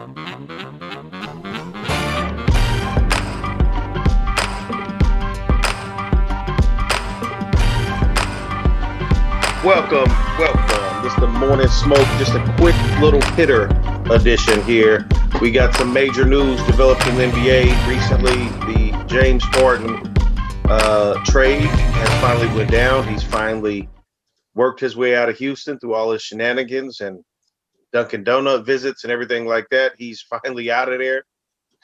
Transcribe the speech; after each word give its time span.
Welcome, 0.00 0.16
welcome. 10.38 11.02
This 11.02 11.12
is 11.12 11.20
the 11.20 11.26
morning 11.26 11.68
smoke, 11.68 11.98
just 12.18 12.32
a 12.32 12.54
quick 12.56 12.74
little 12.98 13.20
hitter 13.32 13.66
edition 14.10 14.62
here. 14.62 15.06
We 15.38 15.50
got 15.50 15.74
some 15.74 15.92
major 15.92 16.24
news 16.24 16.62
developed 16.62 17.06
in 17.06 17.16
the 17.16 17.24
NBA 17.24 17.86
recently. 17.86 18.48
The 18.72 19.04
James 19.06 19.44
Harden 19.44 20.14
uh, 20.64 21.22
trade 21.26 21.60
has 21.60 22.20
finally 22.22 22.46
went 22.56 22.70
down. 22.70 23.06
He's 23.06 23.22
finally 23.22 23.86
worked 24.54 24.80
his 24.80 24.96
way 24.96 25.14
out 25.14 25.28
of 25.28 25.36
Houston 25.36 25.78
through 25.78 25.92
all 25.92 26.12
his 26.12 26.22
shenanigans 26.22 27.02
and 27.02 27.22
Dunkin' 27.92 28.24
Donut 28.24 28.64
visits 28.64 29.04
and 29.04 29.12
everything 29.12 29.46
like 29.46 29.68
that. 29.70 29.92
He's 29.98 30.20
finally 30.44 30.70
out 30.70 30.92
of 30.92 30.98
there. 30.98 31.24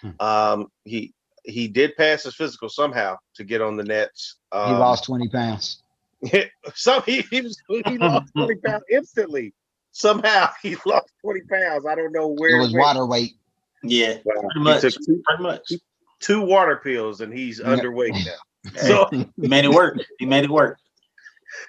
Hmm. 0.00 0.10
Um, 0.20 0.66
he 0.84 1.12
he 1.44 1.68
did 1.68 1.96
pass 1.96 2.24
his 2.24 2.34
physical 2.34 2.68
somehow 2.68 3.16
to 3.36 3.44
get 3.44 3.62
on 3.62 3.76
the 3.76 3.84
Nets. 3.84 4.36
He 4.52 4.58
Um, 4.58 4.78
lost 4.80 5.04
20 5.04 5.28
pounds. 5.28 5.82
some 6.74 7.02
he, 7.06 7.20
he, 7.30 7.40
was, 7.40 7.56
he 7.68 7.98
lost 7.98 8.32
20 8.36 8.56
pounds 8.56 8.82
instantly. 8.90 9.52
Somehow 9.92 10.48
he 10.60 10.76
lost 10.84 11.12
20 11.22 11.40
pounds. 11.42 11.86
I 11.86 11.94
don't 11.94 12.12
know 12.12 12.28
where 12.28 12.56
It 12.56 12.58
was 12.58 12.72
went. 12.72 12.84
water 12.84 13.06
weight. 13.06 13.34
Yeah, 13.84 14.14
Wow. 14.24 14.40
pretty 14.40 14.58
He 14.58 14.60
much. 14.60 14.80
took 14.80 14.94
two, 15.04 15.22
Pretty 15.24 15.42
much. 15.44 15.72
two 16.18 16.40
water 16.40 16.80
pills 16.82 17.20
and 17.20 17.32
he's 17.32 17.60
Yeah. 17.60 17.66
underweight 17.66 18.12
now. 18.26 18.72
So, 18.74 19.06
he 19.40 19.46
made 19.48 19.64
it 19.64 19.70
work. 19.70 19.98
He 20.18 20.26
made 20.26 20.42
it 20.44 20.50
work. 20.50 20.78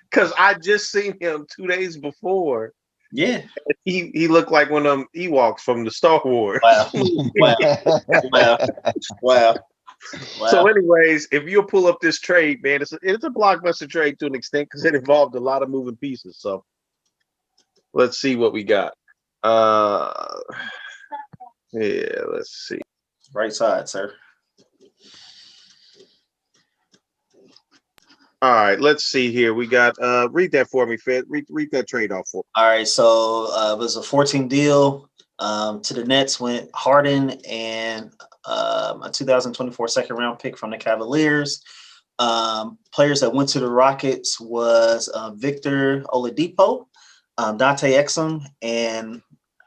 because 0.09 0.33
I 0.39 0.55
just 0.55 0.89
seen 0.91 1.15
him 1.21 1.45
two 1.55 1.67
days 1.67 1.95
before, 1.97 2.73
Yeah. 3.11 3.41
he 3.85 4.11
he 4.13 4.27
looked 4.27 4.51
like 4.51 4.69
one 4.69 4.85
of 4.85 4.97
them 4.97 5.07
Ewoks 5.15 5.61
from 5.61 5.83
the 5.83 5.91
Star 5.91 6.21
Wars. 6.23 6.59
Wow. 6.63 6.91
Wow. 7.35 7.55
Wow. 8.31 8.57
Wow. 9.21 9.55
Wow. 10.39 10.47
So, 10.47 10.67
anyways, 10.67 11.27
if 11.31 11.49
you'll 11.49 11.63
pull 11.63 11.87
up 11.87 11.99
this 12.01 12.19
trade, 12.19 12.61
man, 12.61 12.81
it's 12.81 12.93
a, 12.93 12.99
it's 13.01 13.23
a 13.23 13.29
blockbuster 13.29 13.89
trade 13.89 14.19
to 14.19 14.27
an 14.27 14.35
extent 14.35 14.67
because 14.67 14.85
it 14.85 14.95
involved 14.95 15.35
a 15.35 15.39
lot 15.39 15.63
of 15.63 15.69
moving 15.69 15.95
pieces. 15.95 16.37
So, 16.39 16.63
let's 17.93 18.19
see 18.19 18.35
what 18.35 18.53
we 18.53 18.63
got. 18.63 18.93
Uh, 19.43 20.39
yeah, 21.73 22.21
let's 22.31 22.67
see. 22.67 22.79
right 23.33 23.53
side, 23.53 23.89
sir. 23.89 24.13
All 28.43 28.51
right, 28.51 28.79
let's 28.79 29.05
see 29.05 29.31
here. 29.31 29.55
We 29.55 29.65
got 29.65 29.95
uh 29.99 30.29
read 30.31 30.51
that 30.51 30.69
for 30.69 30.85
me, 30.85 30.97
Fed. 30.97 31.23
Read 31.27 31.45
read 31.49 31.71
that 31.71 31.87
trade 31.87 32.11
off 32.11 32.29
for 32.29 32.43
All 32.55 32.67
right. 32.67 32.87
So 32.87 33.51
uh, 33.51 33.73
it 33.73 33.79
was 33.79 33.95
a 33.95 34.03
14 34.03 34.47
deal. 34.47 35.09
Um, 35.39 35.81
to 35.83 35.93
the 35.93 36.03
Nets 36.03 36.39
went 36.39 36.69
Harden 36.73 37.31
and 37.47 38.11
um, 38.45 39.03
a 39.03 39.09
2024 39.11 39.87
second 39.87 40.15
round 40.15 40.39
pick 40.39 40.57
from 40.57 40.71
the 40.71 40.77
Cavaliers. 40.77 41.63
Um, 42.19 42.79
players 42.91 43.21
that 43.21 43.33
went 43.33 43.49
to 43.49 43.59
the 43.59 43.69
Rockets 43.69 44.39
was 44.39 45.07
uh, 45.09 45.31
Victor 45.31 46.01
Oladipo, 46.09 46.87
um, 47.37 47.57
Dante 47.57 47.91
Exum, 47.93 48.43
and 48.63 49.21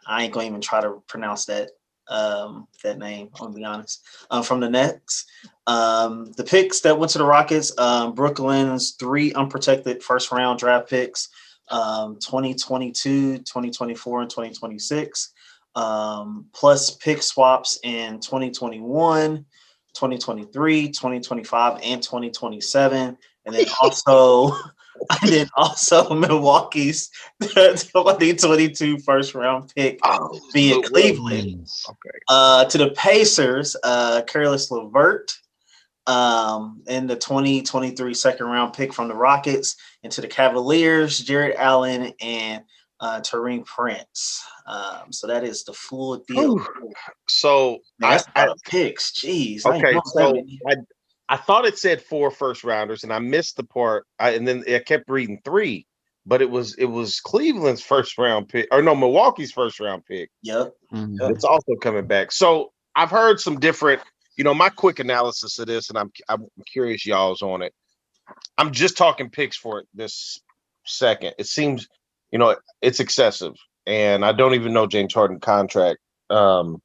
I 0.07 0.25
ain't 0.25 0.33
gonna 0.33 0.47
even 0.47 0.61
try 0.61 0.81
to 0.81 1.03
pronounce 1.07 1.45
that 1.47 1.71
um, 2.11 2.67
that 2.83 2.99
name. 2.99 3.31
I'll 3.41 3.49
be 3.49 3.65
honest. 3.65 4.05
Um, 4.31 4.43
from 4.43 4.61
the 4.61 4.69
Nets, 4.69 5.25
um, 5.67 6.33
the 6.37 6.45
picks 6.45 6.81
that 6.81 6.99
went 6.99 7.13
to 7.13 7.19
the 7.19 7.25
Rockets, 7.25 7.77
um, 7.79 8.15
Brooklyn's 8.15 8.93
three 8.93 9.33
unprotected 9.33 10.03
first 10.03 10.31
round 10.33 10.59
draft 10.59 10.91
picks, 10.91 11.29
um, 11.69 12.17
2022, 12.17 13.39
2024, 13.39 14.23
and 14.23 14.31
2026, 14.31 15.33
um, 15.77 16.47
plus 16.53 16.97
pick 16.97 17.23
swaps 17.23 17.79
in 17.85 18.21
2021, 18.21 19.45
2023, 19.95 20.89
2025, 20.89 21.81
and 21.83 22.03
2027. 22.03 23.17
And 23.47 23.55
then 23.55 23.67
also, 23.83 24.57
and 25.23 25.31
then 25.31 25.49
also 25.57 26.15
Milwaukee's 26.15 27.11
2022 27.41 28.99
first 28.99 29.35
round 29.35 29.73
pick 29.75 29.99
Oh, 30.05 30.39
being 30.53 30.83
so- 30.83 30.91
Cleveland. 30.91 31.69
Okay. 31.89 32.19
Uh, 32.29 32.65
to 32.67 32.79
the 32.79 32.91
Pacers, 32.91 33.77
uh, 33.83 34.23
Caris 34.27 34.71
Levert, 34.71 35.33
um, 36.07 36.83
in 36.89 37.07
the 37.07 37.17
2023 37.17 38.15
second 38.15 38.47
round 38.47 38.73
pick 38.73 38.93
from 38.93 39.09
the 39.09 39.15
Rockets, 39.15 39.77
and 40.03 40.13
to 40.13 40.21
the 40.21 40.29
Cavaliers, 40.29 41.21
Jarrett 41.21 41.57
Allen 41.59 42.13
and 42.21 42.65
uh, 43.01 43.21
Prince. 43.65 44.43
Um, 44.67 45.11
so 45.13 45.27
that 45.27 45.45
is 45.45 45.65
the 45.65 45.73
full 45.73 46.17
deal. 46.29 46.59
Whew. 46.59 46.93
So 47.29 47.79
Man, 47.99 48.11
that's 48.11 48.27
I- 48.35 48.45
a 48.45 48.47
lot 48.49 48.57
of 48.57 48.63
picks. 48.65 49.13
Jeez. 49.13 49.65
Okay, 49.65 49.93
know 49.93 50.03
so. 50.05 50.37
I 50.69 50.75
I 51.31 51.37
thought 51.37 51.65
it 51.65 51.79
said 51.79 52.03
four 52.03 52.33
first 52.33 52.65
rounders, 52.65 53.05
and 53.05 53.13
I 53.13 53.21
missed 53.21 53.57
the 53.57 53.63
part. 53.63 54.05
I, 54.19 54.31
and 54.31 54.47
then 54.47 54.65
I 54.69 54.81
kept 54.81 55.09
reading 55.09 55.41
three, 55.45 55.87
but 56.27 56.43
it 56.43 56.51
was 56.51 56.75
it 56.75 56.87
was 56.87 57.21
Cleveland's 57.21 57.83
first 57.93 58.19
round 58.19 58.49
pick, 58.49 58.67
or 58.73 58.83
no, 58.83 58.97
Milwaukee's 58.97 59.53
first 59.53 59.79
round 59.79 60.05
pick. 60.05 60.29
Yep. 60.43 60.75
Mhm. 60.93 61.21
Yep. 61.21 61.31
It's 61.31 61.45
also 61.45 61.77
coming 61.77 62.07
back. 62.07 62.33
So 62.33 62.73
I've 62.97 63.13
heard 63.13 63.39
some 63.39 63.61
different, 63.61 64.03
you 64.37 64.43
know, 64.43 64.53
my 64.53 64.71
quick 64.71 64.99
analysis 64.99 65.61
of 65.61 65.69
this, 65.69 65.89
and 65.89 65.97
I'm 65.97 66.11
I'm 66.29 66.47
curious 66.67 67.07
y'all's 67.07 67.43
on 67.43 67.63
it. 67.63 67.73
I'm 68.59 68.73
just 68.73 68.97
talking 68.97 69.31
picks 69.31 69.57
for 69.57 69.79
it 69.79 69.87
this 69.95 70.41
second. 70.85 71.35
It 71.39 71.47
seems, 71.47 71.87
you 72.33 72.41
know, 72.41 72.57
it's 72.83 72.99
excessive, 72.99 73.55
and 73.87 74.25
I 74.25 74.33
don't 74.33 74.55
even 74.55 74.73
know 74.73 74.89
James 74.89 75.15
Harden 75.15 75.39
contract. 75.39 76.01
Um, 76.29 76.83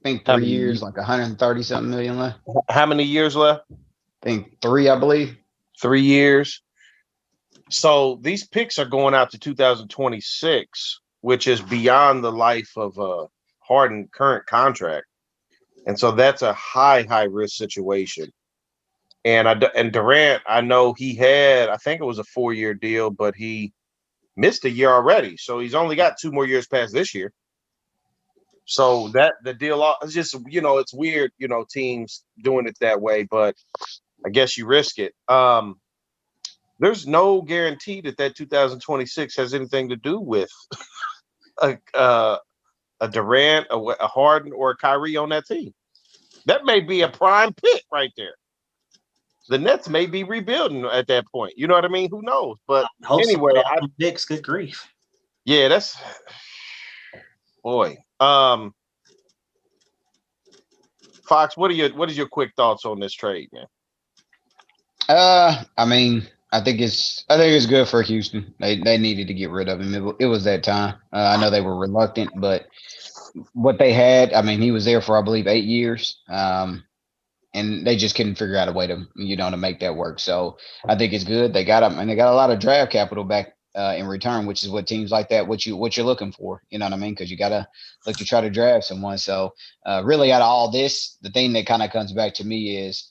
I 0.00 0.08
think 0.08 0.24
three 0.24 0.46
years, 0.46 0.80
like 0.80 0.96
130 0.96 1.62
something 1.62 1.90
million 1.90 2.18
left. 2.18 2.38
how 2.68 2.86
many 2.86 3.02
years 3.02 3.34
left? 3.34 3.64
I 3.70 3.74
think 4.22 4.60
three, 4.60 4.88
I 4.88 4.98
believe. 4.98 5.36
Three 5.80 6.02
years. 6.02 6.62
So 7.70 8.18
these 8.22 8.46
picks 8.46 8.78
are 8.78 8.86
going 8.86 9.14
out 9.14 9.32
to 9.32 9.38
2026, 9.38 11.00
which 11.20 11.46
is 11.48 11.60
beyond 11.60 12.22
the 12.22 12.32
life 12.32 12.70
of 12.76 12.96
a 12.98 13.26
Harden 13.60 14.08
current 14.12 14.46
contract, 14.46 15.06
and 15.86 15.98
so 15.98 16.12
that's 16.12 16.42
a 16.42 16.54
high 16.54 17.02
high 17.02 17.24
risk 17.24 17.56
situation. 17.56 18.32
And 19.24 19.48
I 19.48 19.52
and 19.76 19.92
Durant, 19.92 20.42
I 20.46 20.62
know 20.62 20.94
he 20.94 21.14
had, 21.14 21.68
I 21.68 21.76
think 21.76 22.00
it 22.00 22.04
was 22.04 22.18
a 22.18 22.24
four 22.24 22.54
year 22.54 22.72
deal, 22.72 23.10
but 23.10 23.34
he 23.34 23.72
missed 24.36 24.64
a 24.64 24.70
year 24.70 24.90
already, 24.90 25.36
so 25.36 25.58
he's 25.58 25.74
only 25.74 25.96
got 25.96 26.16
two 26.18 26.32
more 26.32 26.46
years 26.46 26.66
past 26.66 26.94
this 26.94 27.14
year. 27.14 27.32
So 28.70 29.08
that 29.14 29.36
the 29.44 29.54
deal 29.54 29.82
al- 29.82 29.96
it's 30.02 30.12
just 30.12 30.36
you 30.46 30.60
know 30.60 30.76
it's 30.76 30.92
weird, 30.92 31.32
you 31.38 31.48
know, 31.48 31.64
teams 31.70 32.22
doing 32.44 32.66
it 32.66 32.76
that 32.80 33.00
way, 33.00 33.22
but 33.22 33.54
I 34.26 34.28
guess 34.28 34.58
you 34.58 34.66
risk 34.66 34.98
it. 34.98 35.14
Um, 35.26 35.80
there's 36.78 37.06
no 37.06 37.40
guarantee 37.40 38.02
that 38.02 38.18
that 38.18 38.36
2026 38.36 39.36
has 39.36 39.54
anything 39.54 39.88
to 39.88 39.96
do 39.96 40.20
with 40.20 40.50
a 41.62 41.78
uh, 41.94 42.36
a 43.00 43.08
Durant, 43.08 43.68
a, 43.70 43.76
a 43.78 44.06
Harden, 44.06 44.52
or 44.52 44.72
a 44.72 44.76
Kyrie 44.76 45.16
on 45.16 45.30
that 45.30 45.46
team. 45.46 45.72
That 46.44 46.66
may 46.66 46.80
be 46.80 47.00
a 47.00 47.08
prime 47.08 47.54
pick 47.54 47.84
right 47.90 48.12
there. 48.18 48.34
The 49.48 49.56
Nets 49.58 49.88
may 49.88 50.04
be 50.04 50.24
rebuilding 50.24 50.84
at 50.84 51.06
that 51.06 51.24
point. 51.32 51.54
You 51.56 51.68
know 51.68 51.74
what 51.74 51.86
I 51.86 51.88
mean? 51.88 52.10
Who 52.10 52.20
knows? 52.20 52.58
But 52.66 52.86
so, 53.02 53.18
Anyway, 53.18 53.52
I- 53.56 53.80
picks, 53.98 54.26
good 54.26 54.42
grief. 54.42 54.86
yeah, 55.46 55.68
that's 55.68 55.96
boy. 57.64 57.96
Um, 58.20 58.74
Fox, 61.28 61.56
what 61.56 61.70
are 61.70 61.74
your 61.74 61.90
what 61.90 62.10
is 62.10 62.16
your 62.16 62.28
quick 62.28 62.52
thoughts 62.56 62.84
on 62.84 62.98
this 63.00 63.12
trade, 63.12 63.50
man? 63.52 63.66
Uh, 65.08 65.64
I 65.76 65.84
mean, 65.84 66.26
I 66.52 66.60
think 66.60 66.80
it's 66.80 67.24
I 67.28 67.36
think 67.36 67.54
it's 67.54 67.66
good 67.66 67.88
for 67.88 68.02
Houston. 68.02 68.54
They 68.58 68.76
they 68.76 68.98
needed 68.98 69.28
to 69.28 69.34
get 69.34 69.50
rid 69.50 69.68
of 69.68 69.80
him. 69.80 69.94
It, 69.94 70.16
it 70.20 70.26
was 70.26 70.44
that 70.44 70.62
time. 70.62 70.94
Uh, 71.12 71.34
I 71.36 71.40
know 71.40 71.50
they 71.50 71.60
were 71.60 71.76
reluctant, 71.76 72.30
but 72.36 72.66
what 73.52 73.78
they 73.78 73.92
had, 73.92 74.32
I 74.32 74.42
mean, 74.42 74.60
he 74.60 74.70
was 74.70 74.84
there 74.84 75.00
for 75.00 75.18
I 75.18 75.22
believe 75.22 75.46
eight 75.46 75.64
years. 75.64 76.18
Um, 76.28 76.84
and 77.54 77.86
they 77.86 77.96
just 77.96 78.14
couldn't 78.14 78.36
figure 78.36 78.56
out 78.56 78.68
a 78.68 78.72
way 78.72 78.86
to 78.86 79.04
you 79.16 79.36
know 79.36 79.50
to 79.50 79.56
make 79.56 79.80
that 79.80 79.96
work. 79.96 80.20
So 80.20 80.58
I 80.86 80.96
think 80.96 81.12
it's 81.12 81.24
good. 81.24 81.52
They 81.52 81.64
got 81.64 81.82
him, 81.82 81.98
and 81.98 82.08
they 82.08 82.16
got 82.16 82.32
a 82.32 82.36
lot 82.36 82.50
of 82.50 82.58
draft 82.58 82.92
capital 82.92 83.24
back 83.24 83.54
uh, 83.78 83.94
in 83.96 84.06
return, 84.06 84.44
which 84.44 84.64
is 84.64 84.70
what 84.70 84.88
teams 84.88 85.12
like 85.12 85.28
that 85.28 85.46
what 85.46 85.64
you 85.64 85.76
what 85.76 85.96
you're 85.96 86.04
looking 86.04 86.32
for. 86.32 86.62
You 86.70 86.80
know 86.80 86.86
what 86.86 86.94
I 86.94 86.96
mean? 86.96 87.12
Because 87.12 87.30
you 87.30 87.36
got 87.36 87.50
to 87.50 87.66
look 88.06 88.16
to 88.16 88.24
try 88.24 88.40
to 88.40 88.50
draft 88.50 88.84
someone. 88.84 89.18
So 89.18 89.54
uh, 89.86 90.02
really, 90.04 90.32
out 90.32 90.42
of 90.42 90.48
all 90.48 90.70
this, 90.70 91.16
the 91.22 91.30
thing 91.30 91.52
that 91.52 91.66
kind 91.66 91.82
of 91.82 91.92
comes 91.92 92.12
back 92.12 92.34
to 92.34 92.46
me 92.46 92.76
is 92.76 93.08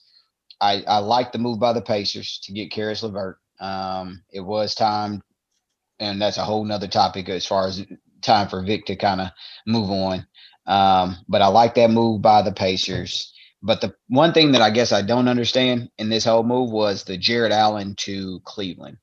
I 0.60 0.84
I 0.86 0.98
like 0.98 1.32
the 1.32 1.38
move 1.38 1.58
by 1.58 1.72
the 1.72 1.80
Pacers 1.80 2.40
to 2.44 2.52
get 2.52 2.70
Caris 2.70 3.02
Levert. 3.02 3.38
Um, 3.60 4.22
it 4.30 4.40
was 4.40 4.74
time, 4.74 5.22
and 6.00 6.20
that's 6.20 6.36
a 6.36 6.44
whole 6.44 6.64
nother 6.64 6.88
topic 6.88 7.30
as 7.30 7.46
far 7.46 7.66
as 7.66 7.84
time 8.20 8.48
for 8.48 8.62
Vic 8.62 8.84
to 8.86 8.96
kind 8.96 9.22
of 9.22 9.28
move 9.66 9.90
on. 9.90 10.26
Um, 10.66 11.16
but 11.28 11.40
I 11.40 11.46
like 11.46 11.74
that 11.76 11.90
move 11.90 12.20
by 12.20 12.42
the 12.42 12.52
Pacers. 12.52 13.32
But 13.62 13.80
the 13.80 13.94
one 14.08 14.32
thing 14.34 14.52
that 14.52 14.62
I 14.62 14.70
guess 14.70 14.92
I 14.92 15.02
don't 15.02 15.28
understand 15.28 15.90
in 15.98 16.10
this 16.10 16.26
whole 16.26 16.44
move 16.44 16.70
was 16.70 17.04
the 17.04 17.16
Jarrett 17.16 17.52
Allen 17.52 17.94
to 18.00 18.40
Cleveland. 18.44 18.98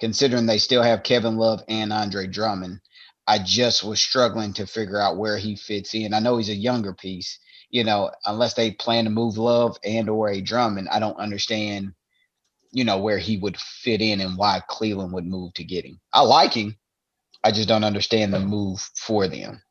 Considering 0.00 0.46
they 0.46 0.58
still 0.58 0.82
have 0.82 1.02
Kevin 1.02 1.36
Love 1.36 1.62
and 1.68 1.92
Andre 1.92 2.26
Drummond, 2.26 2.80
I 3.26 3.38
just 3.38 3.82
was 3.82 4.00
struggling 4.00 4.52
to 4.54 4.66
figure 4.66 5.00
out 5.00 5.16
where 5.16 5.36
he 5.36 5.56
fits 5.56 5.94
in. 5.94 6.14
I 6.14 6.20
know 6.20 6.36
he's 6.36 6.48
a 6.48 6.54
younger 6.54 6.92
piece, 6.94 7.38
you 7.70 7.82
know, 7.82 8.10
unless 8.26 8.54
they 8.54 8.72
plan 8.72 9.04
to 9.04 9.10
move 9.10 9.36
Love 9.36 9.78
and 9.84 10.08
or 10.08 10.28
a 10.28 10.40
Drummond, 10.40 10.88
I 10.90 11.00
don't 11.00 11.18
understand, 11.18 11.92
you 12.70 12.84
know, 12.84 12.98
where 12.98 13.18
he 13.18 13.38
would 13.38 13.56
fit 13.56 14.00
in 14.00 14.20
and 14.20 14.36
why 14.36 14.62
Cleveland 14.68 15.12
would 15.12 15.26
move 15.26 15.54
to 15.54 15.64
get 15.64 15.84
him. 15.84 15.98
I 16.12 16.20
like 16.22 16.52
him. 16.52 16.76
I 17.42 17.50
just 17.50 17.68
don't 17.68 17.84
understand 17.84 18.32
the 18.32 18.40
move 18.40 18.80
for 18.94 19.28
them. 19.28 19.62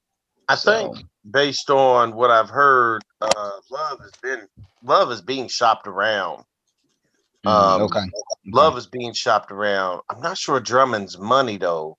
I 0.47 0.55
think 0.55 0.97
based 1.29 1.69
on 1.69 2.15
what 2.15 2.29
I've 2.31 2.49
heard, 2.49 3.01
uh, 3.21 3.51
Love 3.71 3.99
has 3.99 4.11
been 4.21 4.47
Love 4.83 5.11
is 5.11 5.21
being 5.21 5.47
shopped 5.47 5.87
around. 5.87 6.43
Mm, 7.45 7.75
Um, 7.75 7.81
okay. 7.83 8.03
Love 8.47 8.77
is 8.77 8.87
being 8.87 9.13
shopped 9.13 9.51
around. 9.51 10.01
I'm 10.09 10.21
not 10.21 10.37
sure 10.37 10.59
Drummond's 10.59 11.17
money 11.17 11.57
though. 11.57 11.97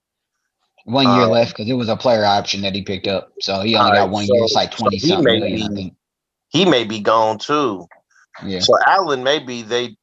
One 0.84 1.04
year 1.04 1.22
uh, 1.24 1.28
left 1.28 1.52
because 1.56 1.68
it 1.68 1.74
was 1.74 1.88
a 1.88 1.96
player 1.96 2.24
option 2.24 2.62
that 2.62 2.74
he 2.74 2.82
picked 2.82 3.08
up. 3.08 3.32
So 3.40 3.60
he 3.62 3.74
only 3.74 3.90
got 3.90 3.96
Alright, 3.98 4.10
one 4.10 4.24
year. 4.26 4.44
It's 4.44 4.54
like 4.54 4.70
20 4.70 4.96
he 4.96 5.08
something 5.08 5.24
may 5.24 5.40
million, 5.40 5.74
be- 5.74 5.94
He 6.50 6.64
may 6.64 6.84
be 6.84 7.00
gone 7.00 7.38
too. 7.38 7.86
Yeah. 8.44 8.60
So 8.60 8.74
Allen, 8.86 9.24
maybe 9.24 9.62
they 9.62 9.96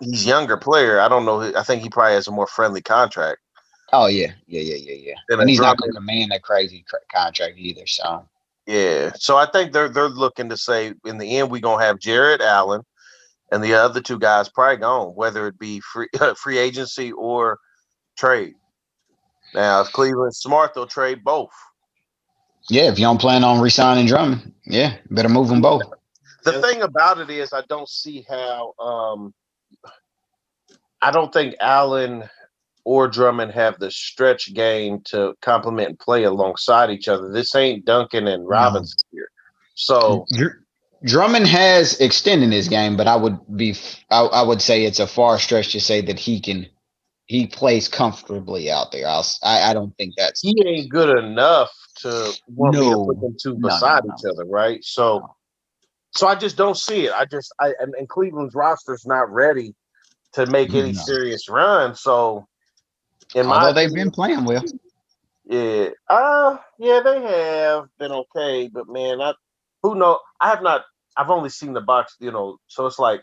he's 0.00 0.26
younger 0.26 0.56
player. 0.56 0.98
I 1.00 1.08
don't 1.08 1.24
know. 1.24 1.52
I 1.56 1.62
think 1.62 1.82
he 1.82 1.88
probably 1.88 2.14
has 2.14 2.26
a 2.26 2.32
more 2.32 2.46
friendly 2.48 2.82
contract. 2.82 3.38
Oh 3.92 4.06
yeah, 4.06 4.32
yeah, 4.46 4.62
yeah, 4.62 4.76
yeah, 4.76 5.12
yeah. 5.28 5.38
And 5.38 5.48
he's 5.48 5.60
not 5.60 5.76
Drummond- 5.76 5.80
going 5.80 5.92
to 5.92 6.12
demand 6.12 6.30
that 6.32 6.42
crazy 6.42 6.84
cra- 6.88 6.98
contract 7.14 7.54
either. 7.58 7.86
So 7.86 8.26
Yeah. 8.66 9.12
So 9.16 9.36
I 9.36 9.46
think 9.46 9.72
they're 9.72 9.88
they're 9.88 10.08
looking 10.08 10.48
to 10.48 10.56
say 10.56 10.94
in 11.04 11.18
the 11.18 11.38
end 11.38 11.50
we're 11.50 11.60
gonna 11.60 11.84
have 11.84 12.00
Jarrett 12.00 12.40
Allen 12.40 12.82
and 13.52 13.62
the 13.62 13.74
other 13.74 14.00
two 14.00 14.18
guys 14.18 14.48
probably 14.48 14.78
gone, 14.78 15.08
whether 15.14 15.46
it 15.46 15.58
be 15.58 15.78
free 15.80 16.08
free 16.36 16.58
agency 16.58 17.12
or 17.12 17.58
trade. 18.18 18.54
Now, 19.54 19.82
if 19.82 19.92
Cleveland's 19.92 20.38
smart, 20.38 20.74
they'll 20.74 20.86
trade 20.86 21.22
both. 21.22 21.50
yeah, 22.70 22.84
if 22.90 22.98
you 22.98 23.04
don't 23.04 23.20
plan 23.20 23.44
on 23.44 23.60
resigning 23.60 24.06
Drummond, 24.06 24.52
yeah, 24.64 24.96
better 25.10 25.28
move 25.28 25.48
them 25.48 25.60
both. 25.60 25.82
The 26.44 26.52
Yeah. 26.54 26.60
thing 26.62 26.82
about 26.82 27.18
it 27.20 27.28
is, 27.30 27.52
I 27.52 27.62
don't 27.68 27.88
see 27.88 28.24
how. 28.28 28.72
Um, 28.80 29.34
I 31.02 31.10
don't 31.10 31.32
think 31.32 31.54
Allen 31.60 32.28
or 32.84 33.08
Drummond 33.08 33.52
have 33.52 33.78
the 33.78 33.90
stretch 33.90 34.54
game 34.54 35.00
to 35.06 35.34
complement 35.42 35.88
and 35.90 35.98
play 35.98 36.24
alongside 36.24 36.90
each 36.90 37.08
other. 37.08 37.30
This 37.30 37.54
ain't 37.54 37.84
Duncan 37.84 38.26
and 38.28 38.48
Robinson 38.48 38.98
here. 39.12 39.28
So 39.74 40.26
Dr- 40.32 40.64
Drummond 41.04 41.46
has 41.48 42.00
extended 42.00 42.52
his 42.52 42.68
game, 42.68 42.96
but 42.96 43.06
I 43.08 43.16
would 43.16 43.38
be—I 43.56 44.42
would 44.42 44.62
say 44.62 44.84
it's 44.84 45.00
a 45.00 45.06
far 45.06 45.38
stretch 45.38 45.72
to 45.72 45.80
say 45.80 46.00
that 46.02 46.18
he 46.18 46.40
can, 46.40 46.66
he 47.26 47.46
plays 47.46 47.88
comfortably 47.88 48.70
out 48.70 48.92
there. 48.92 49.08
I'll, 49.08 49.26
I, 49.42 49.70
I 49.70 49.74
don't 49.74 49.96
think 49.96 50.14
that's 50.16 50.40
he 50.40 50.54
ain't 50.66 50.90
good 50.90 51.18
enough 51.18 51.70
to 52.02 52.32
want 52.46 52.76
me 52.76 52.88
to 52.90 53.04
put 53.06 53.20
them 53.20 53.36
two 53.40 53.54
No, 53.54 53.68
no, 53.68 53.74
beside 53.74 54.04
no. 54.04 54.14
each 54.14 54.24
other, 54.32 54.44
right? 54.44 54.82
So, 54.84 55.28
so 56.14 56.26
I 56.28 56.34
just 56.36 56.56
don't 56.56 56.76
see 56.76 57.06
it. 57.06 57.12
I 57.12 57.24
just, 57.24 57.52
I 57.60 57.74
and, 57.80 57.94
and 57.94 58.08
Cleveland's 58.08 58.54
roster's 58.54 59.04
not 59.06 59.30
ready 59.32 59.74
to 60.34 60.46
make 60.46 60.72
any 60.72 60.92
No. 60.92 61.00
serious 61.00 61.48
run. 61.48 61.94
So, 61.96 62.46
in 63.34 63.46
my 63.46 63.56
although 63.56 63.72
they've 63.72 63.86
opinion- 63.88 64.08
been 64.08 64.12
playing 64.12 64.44
well. 64.44 64.64
Yeah. 65.44 65.88
Uh 66.08 66.58
yeah, 66.78 67.00
they 67.04 67.20
have 67.20 67.86
been 67.98 68.12
okay, 68.12 68.68
but 68.72 68.88
man, 68.88 69.20
I 69.20 69.34
who 69.82 69.94
know 69.94 70.18
I 70.40 70.48
have 70.48 70.62
not 70.62 70.82
I've 71.16 71.30
only 71.30 71.50
seen 71.50 71.74
the 71.74 71.80
box, 71.80 72.16
you 72.20 72.30
know, 72.30 72.56
so 72.66 72.86
it's 72.86 72.98
like 72.98 73.22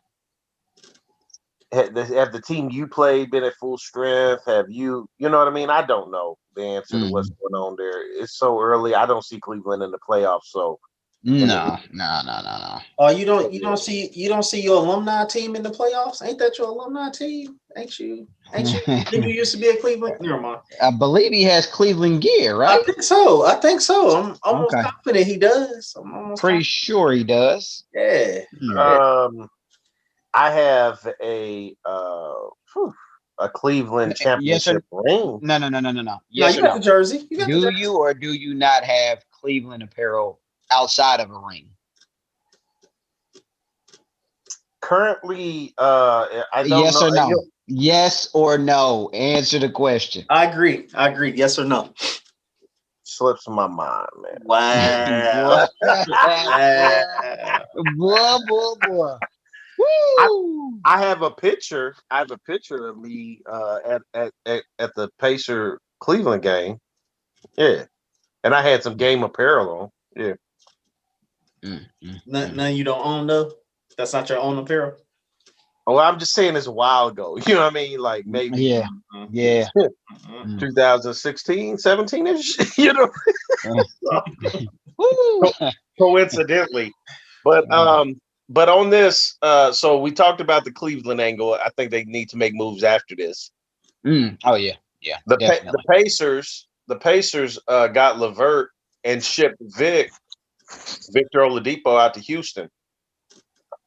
have 1.72 1.94
the, 1.94 2.06
have 2.06 2.32
the 2.32 2.42
team 2.42 2.70
you 2.70 2.88
played 2.88 3.32
been 3.32 3.44
at 3.44 3.56
full 3.56 3.78
strength? 3.78 4.44
Have 4.46 4.70
you 4.70 5.08
you 5.18 5.30
know 5.30 5.40
what 5.40 5.48
I 5.48 5.52
mean? 5.52 5.70
I 5.70 5.86
don't 5.86 6.12
know 6.12 6.38
the 6.56 6.64
answer 6.64 7.00
to 7.00 7.10
what's 7.10 7.30
mm-hmm. 7.30 7.54
going 7.54 7.64
on 7.64 7.76
there. 7.78 8.22
It's 8.22 8.38
so 8.38 8.60
early. 8.60 8.96
I 8.96 9.06
don't 9.06 9.26
see 9.26 9.40
Cleveland 9.40 9.84
in 9.84 9.92
the 9.92 10.00
playoffs, 10.00 10.46
so 10.46 10.80
No, 11.24 11.46
no, 11.46 11.78
no, 11.92 12.22
no, 12.24 12.42
no. 12.42 12.78
Oh, 12.98 13.10
you 13.10 13.26
don't 13.26 13.52
you 13.52 13.60
don't 13.60 13.78
see 13.78 14.10
you 14.14 14.30
don't 14.30 14.44
see 14.44 14.62
your 14.62 14.78
alumni 14.78 15.26
team 15.26 15.56
in 15.56 15.64
the 15.64 15.70
playoffs? 15.70 16.26
Ain't 16.26 16.40
that 16.40 16.58
your 16.58 16.68
alumni 16.70 17.10
team? 17.10 17.60
Ain't 17.78 18.00
you? 18.00 18.26
Ain't 18.54 18.74
you? 18.74 18.80
Didn't 19.12 19.28
you 19.30 19.36
used 19.36 19.52
to 19.54 19.58
be 19.60 19.68
at 19.70 19.82
Cleveland? 19.82 20.16
Never 20.22 20.40
mind. 20.40 20.62
I 20.82 20.92
believe 20.92 21.34
he 21.34 21.44
has 21.44 21.68
Cleveland 21.68 22.22
gear, 22.22 22.56
right? 22.58 22.80
I 22.80 22.84
think 22.84 23.04
so. 23.04 23.46
I 23.46 23.56
think 23.56 23.82
so. 23.82 24.16
I'm 24.16 24.38
almost 24.44 24.76
Okay. 24.76 24.84
confident 24.90 25.28
he 25.28 25.38
does. 25.38 25.94
I'm 25.98 26.14
almost 26.14 26.42
Pretty 26.42 26.60
confident. 26.60 26.66
sure 26.68 27.12
he 27.12 27.24
does. 27.26 27.84
Yeah. 27.94 28.40
um 28.78 29.50
I 30.34 30.52
have 30.52 31.06
a 31.22 31.76
uh 31.84 32.34
whew, 32.74 32.94
a 33.40 33.50
Cleveland 33.50 34.12
Yes, 34.12 34.20
sir. 34.64 34.74
championship 34.74 34.86
ring. 34.92 35.40
No, 35.42 35.58
no, 35.58 35.68
no, 35.68 35.82
no, 35.82 35.92
no, 35.92 36.02
no. 36.02 36.18
No, 36.34 36.48
you 36.48 36.62
got 36.62 36.64
no? 36.64 36.74
the 36.76 36.80
jersey. 36.80 37.28
You 37.30 37.38
got 37.40 37.48
the 37.48 37.54
Do 37.54 37.62
jersey. 37.64 37.76
you 37.82 37.98
or 37.98 38.14
do 38.14 38.32
you 38.34 38.54
not 38.54 38.84
have 38.86 39.24
Cleveland 39.32 39.84
apparel 39.84 40.40
outside 40.72 41.20
of 41.20 41.30
a 41.32 41.38
ring? 41.40 41.70
Currently, 44.82 45.74
uh 45.78 46.44
I 46.54 46.64
don't 46.64 46.70
Yes 46.70 46.96
know. 46.96 47.08
or 47.08 47.12
no? 47.16 47.30
You- 47.30 47.52
Yes 47.72 48.30
or 48.34 48.58
no? 48.58 49.10
Answer 49.14 49.60
the 49.60 49.70
question. 49.70 50.26
I 50.30 50.46
agree. 50.46 50.88
I 50.96 51.10
agree. 51.10 51.34
Yes 51.36 51.60
or 51.60 51.66
no? 51.66 51.94
slips 53.04 53.48
in 53.48 53.54
my 53.54 53.68
mind, 53.68 54.08
man. 54.22 54.38
Wow. 54.46 55.68
boy, 57.98 58.38
boy, 58.48 58.74
boy. 58.82 59.16
Woo! 59.78 60.80
I 60.86 61.00
have 61.00 61.22
a 61.22 61.32
picture. 61.32 61.96
I 62.12 62.20
have 62.20 62.32
a 62.32 62.38
picture 62.40 62.88
of 62.88 62.98
me 62.98 63.42
uh, 63.46 63.80
at, 63.86 64.02
at 64.14 64.32
at 64.46 64.64
at 64.78 64.96
the 64.96 65.10
Pacer 65.20 65.80
Cleveland 66.00 66.44
game. 66.44 66.78
Yeah, 67.58 67.86
and 68.44 68.54
I 68.54 68.62
had 68.62 68.84
some 68.84 68.96
game 68.98 69.24
apparel 69.24 69.70
on. 69.80 69.90
Yeah, 70.16 70.34
Mm, 71.64 71.86
mm, 72.04 72.22
None, 72.26 72.52
mm. 72.52 72.56
none 72.56 72.76
you 72.76 72.84
don't 72.84 73.06
own 73.06 73.28
though. 73.28 73.52
That's 73.98 74.14
not 74.14 74.30
your 74.30 74.40
own 74.40 74.58
apparel. 74.58 74.96
oh, 75.88 75.98
I'm 75.98 76.20
just 76.20 76.34
saying 76.34 76.56
it's 76.56 76.68
a 76.68 76.72
while 76.72 77.08
ago. 77.08 77.38
You 77.46 77.56
know 77.56 77.62
what 77.62 77.72
I 77.72 77.74
mean? 77.74 78.00
Like 78.00 78.26
maybe 78.26 78.62
Yeah, 78.62 78.88
yeah. 79.32 79.68
Mhm. 80.28 80.60
2016, 80.60 81.78
17 81.78 82.28
ish. 82.28 82.58
You 82.78 82.94
know, 82.94 83.10
Woo! 84.98 85.52
coincidentally. 86.00 86.94
But 87.44 87.72
um, 87.74 88.16
but 88.50 88.70
on 88.70 88.90
this, 88.90 89.38
uh, 89.42 89.72
so 89.72 90.00
we 90.00 90.12
talked 90.12 90.42
about 90.42 90.64
the 90.66 90.72
Cleveland 90.72 91.22
angle. 91.22 91.54
I 91.54 91.70
think 91.76 91.92
they 91.92 92.04
need 92.06 92.30
to 92.30 92.38
make 92.38 92.54
moves 92.54 92.84
after 92.84 93.16
this. 93.16 93.52
Mm, 94.06 94.38
Oh 94.46 94.56
yeah, 94.56 94.76
yeah. 95.02 95.18
The 95.28 95.38
pa- 95.38 95.72
the 95.72 95.84
Pacers, 95.90 96.68
the 96.88 96.96
Pacers 96.98 97.60
uh, 97.68 97.88
got 97.88 98.18
Levert 98.20 98.70
and 99.04 99.24
shipped 99.24 99.58
Vic, 99.62 100.12
Victor 101.12 101.40
Oladipo 101.40 102.00
out 102.00 102.14
to 102.16 102.20
Houston. 102.22 102.70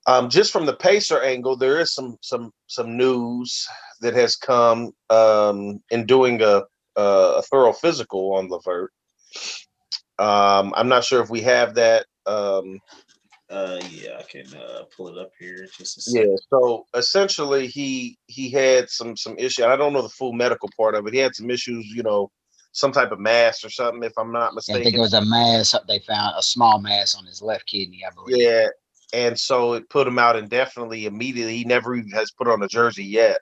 Um, 0.07 0.29
just 0.29 0.53
from 0.53 0.67
the 0.67 0.75
Pacer 0.75 1.23
angle, 1.23 1.57
there 1.57 1.79
is 1.81 1.95
some 1.95 2.17
some 2.23 2.51
some 2.67 2.97
news 2.97 3.67
that 4.01 4.15
has 4.15 4.37
come 4.37 4.93
um, 5.11 5.81
in 5.91 6.07
doing 6.07 6.43
a 6.43 6.63
a, 6.97 7.03
a 7.39 7.43
thorough 7.43 7.73
physical 7.73 8.35
on 8.35 8.49
Levert. 8.49 8.93
Um, 10.19 10.75
I'm 10.77 10.89
not 10.89 11.05
sure 11.05 11.23
if 11.23 11.31
we 11.31 11.41
have 11.43 11.75
that. 11.75 12.07
Um, 12.27 12.79
Uh, 13.51 13.81
yeah, 13.91 14.19
I 14.19 14.23
can 14.23 14.47
uh, 14.57 14.85
pull 14.97 15.09
it 15.09 15.19
up 15.19 15.31
here. 15.39 15.67
Just 15.77 16.09
a 16.09 16.21
yeah. 16.21 16.37
So 16.51 16.87
essentially, 16.95 17.67
he 17.67 18.17
he 18.27 18.51
had 18.51 18.89
some 18.89 19.17
some 19.17 19.37
issue. 19.39 19.65
I 19.65 19.77
don't 19.77 19.93
know 19.93 20.03
the 20.03 20.09
full 20.09 20.33
medical 20.33 20.71
part 20.77 20.95
of 20.95 21.07
it. 21.07 21.13
He 21.13 21.21
had 21.21 21.35
some 21.35 21.51
issues, 21.51 21.87
you 21.95 22.03
know, 22.03 22.31
some 22.73 22.93
type 22.93 23.13
of 23.13 23.21
mass 23.21 23.65
or 23.65 23.71
something, 23.71 24.03
if 24.03 24.13
I'm 24.19 24.33
not 24.33 24.55
mistaken. 24.55 24.81
I 24.81 24.85
think 24.85 24.97
it 24.97 25.01
was 25.01 25.15
a 25.15 25.25
mass. 25.25 25.75
They 25.87 26.01
found 26.01 26.35
a 26.37 26.43
small 26.43 26.81
mass 26.81 27.15
on 27.15 27.25
his 27.27 27.43
left 27.43 27.67
kidney, 27.67 28.03
I 28.07 28.13
believe. 28.15 28.43
Yeah, 28.43 28.69
and 29.13 29.39
so 29.39 29.75
it 29.75 29.89
put 29.89 30.07
him 30.07 30.19
out 30.19 30.37
indefinitely. 30.37 31.07
Immediately, 31.07 31.57
he 31.57 31.65
never 31.65 31.95
even 31.95 32.11
has 32.11 32.31
put 32.31 32.49
on 32.49 32.63
a 32.63 32.69
jersey 32.69 33.05
yet 33.05 33.41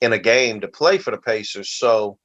in 0.00 0.12
a 0.12 0.18
game 0.18 0.60
to 0.60 0.68
play 0.68 0.98
for 0.98 1.10
the 1.10 1.18
Pacers. 1.18 1.70
So 1.70 2.18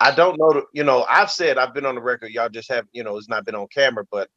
I 0.00 0.12
don't 0.12 0.38
know. 0.38 0.64
You 0.72 0.84
know, 0.84 1.06
I've 1.08 1.30
said 1.30 1.58
I've 1.58 1.74
been 1.74 1.86
on 1.86 1.94
the 1.94 2.02
record. 2.02 2.32
Y'all 2.32 2.48
just 2.48 2.70
have, 2.70 2.86
you 2.92 3.04
know, 3.04 3.16
it's 3.16 3.28
not 3.28 3.44
been 3.44 3.54
on 3.54 3.68
camera. 3.68 4.04
But 4.10 4.28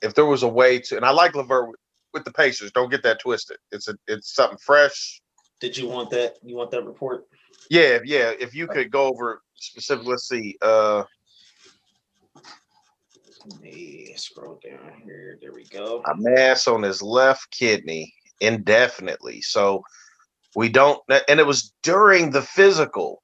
if 0.00 0.14
there 0.14 0.26
was 0.26 0.42
a 0.42 0.48
way 0.48 0.78
to, 0.78 0.96
and 0.96 1.04
I 1.04 1.10
like 1.10 1.34
Levert 1.34 1.68
with, 1.68 1.80
with 2.12 2.24
the 2.24 2.32
Pacers. 2.32 2.72
Don't 2.72 2.90
get 2.90 3.02
that 3.02 3.20
twisted. 3.20 3.58
It's 3.72 3.88
a, 3.88 3.96
it's 4.06 4.34
something 4.34 4.58
fresh. 4.58 5.20
Did 5.60 5.76
you 5.76 5.88
want 5.88 6.10
that? 6.10 6.36
You 6.42 6.56
want 6.56 6.70
that 6.70 6.84
report? 6.84 7.26
Yeah, 7.70 7.98
yeah. 8.04 8.32
If 8.38 8.54
you 8.54 8.66
could 8.66 8.90
go 8.90 9.04
over 9.06 9.42
specific, 9.54 10.06
let's 10.06 10.28
see. 10.28 10.56
Uh, 10.60 11.04
Let 13.46 13.60
me 13.60 14.12
scroll 14.16 14.60
down 14.62 14.92
here. 15.04 15.38
There 15.40 15.52
we 15.52 15.64
go. 15.64 16.02
a 16.06 16.14
mass 16.16 16.66
on 16.66 16.82
his 16.82 17.00
left 17.00 17.50
kidney 17.50 18.12
indefinitely. 18.40 19.40
So 19.42 19.82
we 20.56 20.68
don't, 20.68 21.00
and 21.28 21.38
it 21.40 21.46
was 21.46 21.72
during 21.82 22.30
the 22.30 22.42
physical 22.42 23.22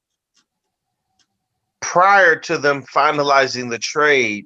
prior 1.80 2.37
to 2.40 2.59
them 2.59 2.85
finalizing 2.95 3.71
the 3.71 3.78
trade. 3.78 4.45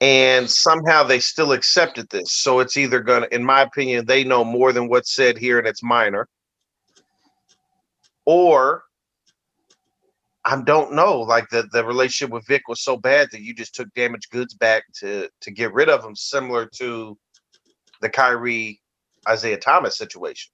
And 0.00 0.50
somehow 0.50 1.04
they 1.04 1.20
still 1.20 1.52
accepted 1.52 2.08
this. 2.10 2.34
So 2.34 2.60
it's 2.60 2.76
either 2.76 3.00
going 3.00 3.22
to, 3.22 3.34
in 3.34 3.42
my 3.44 3.62
opinion, 3.62 4.04
they 4.04 4.24
know 4.24 4.44
more 4.44 4.72
than 4.72 4.88
what's 4.88 5.14
said 5.14 5.38
here 5.38 5.58
and 5.58 5.66
it's 5.66 5.82
minor. 5.82 6.28
Or 8.26 8.82
I 10.44 10.60
don't 10.60 10.92
know. 10.92 11.20
Like 11.20 11.48
the, 11.48 11.68
the 11.72 11.84
relationship 11.84 12.32
with 12.32 12.46
Vic 12.46 12.68
was 12.68 12.82
so 12.82 12.96
bad 12.96 13.28
that 13.32 13.40
you 13.40 13.54
just 13.54 13.74
took 13.74 13.92
damaged 13.94 14.30
goods 14.30 14.54
back 14.54 14.84
to 15.00 15.28
to 15.40 15.50
get 15.50 15.72
rid 15.72 15.88
of 15.88 16.04
him, 16.04 16.14
similar 16.14 16.66
to 16.76 17.16
the 18.00 18.08
Kyrie 18.08 18.80
Isaiah 19.28 19.58
Thomas 19.58 19.96
situation. 19.96 20.52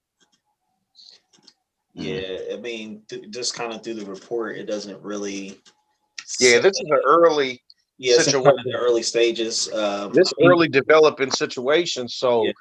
Yeah, 1.94 2.38
I 2.52 2.56
mean, 2.56 3.02
th- 3.08 3.28
just 3.28 3.54
kind 3.54 3.72
of 3.72 3.84
through 3.84 3.94
the 3.94 4.06
report, 4.06 4.56
it 4.56 4.64
doesn't 4.64 5.02
really. 5.02 5.60
Yeah, 6.40 6.58
this 6.58 6.72
is 6.72 6.88
an 6.88 7.00
early 7.04 7.62
yeah, 7.98 8.14
it's 8.14 8.26
in 8.26 8.32
situation. 8.32 8.56
the 8.64 8.78
early 8.78 9.02
stages. 9.02 9.70
Um, 9.72 10.12
this 10.12 10.32
early 10.42 10.68
developing 10.68 11.30
situation. 11.30 12.08
So 12.08 12.46
Yeah. 12.46 12.52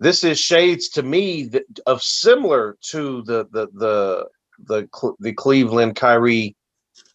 This 0.00 0.24
is 0.24 0.40
shades 0.40 0.88
to 0.90 1.02
me 1.02 1.44
that, 1.44 1.64
of 1.86 2.02
similar 2.02 2.76
to 2.88 3.22
the 3.22 3.46
the 3.52 3.68
the 3.74 4.26
the 4.64 5.14
the 5.20 5.32
Cleveland 5.34 5.94
Kyrie, 5.94 6.56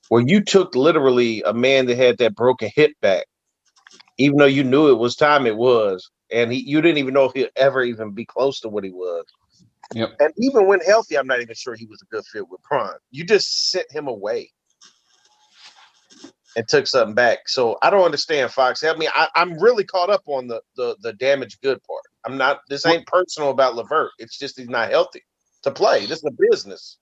where 0.09 0.23
you 0.25 0.41
took 0.41 0.75
literally 0.75 1.41
a 1.43 1.53
man 1.53 1.87
that 1.87 1.97
had 1.97 2.17
that 2.19 2.35
broken 2.35 2.71
hip 2.75 2.91
back, 3.01 3.25
even 4.17 4.37
though 4.37 4.45
you 4.45 4.63
knew 4.63 4.89
it 4.89 4.99
was 4.99 5.15
time 5.15 5.47
it 5.47 5.57
was, 5.57 6.09
and 6.31 6.53
he 6.53 6.59
you 6.59 6.79
didn't 6.81 6.99
even 6.99 7.13
know 7.13 7.25
if 7.25 7.33
he'd 7.33 7.49
ever 7.55 7.83
even 7.83 8.11
be 8.11 8.25
close 8.25 8.59
to 8.61 8.69
what 8.69 8.83
he 8.83 8.91
was. 8.91 9.25
Yep. 9.93 10.15
And 10.19 10.33
even 10.37 10.67
when 10.67 10.79
healthy, 10.79 11.17
I'm 11.17 11.27
not 11.27 11.41
even 11.41 11.55
sure 11.55 11.75
he 11.75 11.85
was 11.85 12.01
a 12.01 12.05
good 12.05 12.25
fit 12.25 12.47
with 12.49 12.61
Prime. 12.63 12.97
You 13.11 13.23
just 13.23 13.71
sent 13.71 13.91
him 13.91 14.07
away 14.07 14.51
and 16.55 16.67
took 16.67 16.87
something 16.87 17.13
back. 17.15 17.47
So 17.47 17.77
I 17.81 17.89
don't 17.89 18.03
understand, 18.05 18.51
Fox. 18.51 18.83
I 18.83 18.95
mean, 18.95 19.09
I, 19.13 19.27
I'm 19.35 19.59
really 19.59 19.83
caught 19.83 20.09
up 20.09 20.23
on 20.27 20.47
the 20.47 20.61
the 20.75 20.95
the 21.01 21.13
damaged 21.13 21.61
good 21.61 21.81
part. 21.83 22.03
I'm 22.25 22.37
not. 22.37 22.61
This 22.69 22.85
ain't 22.85 23.05
personal 23.07 23.49
about 23.51 23.75
Levert. 23.75 24.11
It's 24.19 24.37
just 24.37 24.57
he's 24.57 24.69
not 24.69 24.89
healthy 24.89 25.23
to 25.63 25.71
play. 25.71 26.05
This 26.05 26.19
is 26.19 26.25
a 26.25 26.49
business. 26.51 26.97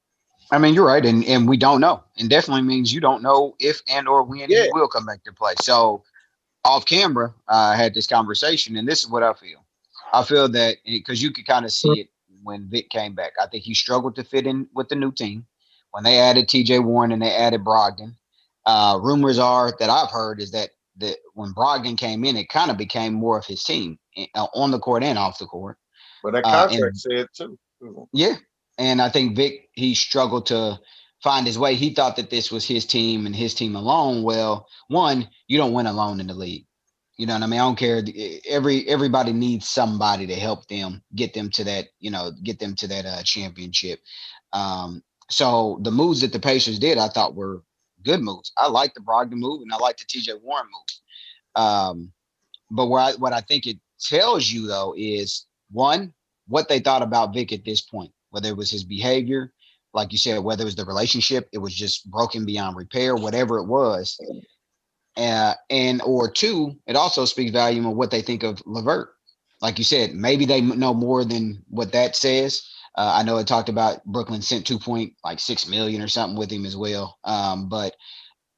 I 0.52 0.58
mean, 0.58 0.74
you're 0.74 0.86
right, 0.86 1.06
and 1.06 1.24
and 1.26 1.48
we 1.48 1.58
don't 1.58 1.82
know, 1.82 2.04
and 2.18 2.30
definitely 2.30 2.64
means 2.64 2.94
you 2.94 3.00
don't 3.02 3.24
know 3.24 3.56
if 3.60 3.82
and 3.88 4.08
or 4.08 4.24
when 4.24 4.50
Yeah. 4.50 4.64
he 4.64 4.70
will 4.74 4.88
come 4.88 5.06
back 5.06 5.24
to 5.24 5.34
play. 5.34 5.54
So, 5.62 6.04
off 6.66 6.86
camera, 6.86 7.34
I 7.48 7.76
had 7.76 7.94
this 7.94 8.08
conversation, 8.08 8.76
and 8.76 8.88
this 8.88 9.04
is 9.04 9.10
what 9.10 9.24
I 9.24 9.34
feel. 9.34 9.66
I 10.14 10.24
feel 10.24 10.48
that 10.50 10.78
because 10.86 11.22
you 11.24 11.32
could 11.32 11.48
kind 11.48 11.66
of 11.66 11.72
see 11.72 12.00
it 12.00 12.10
when 12.44 12.68
Vic 12.70 12.90
came 12.90 13.16
back. 13.16 13.32
I 13.42 13.48
think 13.48 13.64
he 13.64 13.74
struggled 13.74 14.16
to 14.16 14.24
fit 14.24 14.46
in 14.46 14.68
with 14.76 14.90
the 14.90 14.96
new 14.96 15.12
team 15.12 15.46
when 15.92 16.04
they 16.04 16.20
added 16.20 16.50
T.J. 16.50 16.80
Warren 16.80 17.12
and 17.12 17.22
they 17.22 17.34
added 17.34 17.64
Brogdon. 17.64 18.16
Uh, 18.66 19.00
rumors 19.02 19.38
are 19.40 19.74
that 19.80 19.90
I've 19.90 20.12
heard 20.12 20.42
is 20.42 20.52
that 20.52 20.70
that 20.98 21.18
when 21.34 21.54
Brogdon 21.54 21.98
came 21.98 22.24
in, 22.24 22.38
it 22.38 22.50
kind 22.50 22.70
of 22.70 22.78
became 22.78 23.14
more 23.14 23.38
of 23.38 23.46
his 23.46 23.64
team 23.64 23.98
uh, 24.36 24.48
on 24.54 24.70
the 24.72 24.80
court 24.80 25.04
and 25.04 25.18
off 25.18 25.40
the 25.40 25.46
court. 25.48 25.78
But 26.24 26.34
that 26.34 26.46
Uh, 26.46 26.68
contract 26.68 26.84
and- 26.84 26.98
said 26.98 27.28
too. 27.36 27.58
Yeah. 28.14 28.36
And 28.78 29.02
I 29.02 29.10
think 29.10 29.36
Vic, 29.36 29.70
he 29.74 29.94
struggled 29.96 30.46
to 30.48 30.80
find 31.24 31.46
his 31.48 31.58
way. 31.60 31.76
He 31.76 31.94
thought 31.94 32.16
that 32.18 32.30
this 32.30 32.52
was 32.52 32.66
his 32.66 32.86
team 32.86 33.26
and 33.26 33.36
his 33.36 33.54
team 33.54 33.76
alone. 33.76 34.24
Well, 34.24 34.68
one, 34.88 35.30
you 35.48 35.58
don't 35.58 35.74
win 35.74 35.88
alone 35.88 36.20
in 36.20 36.28
the 36.28 36.34
league. 36.34 36.66
You 37.18 37.26
know 37.28 37.34
what 37.34 37.44
I 37.44 37.48
mean? 37.48 37.60
I 37.60 37.64
don't 37.64 37.76
care. 37.78 38.04
Every 38.48 38.88
everybody 38.88 39.34
needs 39.34 39.68
somebody 39.68 40.26
to 40.28 40.36
help 40.36 40.68
them 40.68 41.04
get 41.16 41.34
them 41.34 41.50
to 41.52 41.64
that, 41.66 41.88
you 42.00 42.10
know, 42.12 42.32
get 42.44 42.60
them 42.60 42.76
to 42.76 42.88
that 42.88 43.06
uh, 43.06 43.22
championship. 43.24 44.00
Um, 44.52 45.04
so 45.30 45.80
the 45.82 45.92
moves 45.92 46.22
that 46.22 46.32
the 46.34 46.40
Pacers 46.40 46.80
did, 46.80 46.98
I 46.98 47.08
thought 47.10 47.36
were 47.36 47.64
good 48.04 48.22
moves. 48.22 48.52
I 48.58 48.70
like 48.70 48.94
the 48.94 49.02
Brogdon 49.02 49.34
move 49.34 49.62
and 49.62 49.74
I 49.74 49.78
like 49.78 49.98
the 49.98 50.06
TJ 50.06 50.42
Warren 50.42 50.66
move. 50.66 51.64
Um, 51.64 52.12
but 52.72 52.88
where 52.88 53.02
I, 53.02 53.14
what 53.14 53.34
I 53.34 53.42
think 53.42 53.68
it 53.68 53.78
tells 54.00 54.50
you 54.50 54.68
though 54.68 54.94
is 54.98 55.46
one, 55.72 56.14
what 56.48 56.68
they 56.68 56.80
thought 56.80 57.02
about 57.02 57.34
Vic 57.34 57.54
at 57.54 57.66
this 57.66 57.82
point, 57.82 58.12
whether 58.32 58.50
it 58.50 58.58
was 58.58 58.72
his 58.72 58.84
behavior, 58.84 59.54
like 59.94 60.12
you 60.12 60.18
said, 60.18 60.44
whether 60.44 60.64
it 60.64 60.66
was 60.66 60.76
the 60.76 60.86
relationship, 60.86 61.48
it 61.52 61.60
was 61.60 61.74
just 61.74 62.10
broken 62.10 62.46
beyond 62.46 62.76
repair, 62.76 63.16
whatever 63.16 63.60
it 63.60 63.66
was. 63.66 64.20
Uh, 65.16 65.54
and 65.70 66.02
or 66.02 66.30
two, 66.30 66.76
it 66.88 66.96
also 66.96 67.26
speaks 67.26 67.52
volume 67.52 67.86
of 67.86 67.96
what 67.96 68.10
they 68.10 68.22
think 68.22 68.44
of 68.44 68.62
Levert. 68.66 69.10
Like 69.62 69.78
you 69.78 69.84
said, 69.84 70.14
maybe 70.14 70.46
they 70.46 70.62
know 70.62 70.94
more 70.94 71.24
than 71.24 71.64
what 71.70 71.92
that 71.92 72.16
says. 72.16 72.68
Uh, 72.96 73.12
I 73.16 73.24
know 73.24 73.38
it 73.38 73.48
talked 73.48 73.70
about 73.70 74.04
Brooklyn 74.06 74.42
sent 74.42 74.68
two 74.68 74.80
point 74.80 75.14
like 75.24 75.40
six 75.40 75.68
million 75.68 76.02
or 76.02 76.08
something 76.08 76.38
with 76.38 76.52
him 76.52 76.66
as 76.66 76.78
well. 76.78 77.18
Um, 77.24 77.70
but 77.70 77.96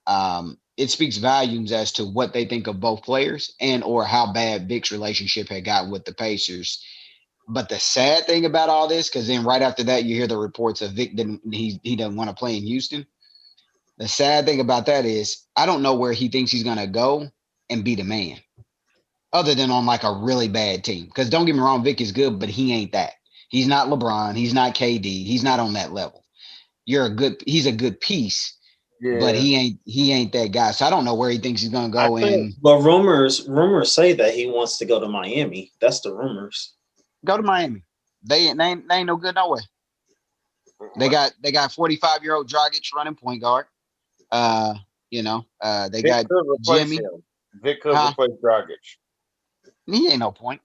um, 0.08 0.58
it 0.78 0.90
speaks 0.90 1.18
volumes 1.18 1.72
as 1.72 1.94
to 1.94 2.06
what 2.06 2.34
they 2.34 2.46
think 2.46 2.68
of 2.68 2.80
both 2.80 3.04
players 3.04 3.54
and 3.62 3.84
or 3.84 4.04
how 4.04 4.34
bad 4.34 4.68
Vic's 4.68 4.92
relationship 4.92 5.50
had 5.50 5.66
gotten 5.66 5.92
with 5.92 6.06
the 6.06 6.14
Pacers. 6.14 6.84
But 7.48 7.70
the 7.70 7.80
sad 7.80 8.26
thing 8.26 8.46
about 8.46 8.70
all 8.70 8.88
this, 8.88 9.08
because 9.08 9.28
then 9.28 9.44
right 9.46 9.62
after 9.62 9.84
that, 9.84 10.04
you 10.04 10.16
hear 10.16 10.28
the 10.28 10.38
reports 10.38 10.82
of 10.82 10.94
Vic 10.94 11.16
didn't 11.16 11.42
he 11.54 11.80
he 11.84 11.96
doesn't 11.96 12.16
want 12.18 12.30
to 12.30 12.36
play 12.36 12.58
in 12.58 12.64
Houston. 12.64 13.06
The 13.98 14.08
sad 14.08 14.46
thing 14.46 14.60
about 14.60 14.88
that 14.88 15.06
is 15.06 15.46
I 15.56 15.66
don't 15.66 15.84
know 15.84 15.96
where 15.96 16.12
he 16.12 16.28
thinks 16.28 16.52
he's 16.52 16.64
gonna 16.64 16.88
go 16.88 17.30
and 17.70 17.84
be 17.86 17.96
the 17.96 18.04
man, 18.04 18.38
other 19.32 19.56
than 19.56 19.72
on 19.72 19.86
like 19.86 20.04
a 20.04 20.12
really 20.12 20.50
bad 20.50 20.84
team. 20.84 21.06
Because 21.06 21.30
don't 21.30 21.46
get 21.46 21.56
me 21.56 21.62
wrong, 21.62 21.84
Vic 21.84 22.02
is 22.02 22.12
good, 22.12 22.40
but 22.40 22.50
he 22.50 22.74
ain't 22.74 22.92
that. 22.94 23.14
He's 23.50 23.68
not 23.68 23.88
LeBron. 23.88 24.36
He's 24.36 24.54
not 24.54 24.76
KD. 24.76 25.04
He's 25.04 25.44
not 25.44 25.60
on 25.60 25.74
that 25.74 25.92
level. 25.94 26.24
You're 26.86 27.06
a 27.06 27.10
good. 27.10 27.42
He's 27.46 27.66
a 27.66 27.72
good 27.72 28.00
piece, 28.00 28.58
Yeah. 29.02 29.20
but 29.20 29.36
he 29.36 29.56
ain't. 29.56 29.80
He 29.86 30.12
ain't 30.12 30.32
that 30.34 30.52
guy. 30.52 30.72
So 30.72 30.86
I 30.86 30.90
don't 30.90 31.06
know 31.06 31.16
where 31.16 31.30
he 31.30 31.38
thinks 31.38 31.62
he's 31.62 31.70
gonna 31.72 31.90
go. 31.90 32.00
I 32.18 32.22
think- 32.22 32.36
And 32.36 32.54
But 32.62 32.80
rumors 32.82 33.48
rumors 33.48 33.92
say 33.92 34.14
that 34.14 34.34
he 34.36 34.48
wants 34.48 34.78
to 34.80 34.86
go 34.86 35.00
to 35.00 35.08
Miami. 35.08 35.72
That's 35.80 36.02
the 36.02 36.14
rumors. 36.14 36.74
go 37.24 37.38
to 37.38 37.44
Miami. 37.44 37.82
They 38.24 38.48
ain't. 38.48 38.58
They 38.58 38.66
ain't, 38.66 38.88
they 38.90 38.96
ain't 38.96 39.08
no 39.08 39.16
good 39.18 39.36
no 39.36 39.50
way. 39.52 39.62
They 41.00 41.10
got 41.10 41.34
they 41.42 41.52
got 41.52 41.72
45 41.72 42.24
year 42.24 42.36
old 42.36 42.50
Dragic 42.50 42.94
running 42.96 43.16
point 43.16 43.42
guard. 43.42 43.66
Uh, 44.32 44.76
you 45.10 45.24
know, 45.24 45.46
uh, 45.62 45.88
they 45.90 46.02
Vic 46.02 46.12
got 46.12 46.28
could 46.28 46.46
Jimmy. 46.62 46.98
him. 46.98 47.24
Vic 47.64 47.82
could 47.82 47.96
Huh? 47.96 48.12
replace 48.12 48.38
Dragic. 48.44 48.76
he 49.86 50.10
ain't 50.10 50.20
no 50.20 50.32
point. 50.32 50.62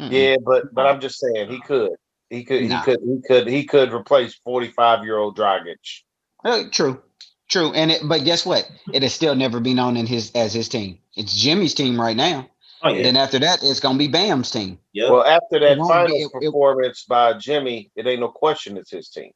Mm-mm. 0.00 0.10
Yeah, 0.10 0.36
but 0.44 0.74
but 0.74 0.86
I'm 0.86 1.00
just 1.00 1.18
saying 1.18 1.50
he 1.50 1.60
could. 1.60 1.92
He 2.30 2.44
could. 2.44 2.62
Nah. 2.68 2.80
He 2.80 2.84
could. 2.84 3.00
He 3.02 3.22
could. 3.26 3.46
He 3.48 3.64
could 3.64 3.92
replace 3.92 4.34
45 4.44 5.04
year 5.04 5.16
old 5.18 5.36
Dragic. 5.38 6.02
Uh, 6.44 6.64
true, 6.70 7.02
true. 7.48 7.72
And 7.72 7.90
it, 7.90 8.02
but 8.04 8.24
guess 8.24 8.44
what? 8.44 8.70
It 8.92 9.02
has 9.02 9.14
still 9.14 9.34
never 9.34 9.60
been 9.60 9.76
known 9.76 9.96
in 9.96 10.06
his 10.06 10.32
as 10.32 10.52
his 10.52 10.68
team. 10.68 10.98
It's 11.16 11.34
Jimmy's 11.34 11.74
team 11.74 12.00
right 12.00 12.16
now. 12.16 12.48
Oh 12.82 12.90
yeah. 12.90 13.04
Then 13.04 13.16
after 13.16 13.38
that, 13.38 13.60
it's 13.62 13.80
gonna 13.80 13.98
be 13.98 14.08
Bam's 14.08 14.50
team. 14.50 14.78
Yep. 14.92 15.10
Well, 15.10 15.24
after 15.24 15.58
that 15.60 15.72
It 15.72 15.78
won't 15.78 15.90
finals 15.90 16.12
be- 16.12 16.22
it- 16.22 16.26
it- 16.26 16.32
performance 16.46 17.04
by 17.08 17.32
Jimmy, 17.34 17.90
it 17.96 18.06
ain't 18.06 18.20
no 18.20 18.28
question 18.28 18.76
it's 18.76 18.90
his 18.90 19.08
team. 19.08 19.32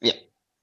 Yeah. 0.00 0.12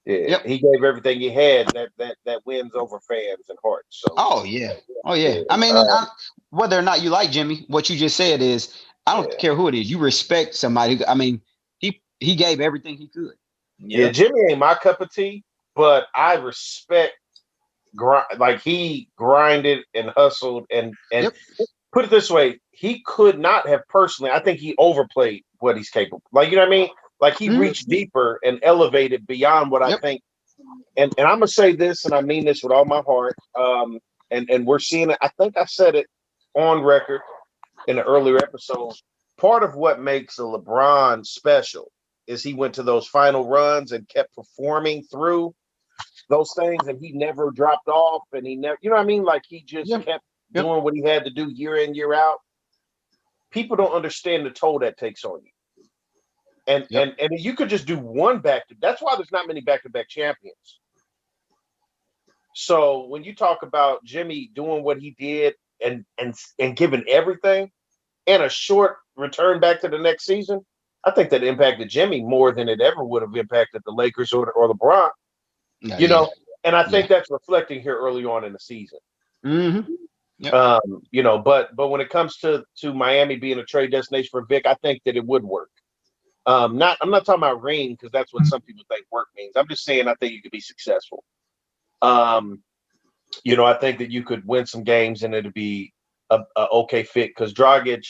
Yeah. 0.04 0.28
Yep. 0.28 0.46
He 0.46 0.58
gave 0.58 0.84
everything 0.84 1.20
he 1.20 1.30
had. 1.30 1.68
That 1.68 1.90
that 1.98 2.16
that 2.24 2.44
wins 2.44 2.72
over 2.74 3.00
fans 3.08 3.48
and 3.48 3.58
hearts. 3.62 4.00
So 4.00 4.14
Oh 4.16 4.44
yeah, 4.44 4.74
oh 5.04 5.14
yeah. 5.14 5.34
Yeah, 5.36 5.42
I 5.50 5.56
mean, 5.56 5.74
uh, 5.74 5.84
I, 5.88 6.06
whether 6.50 6.78
or 6.78 6.82
not 6.82 7.02
you 7.02 7.10
like 7.10 7.30
Jimmy, 7.30 7.64
what 7.68 7.88
you 7.88 7.96
just 7.96 8.16
said 8.16 8.42
is, 8.42 8.74
I 9.06 9.14
don't 9.16 9.30
Yeah. 9.30 9.36
care 9.38 9.54
who 9.54 9.68
it 9.68 9.74
is. 9.74 9.90
You 9.90 9.98
respect 9.98 10.54
somebody. 10.54 11.04
I 11.06 11.14
mean, 11.14 11.40
he 11.78 12.00
he 12.20 12.34
gave 12.34 12.60
everything 12.60 12.96
he 12.96 13.08
could. 13.08 13.34
yeah, 13.78 14.06
yeah. 14.06 14.10
Jimmy 14.10 14.40
ain't 14.50 14.58
my 14.58 14.74
cup 14.74 15.00
of 15.00 15.12
tea, 15.12 15.44
but 15.74 16.06
I 16.14 16.34
respect 16.34 17.14
grind 17.94 18.26
like 18.38 18.62
he 18.62 19.08
grinded 19.16 19.84
and 19.94 20.10
hustled 20.10 20.66
and 20.70 20.94
and 21.12 21.24
Yep. 21.24 21.34
put 21.92 22.04
it 22.04 22.10
this 22.10 22.30
way, 22.30 22.58
he 22.70 23.02
could 23.06 23.38
not 23.38 23.68
have 23.68 23.86
personally. 23.88 24.30
I 24.32 24.40
think 24.40 24.58
he 24.58 24.74
overplayed 24.78 25.44
what 25.60 25.76
he's 25.76 25.90
capable. 25.90 26.22
Like 26.32 26.50
you 26.50 26.56
know 26.56 26.62
what 26.62 26.68
I 26.68 26.70
mean? 26.78 26.88
Like 27.20 27.38
he 27.38 27.48
Mhm. 27.48 27.58
reached 27.58 27.88
deeper 27.88 28.38
and 28.44 28.58
elevated 28.62 29.26
beyond 29.26 29.70
what 29.70 29.82
I 29.82 29.96
think. 29.98 30.22
And 30.96 31.12
and 31.16 31.26
I'm 31.26 31.36
gonna 31.36 31.48
say 31.48 31.74
this, 31.74 32.04
and 32.04 32.14
I 32.14 32.20
mean 32.22 32.44
this 32.44 32.62
with 32.62 32.72
all 32.72 32.84
my 32.84 33.02
heart. 33.02 33.36
Um, 33.54 34.00
and 34.30 34.48
and 34.50 34.66
we're 34.66 34.78
seeing 34.80 35.10
it. 35.10 35.18
I 35.20 35.28
think 35.38 35.56
I 35.56 35.64
said 35.66 35.94
it 35.94 36.06
on 36.54 36.82
record 36.82 37.20
in 37.86 37.96
the 37.96 38.04
earlier 38.04 38.38
episode. 38.38 38.94
Part 39.38 39.62
of 39.62 39.74
what 39.74 40.00
makes 40.00 40.38
a 40.38 40.42
LeBron 40.42 41.26
special 41.26 41.90
is 42.26 42.42
he 42.42 42.54
went 42.54 42.74
to 42.74 42.82
those 42.82 43.06
final 43.06 43.48
runs 43.48 43.92
and 43.92 44.08
kept 44.08 44.34
performing 44.34 45.04
through 45.04 45.54
those 46.28 46.52
things, 46.56 46.86
and 46.88 46.98
he 47.00 47.12
never 47.12 47.50
dropped 47.50 47.88
off, 47.88 48.22
and 48.32 48.46
he 48.46 48.56
never, 48.56 48.78
you 48.80 48.90
know 48.90 48.96
what 48.96 49.02
I 49.02 49.06
mean? 49.06 49.22
Like 49.22 49.42
he 49.46 49.62
just 49.62 49.90
Yep. 49.90 50.04
kept 50.04 50.24
Yep. 50.54 50.64
doing 50.64 50.82
what 50.84 50.94
he 50.94 51.02
had 51.02 51.24
to 51.24 51.30
do 51.30 51.50
year 51.50 51.76
in, 51.76 51.94
year 51.94 52.12
out. 52.12 52.38
People 53.50 53.76
don't 53.76 53.92
understand 53.92 54.44
the 54.44 54.50
toll 54.50 54.80
that 54.80 54.96
takes 54.96 55.24
on 55.24 55.40
you. 55.44 55.52
And 56.66 56.86
Yep. 56.90 57.02
and 57.02 57.20
and 57.20 57.40
you 57.40 57.54
could 57.54 57.68
just 57.68 57.86
do 57.86 57.98
one 57.98 58.40
back 58.40 58.66
to 58.68 58.76
that's 58.80 59.00
why 59.00 59.14
there's 59.16 59.30
not 59.30 59.46
many 59.46 59.60
back-to-back 59.60 60.08
champions. 60.08 60.80
So 62.54 63.06
when 63.06 63.22
you 63.22 63.34
talk 63.34 63.62
about 63.62 64.02
Jimmy 64.04 64.50
doing 64.52 64.82
what 64.82 64.98
he 64.98 65.12
did 65.12 65.54
and 65.80 66.04
and 66.18 66.34
and 66.58 66.76
giving 66.76 67.04
everything 67.08 67.70
and 68.26 68.42
a 68.42 68.48
short 68.48 68.96
return 69.16 69.60
back 69.60 69.80
to 69.80 69.88
the 69.88 69.98
next 69.98 70.24
season, 70.24 70.64
I 71.04 71.10
think 71.12 71.30
that 71.30 71.42
impacted 71.44 71.88
Jimmy 71.88 72.22
more 72.22 72.52
than 72.52 72.68
it 72.68 72.80
ever 72.80 73.04
would 73.04 73.22
have 73.22 73.34
impacted 73.36 73.82
the 73.84 73.92
Lakers 73.92 74.32
or, 74.32 74.50
or 74.52 74.68
LeBron. 74.68 75.10
You 76.00 76.08
know, 76.08 76.30
and 76.64 76.74
I 76.74 76.82
think 76.84 77.08
that's 77.08 77.30
reflecting 77.30 77.80
here 77.80 77.96
early 77.96 78.24
on 78.24 78.44
in 78.44 78.52
the 78.52 78.58
season. 78.58 78.98
hmm 79.42 79.80
Um, 80.52 81.02
you 81.10 81.22
know, 81.22 81.38
but 81.38 81.74
but 81.76 81.88
when 81.88 82.00
it 82.00 82.10
comes 82.10 82.36
to 82.38 82.64
to 82.78 82.92
Miami 82.92 83.36
being 83.36 83.58
a 83.58 83.64
trade 83.64 83.90
destination 83.92 84.28
for 84.30 84.44
Vic, 84.46 84.66
I 84.66 84.74
think 84.74 85.02
that 85.04 85.16
it 85.16 85.24
would 85.24 85.44
work. 85.44 85.70
Um, 86.44 86.76
not 86.78 86.98
I'm 87.00 87.10
not 87.10 87.24
talking 87.24 87.42
about 87.42 87.62
ring 87.62 87.92
because 87.92 88.10
that's 88.12 88.32
what 88.32 88.46
some 88.46 88.60
people 88.60 88.84
think 88.88 89.06
work 89.10 89.28
means. 89.36 89.56
I'm 89.56 89.68
just 89.68 89.84
saying 89.84 90.08
I 90.08 90.14
think 90.14 90.32
you 90.32 90.42
could 90.42 90.52
be 90.52 90.60
successful. 90.60 91.24
Um, 92.02 92.62
you 93.44 93.56
know, 93.56 93.64
I 93.64 93.74
think 93.74 93.98
that 93.98 94.10
you 94.10 94.22
could 94.22 94.46
win 94.46 94.66
some 94.66 94.84
games 94.84 95.22
and 95.22 95.34
it'd 95.34 95.54
be 95.54 95.92
a, 96.30 96.40
a 96.56 96.68
okay 96.68 97.02
fit 97.02 97.30
because 97.30 97.52
Dragic, 97.54 98.04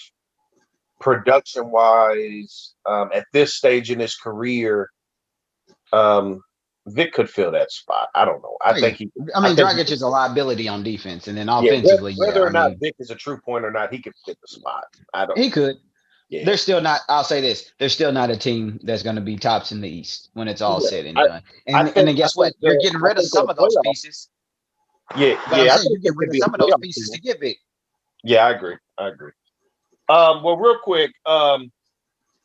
production 1.01 1.71
wise, 1.71 2.75
um, 2.87 3.11
at 3.15 3.27
this 3.33 3.55
stage 3.55 3.91
in 3.91 3.99
his 4.01 4.15
career, 4.17 4.91
um, 5.93 6.43
Vic 6.89 7.13
could 7.13 7.29
fill 7.29 7.51
that 7.51 7.73
spot. 7.73 8.09
I 8.15 8.25
don't 8.25 8.41
know. 8.43 8.57
I 8.65 8.75
Hey, 8.75 8.81
think 8.81 8.97
he 8.99 9.11
I 9.35 9.41
mean, 9.41 9.57
think- 9.57 9.69
Dragic 9.69 9.91
is 9.91 10.03
a 10.03 10.09
liability 10.09 10.69
on 10.69 10.83
defense, 10.83 11.27
and 11.29 11.37
then 11.37 11.49
yeah, 11.49 11.59
offensively, 11.59 12.15
whether, 12.17 12.33
whether 12.33 12.41
yeah, 12.41 12.47
or 12.47 12.49
I 12.49 12.53
not 12.53 12.71
mean, 12.71 12.79
Vic 12.81 12.95
is 13.01 13.11
a 13.11 13.15
true 13.17 13.41
point 13.41 13.65
or 13.65 13.71
not, 13.73 13.93
he 13.93 14.01
could 14.01 14.15
fit 14.25 14.39
the 14.41 14.49
spot. 14.49 14.85
I 15.13 15.27
don't. 15.27 15.37
he 15.37 15.51
could. 15.51 15.77
yeah. 16.29 16.45
They're 16.45 16.57
still 16.57 16.81
not. 16.81 17.01
I'll 17.09 17.25
say 17.25 17.41
this: 17.41 17.73
they're 17.81 17.89
still 17.89 18.13
not 18.13 18.31
a 18.31 18.37
team 18.37 18.79
that's 18.85 19.03
going 19.03 19.17
to 19.17 19.23
be 19.23 19.37
tops 19.37 19.73
in 19.73 19.81
the 19.81 19.89
East 19.89 20.31
when 20.35 20.47
it's 20.49 20.61
all 20.63 20.81
Yeah, 20.83 20.89
said 20.89 21.07
and 21.07 21.19
I- 21.19 21.27
done. 21.27 21.43
And, 21.67 21.77
I 21.77 21.81
and 21.97 22.09
then 22.09 22.15
guess 22.15 22.37
what? 22.37 22.47
think 22.53 22.57
You're 22.61 22.73
they're- 22.75 22.81
getting 22.83 23.01
rid 23.01 23.19
of 23.19 23.25
some 23.27 23.49
of 23.51 23.57
those 23.57 23.77
playoff. 23.77 23.83
pieces. 23.83 24.29
Yeah, 25.17 25.41
But 25.51 25.61
I'm 25.61 25.67
yeah, 25.67 25.73
I 25.73 25.77
saying 25.77 25.89
think 25.89 26.05
you're 26.05 26.13
getting 26.15 26.19
rid 26.19 26.29
of 26.31 26.37
some 26.37 26.55
of 26.55 26.61
those 26.61 26.71
pieces 26.81 27.11
team. 27.11 27.15
to 27.17 27.21
get 27.21 27.41
Vic. 27.41 27.59
Yeah, 28.27 28.45
I 28.45 28.51
agree. 28.51 28.77
I 28.99 29.09
agree. 29.09 29.31
Um, 30.09 30.43
well, 30.43 30.57
real 30.57 30.79
quick, 30.83 31.13
um, 31.27 31.71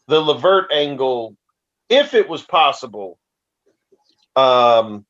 the 0.07 0.19
Levert 0.19 0.71
angle, 0.71 1.35
if 1.89 2.13
it 2.13 2.29
was 2.29 2.43
possible, 2.43 3.17
um, 4.35 5.05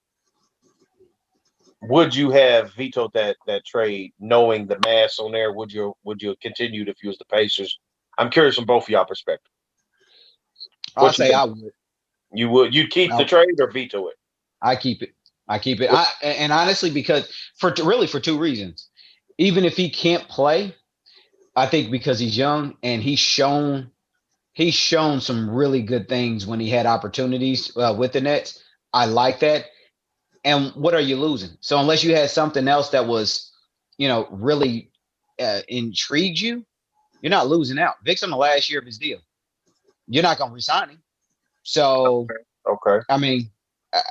would 1.81 2.15
you 2.15 2.31
have 2.31 2.73
vetoed 2.73 3.11
that 3.13 3.35
that 3.47 3.65
trade, 3.65 4.13
knowing 4.19 4.65
the 4.65 4.79
mass 4.85 5.19
on 5.19 5.33
there? 5.33 5.51
Would 5.51 5.73
you 5.73 5.93
would 6.05 6.21
you 6.21 6.29
have 6.29 6.39
continued 6.39 6.87
if 6.87 7.03
you 7.03 7.09
was 7.09 7.17
the 7.17 7.25
Pacers? 7.25 7.77
I'm 8.17 8.29
curious 8.29 8.55
from 8.55 8.65
both 8.65 8.83
of 8.83 8.89
y'all 8.89 9.03
perspective. 9.03 9.51
I'll 10.95 11.11
say 11.11 11.25
think? 11.25 11.35
I 11.35 11.43
would. 11.45 11.71
You 12.33 12.49
would 12.49 12.73
you 12.73 12.87
keep 12.87 13.11
the 13.17 13.25
trade 13.25 13.59
or 13.59 13.69
veto 13.69 14.07
it? 14.07 14.15
I 14.61 14.77
keep 14.77 15.01
it. 15.01 15.13
I 15.49 15.59
keep 15.59 15.81
it. 15.81 15.89
I, 15.91 16.05
and 16.21 16.53
honestly, 16.53 16.91
because 16.91 17.29
for 17.57 17.73
really 17.83 18.07
for 18.07 18.21
two 18.21 18.37
reasons. 18.37 18.89
Even 19.41 19.65
if 19.65 19.75
he 19.75 19.89
can't 19.89 20.27
play, 20.27 20.75
I 21.55 21.65
think 21.65 21.91
because 21.91 22.19
he's 22.19 22.37
young 22.37 22.77
and 22.83 23.01
he's 23.01 23.19
shown 23.19 23.91
he's 24.53 24.75
shown 24.75 25.21
some 25.21 25.49
really 25.49 25.81
good 25.81 26.07
things 26.07 26.45
when 26.45 26.59
he 26.59 26.69
had 26.69 26.85
opportunities 26.85 27.75
uh, 27.75 27.95
with 27.97 28.13
the 28.13 28.21
Nets. 28.21 28.63
I 28.93 29.05
like 29.05 29.39
that. 29.39 29.65
And 30.43 30.71
what 30.75 30.93
are 30.93 31.01
you 31.01 31.15
losing? 31.15 31.57
So 31.61 31.79
unless 31.79 32.03
you 32.03 32.15
had 32.15 32.29
something 32.29 32.67
else 32.67 32.89
that 32.89 33.07
was, 33.07 33.51
you 33.97 34.07
know, 34.07 34.27
really 34.29 34.91
uh, 35.39 35.61
intrigued 35.67 36.39
you, 36.39 36.65
you're 37.21 37.29
not 37.29 37.47
losing 37.47 37.79
out. 37.79 37.95
Vic's 38.03 38.23
on 38.23 38.29
the 38.29 38.37
last 38.37 38.69
year 38.69 38.79
of 38.79 38.85
his 38.85 38.97
deal. 38.97 39.19
You're 40.07 40.23
not 40.23 40.37
going 40.37 40.51
to 40.51 40.55
resign 40.55 40.89
him. 40.89 41.01
So 41.63 42.27
Okay. 42.69 43.03
I 43.09 43.17
mean, 43.17 43.49
I, 43.93 44.01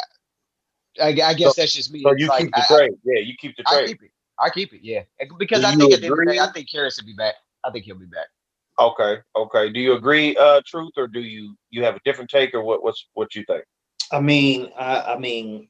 I, 1.01 1.09
I 1.09 1.35
guess 1.35 1.55
that's 1.57 1.75
just 1.75 1.93
me. 1.93 2.03
So 2.03 2.15
you 2.17 2.29
like, 2.29 2.43
keep 2.43 2.51
the 2.53 2.63
I, 2.63 2.67
trade. 2.67 2.93
Yeah, 3.05 3.21
you 3.21 3.35
keep 3.39 3.57
the 3.57 3.65
I, 3.67 3.73
I 3.73 3.79
trade. 3.79 3.89
keep 3.89 4.03
it. 4.03 4.11
I 4.41 4.51
keep 4.51 4.73
it. 4.73 4.81
Yeah, 4.83 5.03
because 5.39 5.61
Do 5.61 5.67
I 5.67 5.75
think 5.75 5.93
at 5.93 6.01
the 6.01 6.07
end 6.07 6.13
of 6.13 6.19
the 6.19 6.33
day, 6.33 6.39
I 6.39 6.53
think 6.53 6.71
Caris 6.71 6.99
will 6.99 7.07
be 7.07 7.15
back. 7.15 7.35
I 7.65 7.71
think 7.71 7.85
he'll 7.85 7.99
be 7.99 8.07
back. 8.07 8.27
Okay. 8.79 9.19
Okay. 9.37 9.71
Do 9.71 9.81
you 9.81 9.93
agree, 9.95 10.35
uh, 10.37 10.63
Truth, 10.67 10.93
or 10.97 11.07
do 11.07 11.21
you 11.21 11.55
you 11.71 11.85
have 11.85 11.97
a 11.97 12.01
different 12.05 12.31
take, 12.31 12.55
or 12.55 12.63
what? 12.63 12.83
What's 12.83 13.07
what 13.15 13.35
you 13.35 13.45
think? 13.45 13.65
I 14.13 14.21
mean, 14.21 14.71
I, 14.79 15.15
I 15.15 15.19
mean, 15.19 15.69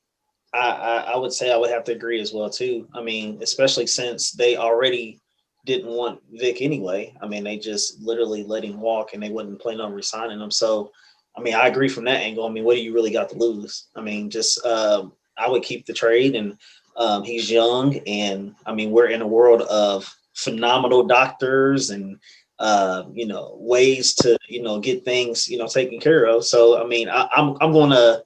I, 0.55 0.59
I, 0.59 0.97
I 1.13 1.17
would 1.17 1.33
say 1.33 1.53
I 1.53 1.57
would 1.57 1.71
have 1.71 1.85
to 1.85 1.93
agree 1.93 2.21
as 2.21 2.33
well 2.33 2.49
too. 2.49 2.89
I 2.95 3.03
mean, 3.03 3.39
especially 3.43 3.87
since 3.87 4.33
they 4.33 4.57
already 4.57 5.21
didn't 5.67 5.91
want 5.91 6.21
Vic 6.33 6.63
anyway. 6.63 7.15
I 7.21 7.27
mean, 7.27 7.45
they 7.45 7.59
just 7.59 8.01
literally 8.01 8.45
let 8.45 8.65
him 8.65 8.81
walk, 8.81 9.13
and 9.13 9.23
they 9.23 9.31
wouldn't 9.31 9.61
plan 9.61 9.81
on 9.81 9.93
resigning 9.93 10.41
him. 10.41 10.51
So, 10.51 10.91
I 11.37 11.41
mean, 11.41 11.55
I 11.55 11.67
agree 11.67 11.89
from 11.89 12.05
that 12.05 12.21
angle. 12.21 12.47
I 12.47 12.51
mean, 12.51 12.65
what 12.65 12.77
do 12.77 12.83
you 12.83 12.95
really 12.95 13.13
got 13.13 13.29
to 13.31 13.37
lose? 13.37 13.89
I 13.97 14.01
mean, 14.01 14.31
just 14.31 14.65
um, 14.65 15.13
I 15.37 15.49
would 15.49 15.63
keep 15.63 15.85
the 15.85 15.93
trade, 15.93 16.35
and 16.35 16.57
um, 16.97 17.25
he's 17.25 17.51
young, 17.51 17.97
and 18.07 18.55
I 18.67 18.75
mean, 18.75 18.91
we're 18.91 19.09
in 19.09 19.23
a 19.23 19.27
world 19.27 19.63
of 19.63 20.13
phenomenal 20.35 21.07
doctors 21.07 21.91
and 21.91 22.19
uh, 22.59 23.05
you 23.13 23.27
know 23.27 23.57
ways 23.59 24.15
to 24.15 24.39
you 24.49 24.63
know 24.63 24.81
get 24.81 25.05
things 25.05 25.49
you 25.49 25.59
know 25.59 25.67
taken 25.67 26.01
care 26.01 26.25
of. 26.25 26.45
So, 26.45 26.83
I 26.83 26.87
mean, 26.87 27.09
I, 27.09 27.29
I'm 27.35 27.57
I'm 27.61 27.73
going 27.73 27.91
to 27.91 28.23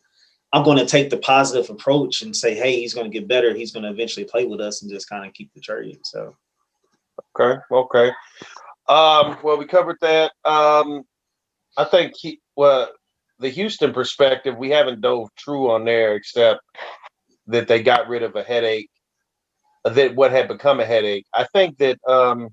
I'm 0.52 0.64
to 0.78 0.86
take 0.86 1.10
the 1.10 1.18
positive 1.18 1.68
approach 1.68 2.22
and 2.22 2.34
say, 2.34 2.54
hey, 2.54 2.80
he's 2.80 2.94
to 3.10 3.18
get 3.18 3.26
better. 3.28 3.54
He's 3.54 3.72
to 3.82 3.90
eventually 3.90 4.24
play 4.24 4.44
with 4.44 4.60
us 4.60 4.82
and 4.82 4.90
just 4.90 5.08
kind 5.08 5.26
of 5.26 5.34
keep 5.34 5.52
the 5.52 5.60
trade. 5.60 5.98
So, 6.04 6.34
Okay. 7.38 7.60
Okay. 7.70 8.08
Um, 8.88 9.38
well, 9.42 9.56
we 9.56 9.66
covered 9.66 9.98
that. 10.00 10.32
Um, 10.44 11.04
I 11.76 11.84
think 11.84 12.14
he, 12.16 12.40
well, 12.56 12.90
the 13.40 13.48
Houston 13.48 13.92
perspective, 13.92 14.56
we 14.56 14.70
haven't 14.70 15.00
dove 15.00 15.28
true 15.36 15.70
on 15.70 15.84
there, 15.84 16.14
except 16.14 16.60
that 17.46 17.68
they 17.68 17.82
got 17.82 18.08
rid 18.08 18.22
of 18.22 18.36
a 18.36 18.42
headache. 18.42 18.90
That 19.84 20.14
what 20.14 20.30
had 20.30 20.48
become 20.48 20.80
a 20.80 20.84
headache. 20.84 21.26
I 21.34 21.44
think 21.44 21.76
that 21.78 21.98
um, 22.08 22.48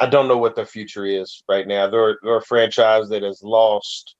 I 0.00 0.06
don't 0.06 0.28
know 0.28 0.38
what 0.38 0.56
their 0.56 0.66
future 0.66 1.04
is 1.04 1.42
right 1.48 1.66
now. 1.66 1.88
They're, 1.88 2.18
they're 2.22 2.38
a 2.38 2.42
franchise 2.42 3.10
that 3.10 3.22
has 3.22 3.42
lost 3.42 4.16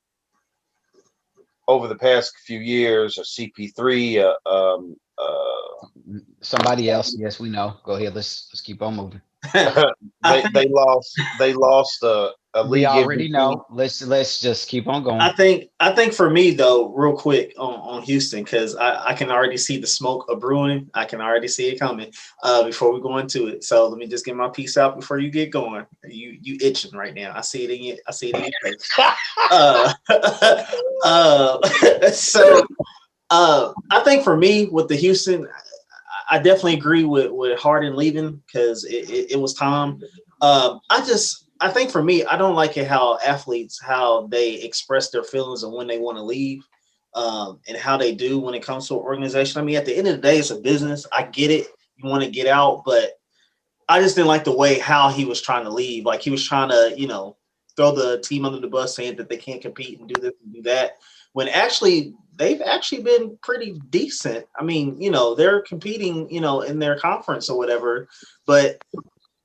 over 1.68 1.88
the 1.88 1.96
past 1.96 2.32
few 2.44 2.58
years 2.58 3.18
a 3.18 3.22
CP3, 3.22 4.34
uh, 4.46 4.48
um, 4.48 4.96
uh, 5.18 6.18
Somebody 6.40 6.90
else, 6.90 7.16
yes, 7.18 7.40
we 7.40 7.48
know. 7.48 7.76
Go 7.84 7.94
ahead. 7.94 8.14
Let's 8.14 8.48
let's 8.52 8.60
keep 8.60 8.82
on 8.82 8.96
moving. 8.96 9.20
they 9.52 10.44
they 10.54 10.68
lost 10.68 11.20
they 11.38 11.52
lost 11.52 12.02
a, 12.04 12.30
a 12.54 12.66
We 12.66 12.86
already 12.86 13.28
MVP. 13.28 13.32
know. 13.32 13.66
Let's 13.70 14.00
let's 14.02 14.40
just 14.40 14.68
keep 14.68 14.86
on 14.86 15.02
going. 15.02 15.20
I 15.20 15.32
think 15.32 15.70
I 15.80 15.92
think 15.92 16.12
for 16.12 16.30
me 16.30 16.52
though, 16.52 16.90
real 16.94 17.16
quick 17.16 17.52
on, 17.58 17.74
on 17.74 18.02
Houston, 18.02 18.44
because 18.44 18.76
I, 18.76 19.08
I 19.08 19.14
can 19.14 19.30
already 19.32 19.56
see 19.56 19.78
the 19.78 19.86
smoke 19.86 20.26
of 20.28 20.38
brewing. 20.38 20.88
I 20.94 21.04
can 21.04 21.20
already 21.20 21.48
see 21.48 21.68
it 21.70 21.80
coming 21.80 22.12
uh, 22.44 22.62
before 22.62 22.92
we 22.92 23.00
go 23.00 23.18
into 23.18 23.48
it. 23.48 23.64
So 23.64 23.88
let 23.88 23.98
me 23.98 24.06
just 24.06 24.24
get 24.24 24.36
my 24.36 24.48
piece 24.48 24.76
out 24.76 24.94
before 24.94 25.18
you 25.18 25.30
get 25.30 25.50
going. 25.50 25.86
You 26.04 26.38
you 26.40 26.56
itching 26.60 26.96
right 26.96 27.14
now. 27.14 27.32
I 27.34 27.40
see 27.40 27.64
it 27.64 27.70
in 27.70 27.82
you. 27.82 27.96
I 28.06 28.12
see 28.12 28.30
it 28.30 28.36
in 28.36 28.42
your 28.44 28.52
face. 28.62 28.88
uh, 29.50 29.92
uh, 31.04 32.10
so 32.12 32.62
uh, 33.30 33.72
I 33.90 34.00
think 34.04 34.22
for 34.22 34.36
me 34.36 34.66
with 34.66 34.88
the 34.88 34.96
Houston, 34.96 35.48
I- 36.36 36.38
definitely 36.38 36.74
agree 36.74 37.04
with 37.04 37.30
with 37.30 37.58
Harden 37.58 37.96
leaving 37.96 38.42
because 38.46 38.84
it, 38.84 39.10
it, 39.10 39.32
it 39.32 39.40
was 39.40 39.54
time. 39.54 40.00
Um, 40.40 40.80
I 40.90 41.04
just 41.04 41.48
I 41.60 41.68
think 41.68 41.90
for 41.90 42.02
me, 42.02 42.24
I 42.24 42.36
don't 42.36 42.56
like 42.56 42.76
it 42.76 42.86
how 42.86 43.18
athletes 43.24 43.80
how 43.80 44.26
they 44.28 44.54
express 44.54 45.10
their 45.10 45.24
feelings 45.24 45.62
and 45.62 45.72
when 45.72 45.86
they 45.86 45.98
want 45.98 46.18
to 46.18 46.22
leave, 46.22 46.64
um, 47.14 47.60
and 47.68 47.76
how 47.76 47.96
they 47.96 48.14
do 48.14 48.40
when 48.40 48.54
it 48.54 48.64
comes 48.64 48.88
to 48.88 48.94
an 48.94 49.00
organization. 49.00 49.60
I 49.60 49.64
mean, 49.64 49.76
at 49.76 49.86
the 49.86 49.96
end 49.96 50.08
of 50.08 50.16
the 50.16 50.22
day, 50.22 50.38
it's 50.38 50.50
a 50.50 50.60
business. 50.60 51.06
I 51.12 51.24
get 51.24 51.50
it. 51.50 51.68
You 51.96 52.08
want 52.08 52.24
to 52.24 52.30
get 52.30 52.46
out, 52.46 52.82
but 52.84 53.12
I 53.88 54.00
just 54.00 54.16
didn't 54.16 54.28
like 54.28 54.44
the 54.44 54.56
way 54.56 54.78
how 54.78 55.10
he 55.10 55.24
was 55.24 55.40
trying 55.40 55.64
to 55.64 55.70
leave. 55.70 56.04
Like 56.04 56.22
he 56.22 56.30
was 56.30 56.46
trying 56.46 56.70
to, 56.70 56.94
you 56.96 57.06
know, 57.06 57.36
throw 57.76 57.94
the 57.94 58.20
team 58.20 58.44
under 58.44 58.60
the 58.60 58.68
bus, 58.68 58.96
saying 58.96 59.16
that 59.16 59.28
they 59.28 59.36
can't 59.36 59.62
compete 59.62 59.98
and 59.98 60.08
do 60.08 60.20
this 60.20 60.32
and 60.42 60.54
do 60.54 60.62
that. 60.62 60.96
When 61.32 61.48
actually 61.48 62.14
they've 62.42 62.60
actually 62.62 63.02
been 63.04 63.38
pretty 63.40 63.80
decent. 63.90 64.44
I 64.58 64.64
mean, 64.64 65.00
you 65.00 65.12
know, 65.12 65.36
they're 65.36 65.60
competing, 65.60 66.28
you 66.28 66.40
know, 66.40 66.62
in 66.62 66.80
their 66.80 66.98
conference 66.98 67.48
or 67.48 67.56
whatever. 67.56 68.08
But 68.46 68.82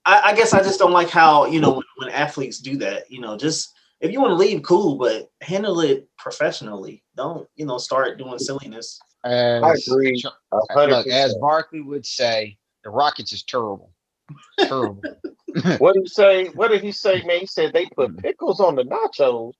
I, 0.03 0.21
I 0.25 0.35
guess 0.35 0.51
I 0.51 0.63
just 0.63 0.79
don't 0.79 0.93
like 0.93 1.11
how, 1.11 1.45
you 1.45 1.61
know, 1.61 1.73
when, 1.73 1.83
when 1.97 2.09
athletes 2.09 2.57
do 2.57 2.75
that, 2.77 3.11
you 3.11 3.21
know, 3.21 3.37
just 3.37 3.71
if 4.01 4.11
you 4.11 4.19
want 4.19 4.31
to 4.31 4.35
leave, 4.35 4.63
cool, 4.63 4.97
but 4.97 5.29
handle 5.41 5.79
it 5.81 6.07
professionally. 6.17 7.03
Don't, 7.15 7.47
you 7.55 7.67
know, 7.67 7.77
start 7.77 8.17
doing 8.17 8.39
silliness. 8.39 8.99
As, 9.23 9.61
I 9.61 9.73
agree. 9.73 10.23
Look, 10.75 11.07
as. 11.07 11.35
Barkley 11.35 11.81
would 11.81 12.05
say, 12.05 12.57
the 12.83 12.89
Rockets 12.89 13.31
is 13.31 13.43
terrible. 13.43 13.91
Terrible. 14.59 15.01
What 15.79 15.95
did 15.95 16.03
he 16.03 16.09
say? 16.09 16.45
What 16.55 16.67
did 16.69 16.83
he 16.83 16.91
say, 16.91 17.23
man? 17.23 17.39
He 17.39 17.45
said 17.47 17.73
they 17.73 17.87
put 17.87 18.17
pickles 18.17 18.59
on 18.59 18.75
the 18.75 18.83
nachos. 18.83 19.53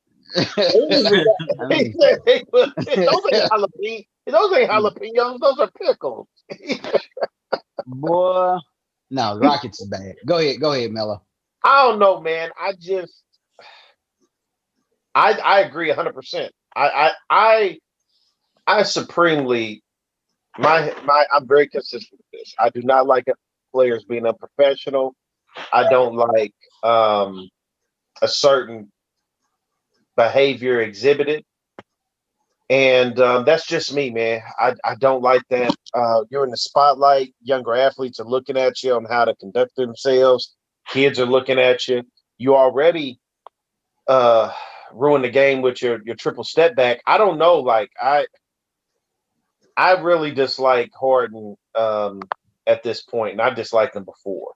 I 1.59 1.65
He 1.69 1.85
mean, 1.85 1.97
said 1.99 2.19
they 2.25 2.43
put 2.51 2.69
those 3.05 3.23
ain't 3.31 3.47
jalapeno. 3.51 4.05
Those 4.27 4.53
ain't 4.57 4.71
jalapenos. 4.71 5.39
Those 5.39 5.59
are 5.59 5.71
pickles. 5.71 6.27
boy, 7.85 8.57
no, 9.11 9.37
Rockets 9.39 9.81
is 9.81 9.89
bad. 9.89 10.15
Go 10.25 10.39
ahead, 10.39 10.61
go 10.61 10.73
ahead, 10.73 10.91
Mello. 10.91 11.23
I 11.63 11.83
don't 11.87 11.99
know, 11.99 12.21
man. 12.21 12.51
I 12.59 12.73
just, 12.79 13.23
I 15.15 15.33
I 15.33 15.61
agree 15.61 15.91
hundred 15.91 16.15
percent. 16.15 16.53
I 16.75 16.89
I 16.89 17.11
I 17.29 17.79
I 18.67 18.83
supremely 18.83 19.83
my 20.57 20.93
my 21.05 21.25
I'm 21.33 21.47
very 21.47 21.69
consistent 21.69 22.21
with 22.31 22.41
this. 22.41 22.55
I 22.59 22.69
do 22.69 22.81
not 22.83 23.07
like 23.07 23.25
players 23.73 24.05
being 24.05 24.27
unprofessional. 24.27 25.15
I 25.73 25.89
don't 25.89 26.15
like 26.15 26.53
um 26.83 27.49
a 28.21 28.27
certain 28.27 28.91
behavior 30.17 30.81
exhibited. 30.81 31.45
And 32.69 33.19
um, 33.21 33.45
that's 33.45 33.67
just 33.67 33.93
me, 33.93 34.11
man. 34.11 34.41
I, 34.59 34.75
I 34.85 34.95
don't 34.95 35.23
like 35.23 35.43
that. 35.51 35.73
Uh, 35.93 36.25
you're 36.29 36.45
in 36.45 36.51
the 36.51 36.57
spotlight. 36.57 37.33
Younger 37.41 37.75
athletes 37.75 38.19
are 38.19 38.27
looking 38.27 38.57
at 38.57 38.83
you 38.83 38.95
on 38.95 39.05
how 39.05 39.25
to 39.25 39.35
conduct 39.35 39.77
themselves. 39.77 40.55
Kids 40.89 41.19
are 41.19 41.27
looking 41.27 41.59
at 41.59 41.87
you. 41.87 42.03
You 42.39 42.55
already 42.57 43.19
uh, 44.07 44.53
ruined 44.93 45.25
the 45.25 45.29
game 45.29 45.61
with 45.61 45.81
your 45.81 46.01
your 46.05 46.15
triple 46.15 46.45
step 46.45 46.75
back. 46.75 47.01
I 47.07 47.17
don't 47.17 47.39
know. 47.39 47.59
Like 47.61 47.91
I, 48.01 48.27
I 49.77 49.93
really 50.01 50.31
dislike 50.33 50.91
Harden 50.99 51.55
um, 51.75 52.21
at 52.67 52.83
this 52.83 53.03
point, 53.03 53.33
and 53.33 53.41
I 53.41 53.51
disliked 53.51 53.95
him 53.95 54.05
before. 54.05 54.53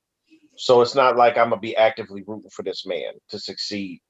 So 0.58 0.82
it's 0.82 0.95
not 0.95 1.17
like 1.17 1.38
I'm 1.38 1.50
gonna 1.50 1.62
be 1.62 1.78
actively 1.78 2.24
rooting 2.28 2.52
for 2.52 2.63
this 2.63 2.86
man 2.86 3.13
to 3.30 3.39
succeed. 3.39 4.02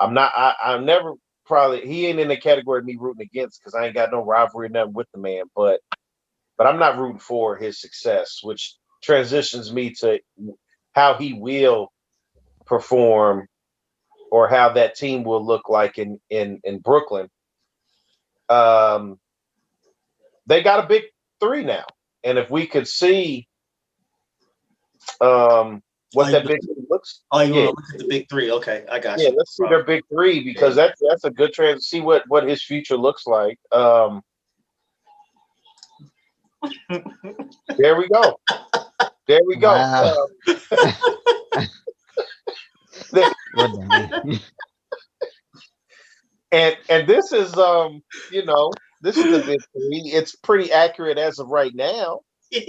I'm 0.00 0.14
not. 0.14 0.32
I, 0.36 0.54
I'm 0.64 0.84
never 0.86 1.14
probably. 1.46 1.86
He 1.86 2.06
ain't 2.06 2.20
in 2.20 2.28
the 2.28 2.36
category 2.36 2.80
of 2.80 2.86
me 2.86 2.96
rooting 2.98 3.26
against 3.32 3.60
because 3.60 3.74
I 3.74 3.86
ain't 3.86 3.94
got 3.94 4.12
no 4.12 4.24
rivalry 4.24 4.66
or 4.66 4.70
nothing 4.70 4.94
with 4.94 5.08
the 5.12 5.20
man. 5.20 5.44
But 5.56 5.80
but 6.58 6.66
I'm 6.66 6.78
not 6.78 6.98
rooting 6.98 7.20
for 7.20 7.56
his 7.56 7.80
success, 7.80 8.40
which 8.42 8.76
transitions 9.02 9.72
me 9.72 9.94
to 10.00 10.20
how 10.94 11.14
he 11.14 11.34
will 11.34 11.92
perform 12.66 13.46
or 14.30 14.48
how 14.48 14.70
that 14.74 14.96
team 14.96 15.24
will 15.24 15.44
look 15.44 15.68
like 15.68 15.98
in 15.98 16.20
in 16.30 16.60
in 16.64 16.80
Brooklyn. 16.80 17.28
Um, 18.48 19.18
they 20.46 20.62
got 20.62 20.84
a 20.84 20.88
big 20.88 21.04
three 21.40 21.64
now, 21.64 21.86
and 22.24 22.38
if 22.38 22.50
we 22.50 22.66
could 22.66 22.88
see 22.88 23.48
um 25.20 25.82
what 26.12 26.28
Oh, 26.28 26.32
that 26.32 26.42
you- 26.44 26.48
big 26.48 26.60
three 26.64 26.84
looks, 26.88 27.22
Oh, 27.32 27.40
you 27.40 27.54
Yeah. 27.54 27.64
want 27.66 27.76
to 27.78 27.82
look 27.82 27.94
at 27.94 27.98
the 28.00 28.06
big 28.08 28.28
three? 28.28 28.50
Okay, 28.50 28.84
I 28.90 28.98
got 28.98 29.18
you. 29.18 29.24
yeah, 29.24 29.30
you. 29.30 29.36
let's 29.36 29.56
see 29.56 29.64
their 29.68 29.84
big 29.84 30.02
three 30.08 30.42
because 30.42 30.74
that's 30.74 31.00
that's 31.08 31.24
a 31.24 31.30
good 31.30 31.52
trend. 31.52 31.82
See 31.82 32.00
what 32.00 32.22
what 32.28 32.44
his 32.48 32.62
future 32.64 32.96
looks 32.96 33.26
like. 33.26 33.58
Um, 33.72 34.22
there 37.78 37.96
we 37.96 38.08
go. 38.08 38.40
There 39.26 39.40
we 39.46 39.56
go. 39.56 39.72
Wow. 39.72 40.26
Um, 40.46 41.66
What 43.54 43.70
and 46.52 46.76
and 46.88 47.06
this 47.08 47.32
is 47.32 47.54
um 47.56 48.02
you 48.30 48.44
know 48.44 48.70
this 49.00 49.16
is 49.16 49.24
the 49.24 49.38
big 49.44 49.60
three. 49.72 50.12
It's 50.12 50.34
pretty 50.36 50.70
accurate 50.72 51.18
as 51.18 51.38
of 51.38 51.48
right 51.48 51.74
now. 51.74 52.20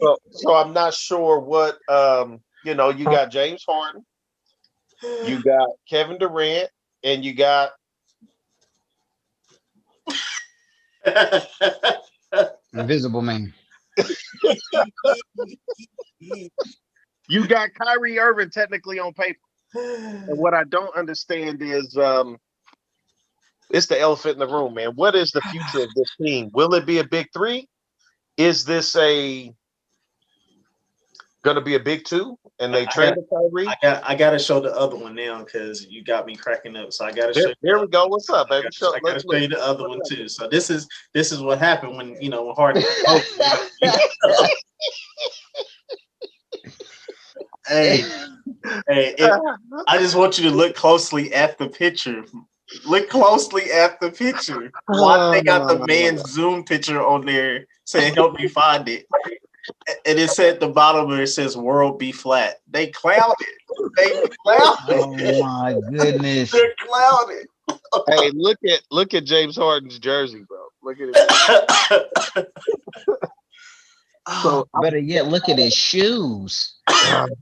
So 0.00 0.16
so 0.30 0.54
I'm 0.54 0.72
not 0.72 0.94
sure 0.94 1.40
what 1.40 1.76
um 1.88 2.40
you 2.66 2.74
know 2.74 2.90
you 2.90 3.04
got 3.04 3.30
James 3.30 3.64
Harden, 3.66 4.04
you 5.24 5.42
got 5.44 5.68
Kevin 5.88 6.18
Durant, 6.18 6.68
and 7.04 7.24
you 7.24 7.34
got 7.34 7.70
Invisible 12.72 13.22
man. 13.22 13.54
you 17.28 17.46
got 17.46 17.70
Kyrie 17.74 18.18
Irving 18.18 18.50
technically 18.50 18.98
on 18.98 19.12
paper. 19.14 19.38
And 19.74 20.38
what 20.38 20.54
I 20.54 20.64
don't 20.64 20.96
understand 20.96 21.60
is 21.62 21.96
um 21.96 22.38
it's 23.70 23.86
the 23.86 24.00
elephant 24.00 24.34
in 24.34 24.38
the 24.40 24.46
room, 24.46 24.74
man. 24.74 24.92
What 24.94 25.14
is 25.14 25.32
the 25.32 25.40
future 25.40 25.82
of 25.82 25.88
this 25.94 26.08
team? 26.20 26.50
Will 26.52 26.74
it 26.74 26.86
be 26.86 26.98
a 26.98 27.04
big 27.04 27.26
three? 27.32 27.68
Is 28.36 28.64
this 28.64 28.94
a 28.96 29.52
gonna 31.46 31.62
be 31.62 31.76
a 31.76 31.80
big 31.80 32.04
two 32.04 32.38
and 32.58 32.74
they 32.74 32.82
I- 32.82 32.90
trade 32.90 33.14
the 33.14 33.24
Kyrie? 33.30 33.66
I 33.68 33.76
got 33.80 34.02
I 34.10 34.14
got 34.14 34.32
to 34.32 34.38
show 34.38 34.60
the 34.60 34.74
other 34.76 34.96
one 34.96 35.14
now 35.14 35.42
because 35.44 35.86
you 35.86 36.04
got 36.04 36.26
me 36.26 36.36
cracking 36.36 36.76
up. 36.76 36.92
So 36.92 37.06
I 37.06 37.12
got 37.12 37.28
to 37.28 37.34
show. 37.34 37.40
There, 37.40 37.48
you 37.48 37.54
there 37.62 37.74
the 37.76 37.80
we 37.82 37.88
go. 37.88 38.06
What's 38.08 38.28
up, 38.28 38.48
I 38.50 38.56
baby? 38.56 38.62
gotta, 38.64 38.74
Show, 38.76 38.94
I 38.94 38.98
gotta 39.00 39.20
show 39.20 39.36
you 39.38 39.48
the 39.48 39.64
other 39.64 39.88
one 39.88 40.00
too. 40.06 40.28
So 40.28 40.48
this 40.48 40.68
is 40.68 40.86
this 41.14 41.32
is 41.32 41.40
what 41.40 41.58
happened 41.58 41.96
when 41.96 42.20
you 42.20 42.28
know 42.28 42.44
when 42.44 42.54
Harden. 42.56 42.82
hey, 47.68 48.04
hey, 48.88 49.14
it- 49.18 49.40
I 49.88 49.98
just 49.98 50.14
want 50.16 50.38
you 50.38 50.48
to 50.50 50.54
look 50.54 50.74
closely 50.74 51.32
at 51.32 51.58
the 51.58 51.68
picture. 51.68 52.24
Look 52.84 53.08
closely 53.08 53.70
at 53.70 54.00
the 54.00 54.10
picture. 54.10 54.72
Why 54.88 55.30
they 55.36 55.42
got 55.42 55.68
the 55.68 55.86
man's 55.86 56.28
Zoom 56.30 56.64
picture 56.64 57.04
on 57.04 57.24
there 57.24 57.66
saying 57.84 58.14
"Help 58.14 58.38
me 58.38 58.48
find 58.48 58.88
it," 58.88 59.06
and 60.06 60.18
it 60.18 60.30
said 60.30 60.54
at 60.54 60.60
the 60.60 60.68
bottom 60.68 61.08
where 61.08 61.22
it 61.22 61.28
says 61.28 61.56
"World 61.56 61.98
be 61.98 62.12
flat." 62.12 62.60
They 62.68 62.88
clouded. 62.88 63.46
They 63.96 64.12
clouded. 64.44 64.74
Oh 64.88 65.38
my 65.40 65.74
goodness. 65.90 66.50
They're 66.52 66.74
clouded. 66.80 67.46
Hey, 68.08 68.30
look 68.34 68.58
at 68.68 68.82
look 68.90 69.14
at 69.14 69.24
James 69.24 69.56
Harden's 69.56 69.98
jersey, 69.98 70.44
bro. 70.48 70.58
Look 70.82 70.98
at 71.00 71.08
it. 71.14 72.48
So 74.42 74.68
Better 74.82 74.98
yet, 74.98 75.26
look 75.28 75.48
at 75.48 75.58
his 75.58 75.72
shoes. 75.74 76.74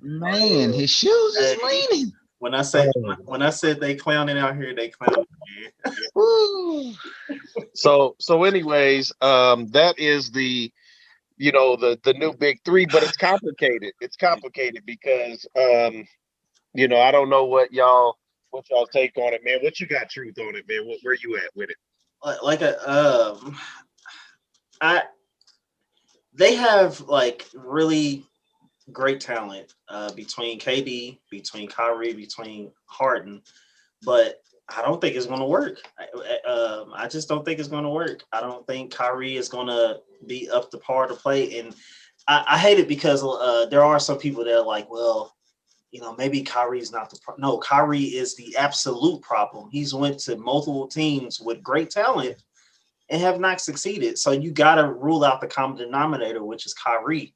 Man, 0.02 0.72
his 0.72 0.90
shoes 0.90 1.34
is 1.36 1.54
Hey. 1.54 1.86
leaning. 1.90 2.12
when 2.38 2.54
I 2.54 2.62
say 2.62 2.90
when 3.24 3.42
I 3.42 3.50
said 3.50 3.80
they 3.80 3.94
clowning 3.94 4.36
out 4.38 4.56
here, 4.56 4.74
they 4.74 4.88
clowning. 4.90 5.24
Man. 5.84 5.94
Woo. 6.14 6.92
so 7.74 8.16
so 8.20 8.44
anyways, 8.44 9.12
um 9.22 9.68
that 9.68 9.98
is 9.98 10.30
the 10.30 10.70
you 11.36 11.52
know 11.52 11.76
the 11.76 11.98
the 12.04 12.14
new 12.14 12.32
big 12.32 12.60
three, 12.64 12.86
but 12.86 13.02
it's 13.02 13.16
complicated. 13.16 13.92
It's 14.00 14.16
complicated 14.16 14.84
because 14.86 15.46
um 15.56 16.06
you 16.74 16.88
know 16.88 17.00
I 17.00 17.10
don't 17.10 17.30
know 17.30 17.44
what 17.44 17.72
y'all 17.72 18.16
what 18.50 18.70
y'all 18.70 18.86
take 18.86 19.16
on 19.18 19.34
it, 19.34 19.42
man. 19.44 19.58
What 19.62 19.80
you 19.80 19.86
got 19.86 20.08
truth 20.08 20.38
on 20.38 20.54
it, 20.54 20.64
man? 20.68 20.86
What, 20.86 20.98
where 21.02 21.16
you 21.22 21.36
at 21.36 21.50
with 21.56 21.70
it? 21.70 21.76
Like- 22.42 22.62
a 22.62 22.90
um, 22.90 23.58
I 24.80 25.02
they 26.32 26.54
have 26.54 27.00
like 27.02 27.48
really 27.54 28.24
great 28.92 29.20
talent 29.20 29.74
uh, 29.88 30.12
between 30.12 30.58
KD, 30.58 31.18
between 31.30 31.68
Kyrie, 31.68 32.14
between 32.14 32.72
Harden, 32.86 33.42
but 34.02 34.40
I 34.68 34.82
don't 34.82 35.00
think 35.00 35.14
it's 35.14 35.26
going 35.26 35.40
to 35.40 35.46
work. 35.46 35.78
I, 35.98 36.48
um, 36.48 36.92
I 36.94 37.06
just 37.06 37.28
don't 37.28 37.44
think 37.44 37.58
it's 37.58 37.68
going 37.68 37.84
to 37.84 37.90
work. 37.90 38.22
I 38.32 38.40
don't 38.40 38.66
think 38.66 38.92
Kyrie 38.92 39.36
is 39.36 39.48
going 39.48 39.66
to 39.66 40.00
be 40.26 40.48
up 40.50 40.70
to 40.70 40.78
par 40.78 41.06
to 41.06 41.14
play, 41.14 41.58
and 41.58 41.74
I, 42.26 42.44
I 42.48 42.58
hate 42.58 42.78
it 42.78 42.88
because 42.88 43.22
uh, 43.22 43.66
there 43.66 43.84
are 43.84 44.00
some 44.00 44.18
people 44.18 44.44
that 44.44 44.58
are 44.58 44.64
like, 44.64 44.90
well, 44.90 45.34
you 45.90 46.00
know, 46.00 46.14
maybe 46.16 46.42
Kyrie 46.42 46.80
is 46.80 46.90
not 46.90 47.08
the 47.10 47.18
pro-. 47.22 47.36
no. 47.38 47.58
Kyrie 47.58 48.02
is 48.02 48.34
the 48.34 48.56
absolute 48.56 49.22
problem. 49.22 49.68
He's 49.70 49.94
went 49.94 50.18
to 50.20 50.36
multiple 50.36 50.88
teams 50.88 51.40
with 51.40 51.62
great 51.62 51.90
talent 51.90 52.42
and 53.10 53.20
have 53.20 53.38
not 53.38 53.60
succeeded. 53.60 54.18
So 54.18 54.32
you 54.32 54.50
got 54.50 54.76
to 54.76 54.92
rule 54.92 55.24
out 55.24 55.40
the 55.40 55.46
common 55.46 55.76
denominator, 55.76 56.44
which 56.44 56.66
is 56.66 56.74
Kyrie. 56.74 57.34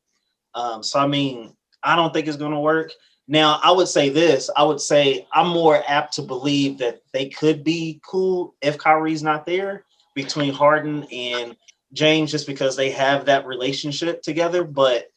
Um, 0.54 0.82
so 0.82 0.98
I 0.98 1.06
mean, 1.06 1.54
I 1.84 1.94
don't 1.94 2.12
think 2.12 2.26
it's 2.26 2.36
going 2.36 2.52
to 2.52 2.58
work. 2.58 2.90
Now, 3.30 3.60
I 3.62 3.70
would 3.70 3.88
say 3.88 4.08
this. 4.08 4.48
I 4.56 4.62
would 4.62 4.80
say 4.80 5.26
I'm 5.32 5.48
more 5.48 5.82
apt 5.86 6.14
to 6.14 6.22
believe 6.22 6.78
that 6.78 7.02
they 7.12 7.28
could 7.28 7.62
be 7.62 8.00
cool 8.02 8.54
if 8.62 8.78
Kyrie's 8.78 9.22
not 9.22 9.44
there 9.44 9.84
between 10.14 10.52
Harden 10.52 11.04
and 11.12 11.54
James, 11.92 12.30
just 12.30 12.46
because 12.46 12.74
they 12.74 12.90
have 12.90 13.26
that 13.26 13.46
relationship 13.46 14.22
together. 14.22 14.64
But 14.64 15.08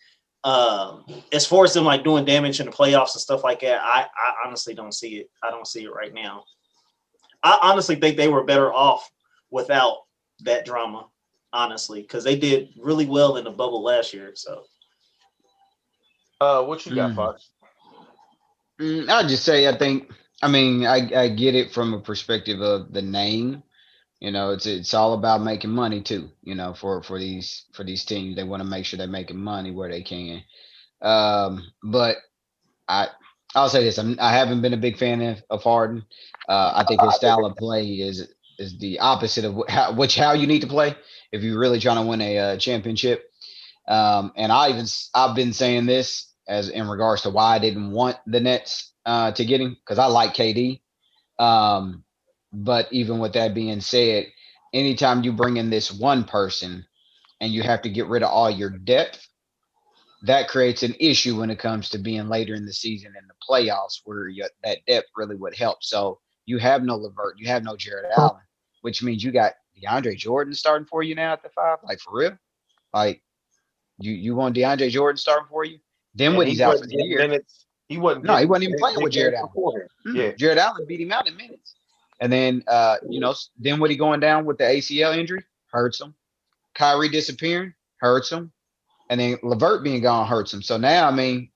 um, 0.43 1.05
as 1.31 1.45
far 1.45 1.63
as 1.63 1.73
them 1.73 1.85
like 1.85 2.03
doing 2.03 2.25
damage 2.25 2.59
in 2.59 2.65
the 2.65 2.71
playoffs 2.71 3.13
and 3.15 3.21
stuff 3.21 3.45
like 3.45 3.61
that, 3.61 3.81
I, 3.81 4.01
I 4.03 4.33
honestly 4.45 4.73
don't 4.73 4.93
see 4.93 5.17
it. 5.19 5.29
I 5.41 5.49
don't 5.49 5.67
see 5.67 5.83
it 5.85 5.93
right 5.93 6.13
now. 6.13 6.43
I 7.43 7.59
honestly 7.61 7.95
think 7.95 8.17
they 8.17 8.27
were 8.27 8.43
better 8.43 8.73
off 8.73 9.09
without 9.51 9.99
that 10.41 10.65
drama, 10.65 11.07
honestly, 11.53 12.01
because 12.01 12.25
they 12.25 12.35
did 12.35 12.69
really 12.77 13.05
well 13.05 13.37
in 13.37 13.45
the 13.45 13.51
bubble 13.51 13.83
last 13.83 14.13
year. 14.13 14.31
So 14.35 14.63
Uh 16.41 16.63
what 16.63 16.85
you 16.85 16.93
got, 16.93 17.11
Mm. 17.11 17.15
Fox? 17.15 17.49
Mm, 18.81 19.09
I'll 19.09 19.27
just 19.27 19.45
say, 19.45 19.67
I 19.67 19.77
think, 19.77 20.11
I 20.41 20.49
mean, 20.49 20.85
I, 20.85 21.09
I 21.15 21.29
get 21.29 21.55
it 21.55 21.71
from 21.73 21.93
a 21.93 22.01
perspective 22.01 22.61
of 22.61 22.93
the 22.93 23.01
name. 23.01 23.63
You 24.19 24.31
know, 24.31 24.51
it's 24.51 24.67
it's 24.67 24.93
all 24.93 25.13
about 25.13 25.41
making 25.41 25.71
money 25.71 26.01
too. 26.01 26.29
You 26.43 26.55
know, 26.55 26.73
for 26.75 27.03
for 27.03 27.19
these 27.19 27.65
for 27.73 27.83
these 27.83 28.05
teams, 28.05 28.35
they 28.35 28.43
want 28.43 28.61
to 28.61 28.69
make 28.69 28.85
sure 28.85 28.97
they're 28.97 29.07
making 29.07 29.37
money 29.37 29.71
where 29.71 29.89
they 29.89 30.03
can. 30.03 30.43
Um, 31.01 31.71
but 31.83 32.17
I 32.87 33.09
I'll 33.55 33.69
say 33.69 33.83
this: 33.83 33.97
I'm, 33.97 34.17
I 34.19 34.31
haven't 34.33 34.61
been 34.61 34.73
a 34.75 34.77
big 34.77 34.97
fan 34.97 35.21
of, 35.21 35.43
of 35.49 35.63
Harden. 35.63 36.05
Uh, 36.47 36.73
I 36.75 36.85
think 36.85 37.01
his 37.01 37.15
style 37.15 37.45
of 37.45 37.57
play 37.57 37.85
is 37.85 38.27
is 38.59 38.77
the 38.79 38.99
opposite 38.99 39.45
of 39.45 39.59
how, 39.69 39.93
which 39.95 40.15
how 40.15 40.33
you 40.33 40.47
need 40.47 40.61
to 40.61 40.67
play 40.67 40.95
if 41.31 41.43
you're 41.43 41.59
really 41.59 41.79
trying 41.79 41.97
to 42.03 42.09
win 42.09 42.21
a 42.21 42.37
uh, 42.37 42.57
championship. 42.57 43.23
Um, 43.87 44.33
and 44.37 44.51
I 44.51 44.69
even 44.69 44.85
I've 45.15 45.35
been 45.35 45.53
saying 45.53 45.87
this 45.87 46.30
as 46.47 46.69
in 46.69 46.87
regards 46.87 47.23
to 47.23 47.29
why 47.29 47.55
I 47.55 47.59
didn't 47.59 47.91
want 47.91 48.17
the 48.25 48.39
Nets 48.39 48.91
uh, 49.05 49.31
to 49.33 49.45
get 49.45 49.61
him 49.61 49.77
because 49.79 49.99
I 49.99 50.05
like 50.05 50.33
KD. 50.33 50.81
Um, 51.39 52.03
but 52.53 52.91
even 52.91 53.19
with 53.19 53.33
that 53.33 53.53
being 53.53 53.81
said, 53.81 54.27
anytime 54.73 55.23
you 55.23 55.31
bring 55.31 55.57
in 55.57 55.69
this 55.69 55.91
one 55.91 56.23
person 56.23 56.85
and 57.39 57.53
you 57.53 57.63
have 57.63 57.81
to 57.83 57.89
get 57.89 58.07
rid 58.07 58.23
of 58.23 58.29
all 58.29 58.49
your 58.49 58.69
depth, 58.69 59.27
that 60.23 60.47
creates 60.47 60.83
an 60.83 60.95
issue 60.99 61.39
when 61.39 61.49
it 61.49 61.57
comes 61.57 61.89
to 61.89 61.97
being 61.97 62.27
later 62.27 62.53
in 62.53 62.65
the 62.65 62.73
season 62.73 63.13
in 63.19 63.27
the 63.27 63.33
playoffs 63.47 64.01
where 64.05 64.27
you, 64.27 64.45
that 64.63 64.85
depth 64.85 65.07
really 65.15 65.35
would 65.35 65.55
help. 65.55 65.83
So 65.83 66.19
you 66.45 66.59
have 66.59 66.83
no 66.83 66.95
Levert, 66.95 67.39
you 67.39 67.47
have 67.47 67.63
no 67.63 67.75
Jarrett 67.75 68.11
Allen, 68.15 68.41
which 68.81 69.01
means 69.01 69.23
you 69.23 69.31
got 69.31 69.53
DeAndre 69.81 70.15
Jordan 70.15 70.53
starting 70.53 70.85
for 70.85 71.01
you 71.01 71.15
now 71.15 71.33
at 71.33 71.41
the 71.41 71.49
five. 71.49 71.79
Like 71.83 71.99
for 71.99 72.13
real, 72.13 72.37
like 72.93 73.23
you 73.97 74.13
you 74.13 74.35
want 74.35 74.55
DeAndre 74.55 74.89
Jordan 74.89 75.17
starting 75.17 75.47
for 75.49 75.63
you? 75.63 75.79
Then 76.13 76.35
he 76.41 76.45
he's 76.51 76.61
out 76.61 76.79
for 76.79 76.85
the 76.85 76.95
year, 76.95 77.19
minutes. 77.19 77.65
He 77.87 77.97
wasn't. 77.97 78.25
No, 78.25 78.35
he 78.37 78.45
wasn't 78.45 78.69
even 78.69 78.79
playing 78.79 79.01
with 79.01 79.13
Jarrett 79.13 79.35
Allen. 79.35 79.47
beforehand. 79.53 79.89
Mm, 80.07 80.15
Yeah. 80.15 80.31
Jarrett 80.33 80.57
Allen 80.57 80.85
beat 80.87 81.01
him 81.01 81.11
out 81.11 81.27
in 81.27 81.35
minutes. 81.35 81.75
And 82.19 82.31
then 82.31 82.63
uh, 82.67 82.97
you 83.09 83.19
know, 83.19 83.33
then 83.57 83.79
what 83.79 83.89
he 83.89 83.97
going 83.97 84.19
down 84.19 84.45
with 84.45 84.57
the 84.57 84.63
ACL 84.65 85.17
injury 85.17 85.43
hurts 85.71 85.99
him. 85.99 86.13
Kyrie 86.75 87.09
disappearing 87.09 87.73
hurts 87.97 88.31
him, 88.31 88.51
and 89.09 89.19
then 89.19 89.37
Levert 89.43 89.83
being 89.83 90.01
gone 90.01 90.27
hurts 90.27 90.53
him. 90.53 90.61
So 90.61 90.77
now, 90.77 91.07
I 91.07 91.11
mean, 91.11 91.49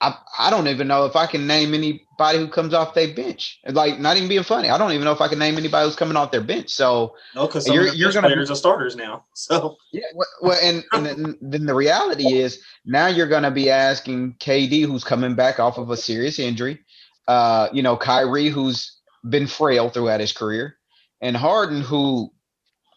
I 0.00 0.16
I 0.38 0.50
don't 0.50 0.68
even 0.68 0.88
know 0.88 1.04
if 1.04 1.14
I 1.16 1.26
can 1.26 1.46
name 1.46 1.74
anybody 1.74 2.38
who 2.38 2.48
comes 2.48 2.72
off 2.74 2.94
their 2.94 3.12
bench. 3.12 3.58
Like, 3.66 3.98
not 3.98 4.16
even 4.16 4.28
being 4.28 4.42
funny, 4.42 4.70
I 4.70 4.78
don't 4.78 4.92
even 4.92 5.04
know 5.04 5.12
if 5.12 5.20
I 5.20 5.28
can 5.28 5.38
name 5.38 5.58
anybody 5.58 5.86
who's 5.86 5.96
coming 5.96 6.16
off 6.16 6.30
their 6.30 6.40
bench. 6.40 6.70
So 6.70 7.14
No, 7.34 7.46
because 7.46 7.66
You're- 7.68 7.90
you're, 7.94 8.12
gonna 8.12 8.28
be- 8.28 8.34
players 8.34 8.50
are 8.50 8.54
starters 8.56 8.96
now. 8.96 9.24
So 9.34 9.76
yeah, 9.92 10.02
well, 10.14 10.28
well 10.42 10.58
and, 10.62 10.84
and 10.92 11.06
then, 11.06 11.38
then 11.40 11.66
the 11.66 11.74
reality 11.74 12.34
is 12.34 12.62
now 12.84 13.06
you're 13.08 13.26
going 13.28 13.42
to 13.42 13.50
be 13.50 13.70
asking 13.70 14.34
KD, 14.40 14.84
who's 14.84 15.04
coming 15.04 15.34
back 15.34 15.58
off 15.60 15.78
of 15.78 15.90
a 15.90 15.96
serious 15.96 16.38
injury, 16.38 16.80
uh, 17.28 17.68
you 17.72 17.82
know, 17.82 17.96
Kyrie, 17.96 18.48
who's 18.48 18.98
been 19.28 19.46
frail 19.46 19.88
throughout 19.90 20.20
his 20.20 20.32
career, 20.32 20.76
and 21.20 21.36
Harden, 21.36 21.82
who, 21.82 22.32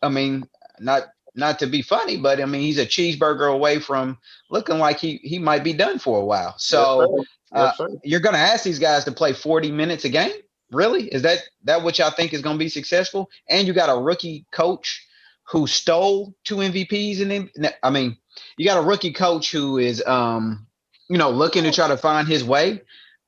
I 0.02 0.10
mean, 0.10 0.46
not 0.80 1.04
not 1.36 1.60
to 1.60 1.68
be 1.68 1.82
funny, 1.82 2.18
but 2.18 2.42
I 2.42 2.46
mean, 2.46 2.62
he's 2.62 2.78
a 2.78 2.86
cheeseburger 2.86 3.52
away 3.52 3.80
from 3.80 4.18
looking 4.50 4.78
like 4.80 5.00
he 5.00 5.18
he 5.24 5.40
might 5.40 5.64
be 5.64 5.74
done 5.74 6.00
for 6.00 6.20
a 6.20 6.26
while. 6.26 6.56
So 6.58 7.24
Yes, 7.56 7.78
sir. 7.78 7.90
you're 8.04 8.20
going 8.20 8.34
to 8.34 8.40
ask 8.40 8.64
these 8.64 8.80
guys 8.80 9.06
to 9.06 9.12
play 9.12 9.34
40 9.34 9.72
minutes 9.72 10.06
a 10.06 10.10
game? 10.10 10.32
Really? 10.72 11.08
Is 11.08 11.22
that 11.22 11.40
that 11.66 11.84
what 11.84 12.00
y'all 12.00 12.12
think 12.12 12.34
is 12.34 12.42
going 12.42 12.56
to 12.56 12.64
be 12.64 12.70
successful? 12.70 13.30
And 13.50 13.68
you 13.68 13.74
got 13.74 13.96
a 13.96 14.00
rookie 14.00 14.46
coach 14.52 15.06
who 15.44 15.68
stole 15.68 16.34
two 16.44 16.58
MVPs 16.58 17.22
and 17.22 17.32
then 17.56 17.72
I 17.84 17.90
mean, 17.90 18.18
you 18.58 18.66
got 18.66 18.84
a 18.84 18.88
rookie 18.88 19.14
coach 19.14 19.52
who 19.52 19.78
is 19.78 20.04
um, 20.06 20.66
you 21.10 21.18
know, 21.18 21.30
looking 21.30 21.64
to 21.64 21.72
try 21.72 21.88
to 21.88 21.98
find 21.98 22.28
his 22.28 22.44
way 22.44 22.82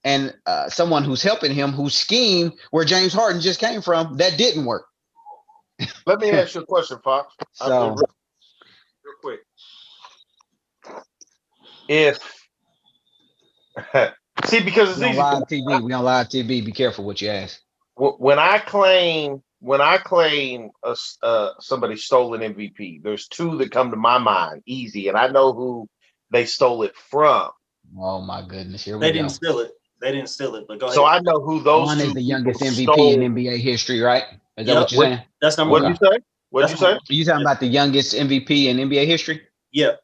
and 0.03 0.33
uh, 0.45 0.69
someone 0.69 1.03
who's 1.03 1.21
helping 1.21 1.53
him 1.53 1.71
whose 1.71 1.95
scheme 1.95 2.53
where 2.71 2.85
James 2.85 3.13
Harden 3.13 3.41
just 3.41 3.59
came 3.59 3.81
from 3.81 4.17
that 4.17 4.37
didn't 4.37 4.65
work. 4.65 4.87
Let 6.05 6.19
me 6.19 6.31
ask 6.31 6.55
you 6.55 6.61
a 6.61 6.65
question, 6.65 6.99
Fox. 7.03 7.33
I'll 7.59 7.69
So 7.69 7.79
do 7.79 7.99
it 8.01 8.07
real 9.03 9.15
quick. 9.21 9.39
If 11.87 12.19
see, 14.45 14.63
because 14.63 14.91
it's 14.91 15.01
we 15.01 15.03
on 15.03 15.15
easy. 15.17 15.17
live 15.17 15.47
TV. 15.47 15.81
We 15.83 15.93
on 15.93 16.03
live 16.05 16.29
TV. 16.29 16.61
Be 16.65 16.71
careful 16.71 17.05
what 17.05 17.21
you 17.21 17.29
ask. 17.29 17.59
Wh- 17.95 18.19
When 18.19 18.39
I 18.39 18.59
claim 18.59 19.41
when 19.59 19.81
I 19.81 19.97
claim 19.97 20.69
a, 20.85 20.91
s- 20.91 21.17
uh, 21.23 21.49
somebody 21.59 21.95
stole 21.97 22.33
an 22.35 22.41
MVP, 22.41 23.01
there's 23.03 23.27
two 23.27 23.57
that 23.57 23.71
come 23.71 23.91
to 23.91 23.97
my 23.97 24.17
mind, 24.19 24.61
easy, 24.65 25.07
and 25.07 25.17
I 25.17 25.27
know 25.27 25.53
who 25.53 25.87
they 26.31 26.45
stole 26.45 26.83
it 26.83 26.95
from. 26.95 27.49
Oh 27.99 28.21
my 28.21 28.41
goodness. 28.41 28.83
Here 28.83 28.97
they 28.99 29.07
we 29.07 29.13
go. 29.13 29.19
didn't 29.19 29.31
steal 29.31 29.59
it. 29.59 29.71
They 30.01 30.11
didn't 30.11 30.29
steal 30.29 30.55
it. 30.55 30.65
But 30.67 30.79
go 30.79 30.87
ahead. 30.87 30.95
So 30.95 31.05
I 31.05 31.19
know 31.19 31.39
who 31.41 31.61
those 31.63 31.87
One 31.87 31.97
two 31.97 32.07
is 32.07 32.13
the 32.13 32.21
youngest 32.21 32.59
people 32.61 32.73
MVP 32.75 32.83
stole. 32.95 33.13
in 33.13 33.35
NBA 33.35 33.57
history, 33.57 34.01
right? 34.01 34.25
Is 34.57 34.65
that 34.67 34.73
Yep. 34.73 34.81
what 34.81 34.91
you're 34.91 35.03
saying? 35.03 35.21
That's 35.41 35.57
number 35.57 35.71
What'd 35.73 35.83
one. 35.85 35.97
you 36.01 36.07
say? 36.17 36.19
What'd 36.49 36.69
you 36.71 36.77
say? 36.77 36.85
That's- 36.85 37.09
You 37.09 37.25
talking 37.25 37.41
about 37.41 37.59
the 37.59 37.67
youngest 37.67 38.13
MVP 38.13 38.67
in 38.67 38.77
NBA 38.79 39.05
history? 39.05 39.41
Yep. 39.71 39.99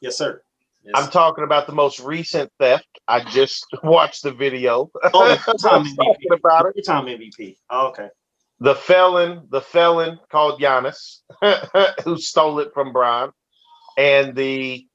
Yes, 0.00 0.16
sir. 0.16 0.42
Yes. 0.82 0.94
I'm 0.96 1.10
talking 1.10 1.44
about 1.44 1.66
the 1.66 1.74
most 1.74 2.00
recent 2.00 2.50
theft. 2.58 2.86
I 3.06 3.22
just 3.22 3.66
watched 3.82 4.22
the 4.22 4.32
video. 4.32 4.90
Oh, 5.12 5.36
two-time 5.36 5.82
I'm 5.82 5.96
talking 5.96 6.14
MVP. 6.30 6.36
about 6.38 6.66
it. 6.66 6.72
Three-time 6.74 7.04
MVP. 7.06 7.56
Oh, 7.68 7.88
okay. 7.88 8.08
The 8.60 8.74
felon, 8.74 9.46
the 9.50 9.60
felon 9.60 10.18
called 10.30 10.60
Giannis, 10.60 11.18
who 12.04 12.16
stole 12.18 12.58
it 12.60 12.72
from 12.74 12.92
Brian, 12.92 13.30
and 13.98 14.34
the 14.34 14.86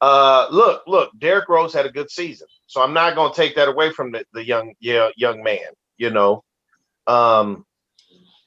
uh 0.00 0.48
look, 0.50 0.82
look, 0.86 1.10
Derrick 1.18 1.48
Rose 1.48 1.72
had 1.72 1.86
a 1.86 1.90
good 1.90 2.10
season, 2.10 2.46
so 2.66 2.82
I'm 2.82 2.92
not 2.92 3.14
going 3.14 3.32
to 3.32 3.36
take 3.36 3.56
that 3.56 3.68
away 3.68 3.90
from 3.90 4.12
the, 4.12 4.24
the 4.34 4.44
young 4.44 4.74
yeah 4.80 5.08
young 5.16 5.42
man, 5.42 5.60
you 5.96 6.10
know. 6.10 6.44
Um, 7.06 7.64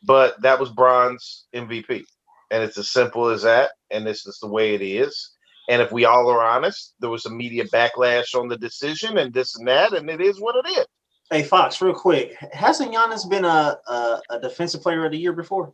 but 0.04 0.42
that 0.42 0.60
was 0.60 0.70
Bron's 0.72 1.48
MVP, 1.54 2.04
and 2.52 2.64
it's 2.64 2.78
as 2.78 2.90
simple 2.92 3.28
as 3.28 3.44
that, 3.44 3.72
and 3.92 4.06
this 4.06 4.26
is 4.26 4.40
the 4.40 4.48
way 4.48 4.74
it 4.76 4.82
is. 4.82 5.34
And 5.70 5.82
if 5.82 5.92
we 5.92 6.06
all 6.06 6.30
are 6.30 6.44
honest, 6.46 6.94
there 7.00 7.10
was 7.10 7.24
some 7.24 7.36
media 7.36 7.66
backlash 7.66 8.34
on 8.34 8.48
the 8.48 8.58
decision 8.58 9.18
and 9.18 9.34
this 9.34 9.58
and 9.58 9.68
that, 9.68 9.94
and 9.94 10.10
it 10.10 10.22
is 10.22 10.40
what 10.40 10.56
it 10.56 10.70
is. 10.70 10.86
Hey 11.30 11.44
Fox, 11.44 11.82
real 11.82 11.94
quick, 11.94 12.38
hasn't 12.54 12.94
Giannis 12.94 13.30
been 13.30 13.44
a, 13.44 13.78
a 13.88 14.22
a 14.30 14.40
defensive 14.40 14.82
player 14.82 15.06
of 15.06 15.12
the 15.12 15.18
year 15.18 15.34
before? 15.34 15.74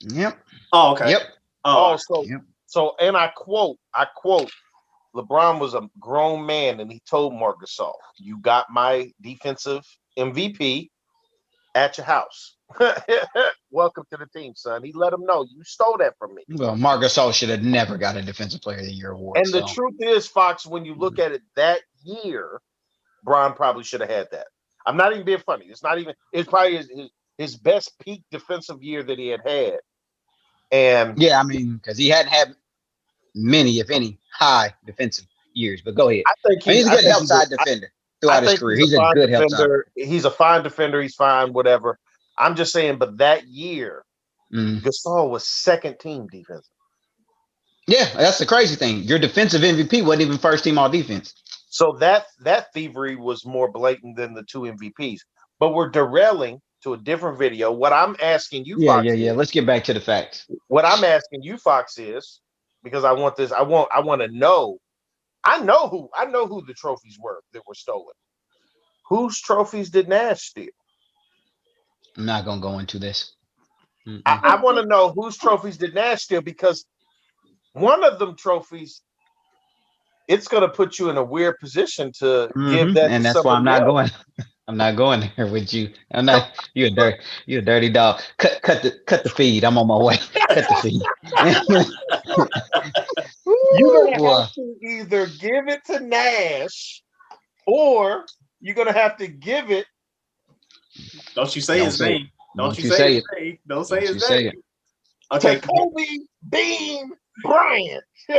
Yep. 0.00 0.38
Oh, 0.72 0.92
okay. 0.92 1.10
Yep. 1.10 1.22
Oh, 1.64 1.92
Oh, 1.92 1.96
so 1.96 2.24
Yep. 2.24 2.40
so, 2.66 2.94
and 2.98 3.14
I 3.16 3.28
quote, 3.36 3.76
I 3.94 4.06
quote, 4.16 4.50
LeBron 5.14 5.60
was 5.60 5.74
a 5.74 5.88
grown 6.00 6.46
man, 6.46 6.80
and 6.80 6.90
he 6.90 7.00
told 7.08 7.34
Marc 7.34 7.60
Gasol, 7.60 7.92
"You 8.16 8.38
got 8.38 8.70
my 8.70 9.12
defensive 9.20 9.84
MVP 10.18 10.90
at 11.74 11.98
your 11.98 12.06
house. 12.06 12.56
Welcome 13.70 14.04
to 14.10 14.16
the 14.16 14.26
team, 14.26 14.54
son." 14.54 14.82
He 14.82 14.92
let 14.92 15.12
him 15.12 15.24
know 15.24 15.44
you 15.44 15.62
stole 15.64 15.96
that 15.98 16.14
from 16.18 16.34
me. 16.34 16.42
Well, 16.48 16.76
Marc 16.76 17.02
Gasol 17.02 17.32
should 17.34 17.48
have 17.48 17.62
never 17.62 17.96
got 17.96 18.16
a 18.16 18.22
Defensive 18.22 18.60
Player 18.60 18.78
of 18.78 18.86
the 18.86 18.92
Year 18.92 19.12
award. 19.12 19.38
And 19.38 19.46
the 19.52 19.62
truth 19.74 19.96
is, 20.00 20.26
Fox, 20.26 20.66
when 20.66 20.84
you 20.84 20.94
look 20.94 21.14
mm-hmm. 21.14 21.22
at 21.22 21.32
it 21.32 21.42
that 21.56 21.80
year, 22.02 22.60
Bron 23.22 23.54
probably 23.54 23.84
should 23.84 24.00
have 24.00 24.10
had 24.10 24.28
that. 24.32 24.46
I'm 24.86 24.96
not 24.96 25.12
even 25.12 25.24
being 25.24 25.38
funny. 25.38 25.66
It's 25.66 25.82
not 25.82 25.98
even. 25.98 26.14
It's 26.32 26.48
probably 26.48 26.76
his, 26.76 26.90
his, 26.90 27.10
his 27.38 27.56
best 27.56 27.98
peak 28.00 28.22
defensive 28.30 28.82
year 28.82 29.02
that 29.02 29.18
he 29.18 29.28
had 29.28 29.40
had. 29.46 29.78
And 30.70 31.20
yeah, 31.20 31.38
I 31.38 31.42
mean, 31.42 31.76
because 31.76 31.98
he 31.98 32.08
hadn't 32.08 32.32
had 32.32 32.54
many, 33.34 33.78
if 33.78 33.90
any, 33.90 34.18
high 34.32 34.74
defensive 34.86 35.26
years. 35.52 35.82
But 35.82 35.94
go 35.94 36.08
ahead. 36.08 36.24
I 36.26 36.48
think 36.48 36.66
I 36.66 36.70
mean, 36.70 36.76
he's 36.78 36.86
a 36.86 36.90
good 36.90 37.04
help 37.04 37.24
side 37.24 37.48
defender 37.48 37.92
I 37.92 38.20
throughout 38.20 38.42
his 38.44 38.58
career. 38.58 38.76
He's 38.78 38.92
a 38.92 38.96
fine 38.96 39.14
good 39.14 39.26
defender. 39.30 39.86
He's 39.94 40.24
a 40.24 40.30
fine 40.30 40.62
defender. 40.62 41.02
He's 41.02 41.14
fine, 41.14 41.52
whatever. 41.52 41.98
I'm 42.38 42.56
just 42.56 42.72
saying, 42.72 42.98
but 42.98 43.18
that 43.18 43.46
year, 43.46 44.04
Mm. 44.52 44.82
Gasol 44.82 45.30
was 45.30 45.48
second 45.48 45.98
team 45.98 46.26
defense. 46.26 46.68
Yeah, 47.86 48.04
that's 48.14 48.38
the 48.38 48.46
crazy 48.46 48.76
thing. 48.76 48.98
Your 49.02 49.18
defensive 49.18 49.62
MVP 49.62 50.04
wasn't 50.04 50.22
even 50.22 50.38
first 50.38 50.62
team 50.64 50.78
all 50.78 50.88
defense. 50.90 51.34
So 51.68 51.92
that 52.00 52.26
that 52.40 52.72
thievery 52.72 53.16
was 53.16 53.46
more 53.46 53.70
blatant 53.72 54.16
than 54.16 54.34
the 54.34 54.42
two 54.42 54.60
MVPs. 54.60 55.20
But 55.58 55.72
we're 55.74 55.88
derailing 55.88 56.60
to 56.82 56.92
a 56.92 56.98
different 56.98 57.38
video. 57.38 57.72
What 57.72 57.92
I'm 57.92 58.14
asking 58.22 58.66
you, 58.66 58.76
Yeah, 58.78 58.96
Fox, 58.96 59.06
yeah, 59.06 59.12
yeah. 59.14 59.32
Let's 59.32 59.50
get 59.50 59.64
back 59.66 59.84
to 59.84 59.94
the 59.94 60.00
facts. 60.00 60.46
what 60.68 60.84
I'm 60.84 61.02
asking 61.02 61.42
you, 61.42 61.56
Fox, 61.56 61.98
is 61.98 62.40
because 62.82 63.04
I 63.04 63.12
want 63.12 63.36
this. 63.36 63.52
I 63.52 63.62
want. 63.62 63.88
I 63.94 64.00
want 64.00 64.20
to 64.20 64.28
know. 64.28 64.78
I 65.44 65.60
know 65.60 65.88
who. 65.88 66.08
I 66.14 66.26
know 66.26 66.46
who 66.46 66.64
the 66.66 66.74
trophies 66.74 67.16
were 67.18 67.40
that 67.52 67.62
were 67.66 67.74
stolen. 67.74 68.14
Whose 69.08 69.40
trophies 69.40 69.90
did 69.90 70.08
Nash 70.08 70.42
steal? 70.42 70.68
I'm 72.16 72.26
not 72.26 72.44
gonna 72.44 72.60
go 72.62 72.78
into 72.80 72.98
this. 72.98 73.34
Mm-mm. 74.08 74.22
I, 74.26 74.56
I 74.58 74.62
want 74.62 74.78
to 74.78 74.86
know 74.86 75.12
whose 75.12 75.36
trophies 75.38 75.78
did 75.78 75.94
Nash 75.94 76.22
steal 76.24 76.42
because 76.42 76.86
one 77.74 78.04
of 78.04 78.18
them 78.18 78.36
trophies, 78.36 79.02
it's 80.28 80.48
going 80.48 80.62
to 80.62 80.68
put 80.68 80.98
you 80.98 81.10
in 81.10 81.18
a 81.18 81.24
weird 81.24 81.58
position 81.60 82.12
to 82.20 82.52
give 82.66 82.92
Mhm, 82.92 82.94
that. 82.94 83.12
and 83.12 83.24
to 83.24 83.24
that's 83.26 83.44
why 83.44 83.54
I'm 83.54 83.64
not 83.64 83.84
else. 83.84 83.84
going. 83.84 84.10
I'm 84.68 84.76
not 84.78 84.96
going 84.96 85.30
there 85.36 85.48
with 85.48 85.74
you. 85.74 85.90
I'm 86.12 86.26
not. 86.26 86.52
You 86.74 86.86
a 86.86 86.90
dirty. 86.90 87.18
You 87.46 87.58
a 87.60 87.62
dirty 87.62 87.90
dog. 87.90 88.20
Cut, 88.38 88.60
cut 88.62 88.82
the, 88.82 88.92
cut 89.06 89.24
the 89.24 89.30
feed. 89.30 89.64
I'm 89.64 89.78
on 89.78 89.88
my 89.88 89.98
way. 89.98 90.18
Cut 90.48 90.68
the 90.68 90.76
feed. 90.76 91.08
You're 93.70 93.90
going 93.90 94.12
to 94.14 94.18
Boy. 94.18 94.44
have 94.44 94.52
to 94.56 94.76
either 94.88 95.26
give 95.28 95.68
it 95.68 95.84
to 95.86 96.00
Nash, 96.00 97.02
or 97.66 98.28
you're 98.60 98.74
going 98.76 98.88
to 98.88 98.94
have 98.94 99.18
to 99.18 99.28
give 99.28 99.70
it. 99.70 99.86
Don't 101.34 101.54
you 101.56 101.62
say 101.62 101.78
Don't 101.78 101.86
his 101.86 101.98
say 101.98 102.06
it. 102.06 102.18
name. 102.18 102.28
Don't, 102.56 102.78
you, 102.78 102.90
say, 102.90 102.96
say 102.96 103.14
his 103.14 103.24
it. 103.24 103.40
name. 103.40 103.58
Don't 103.66 103.84
say 103.86 104.04
Don't 104.04 104.14
his 104.14 104.26
say 104.26 104.44
name. 104.44 104.52
it. 104.52 104.64
Okay. 105.34 105.54
to 105.58 105.66
Kobe 105.66 106.04
Bean 106.50 107.12
Bryant. 107.42 108.04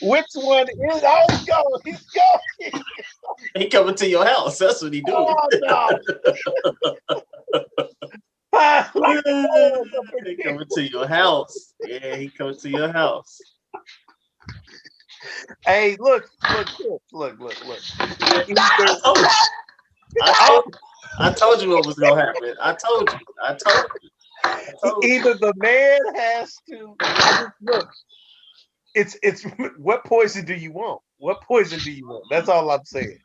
Which 0.00 0.26
one 0.34 0.66
is? 0.68 1.02
Oh, 1.04 1.26
he's 1.30 1.44
going. 1.44 1.80
He's 1.84 2.06
going. 2.10 2.82
he 3.56 3.66
coming 3.68 3.94
to 3.96 4.08
your 4.08 4.24
house. 4.24 4.58
That's 4.58 4.82
what 4.82 4.92
he 4.92 5.00
doing. 5.00 5.16
Oh, 5.18 5.48
no. 5.60 5.98
Like 8.52 9.22
the 9.24 9.46
balls 9.48 9.88
up 9.98 10.04
in 10.18 10.26
he 10.26 10.42
coming 10.42 10.66
to 10.74 10.82
your 10.82 11.06
house. 11.06 11.74
Yeah, 11.84 12.16
he 12.16 12.28
coming 12.28 12.56
to 12.56 12.68
your 12.70 12.92
house. 12.92 13.40
Hey, 15.66 15.96
look, 16.00 16.24
look, 16.48 16.68
look, 16.80 17.02
look, 17.12 17.40
look, 17.40 17.58
look. 17.64 17.84
I 18.80 18.94
told 19.06 19.30
you. 19.32 19.38
I 20.20 20.34
told, 20.34 20.64
I 21.18 21.30
told 21.32 21.62
you 21.62 21.70
what 21.70 21.86
was 21.86 21.98
gonna 21.98 22.20
happen. 22.20 22.56
I 22.60 22.74
told 22.74 23.12
you. 23.14 23.26
I 23.42 23.54
told 23.54 23.86
you. 24.02 24.10
I 24.64 24.72
told 24.84 25.10
you. 25.14 25.18
Either 25.18 25.34
the 25.34 25.54
man 25.56 26.00
has 26.16 26.62
to 26.70 26.98
just- 27.38 27.52
look. 27.62 27.88
It's 28.94 29.18
it's 29.22 29.44
what 29.78 30.04
poison 30.06 30.46
do 30.46 30.54
you 30.54 30.72
want? 30.72 31.02
What 31.18 31.42
poison 31.42 31.82
do 31.82 31.92
you 31.92 32.08
want? 32.08 32.26
That's 32.30 32.48
all 32.48 32.70
I'm 32.70 32.84
saying. 32.84 33.18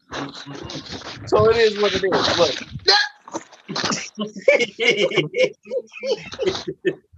So 1.26 1.50
it 1.50 1.58
is 1.58 1.78
what 1.80 1.94
it 1.96 2.04
is. 2.06 2.32
Look, 2.36 2.56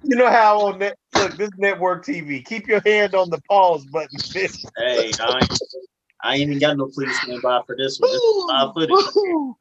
you 0.04 0.16
know 0.16 0.30
how 0.30 0.64
on 0.64 0.80
that 0.80 0.98
look 1.22 1.38
this 1.38 1.52
network 1.58 2.06
TV. 2.06 2.44
Keep 2.44 2.68
your 2.68 2.82
hand 2.86 3.16
on 3.16 3.30
the 3.30 3.40
pause 3.50 3.86
button. 3.86 4.18
bitch. 4.34 4.66
hey, 4.78 5.14
I 5.22 5.42
ain't, 5.42 5.52
I 6.24 6.34
ain't 6.36 6.42
even 6.44 6.60
got 6.60 6.78
no 6.78 6.88
please 6.88 7.18
stand 7.18 7.42
by 7.42 7.62
for 7.66 7.76
this 7.78 8.00
one. 8.00 8.12
This 8.12 8.22
is 8.22 8.46
live 8.48 8.74
footage. 8.74 8.96
So, 8.98 9.56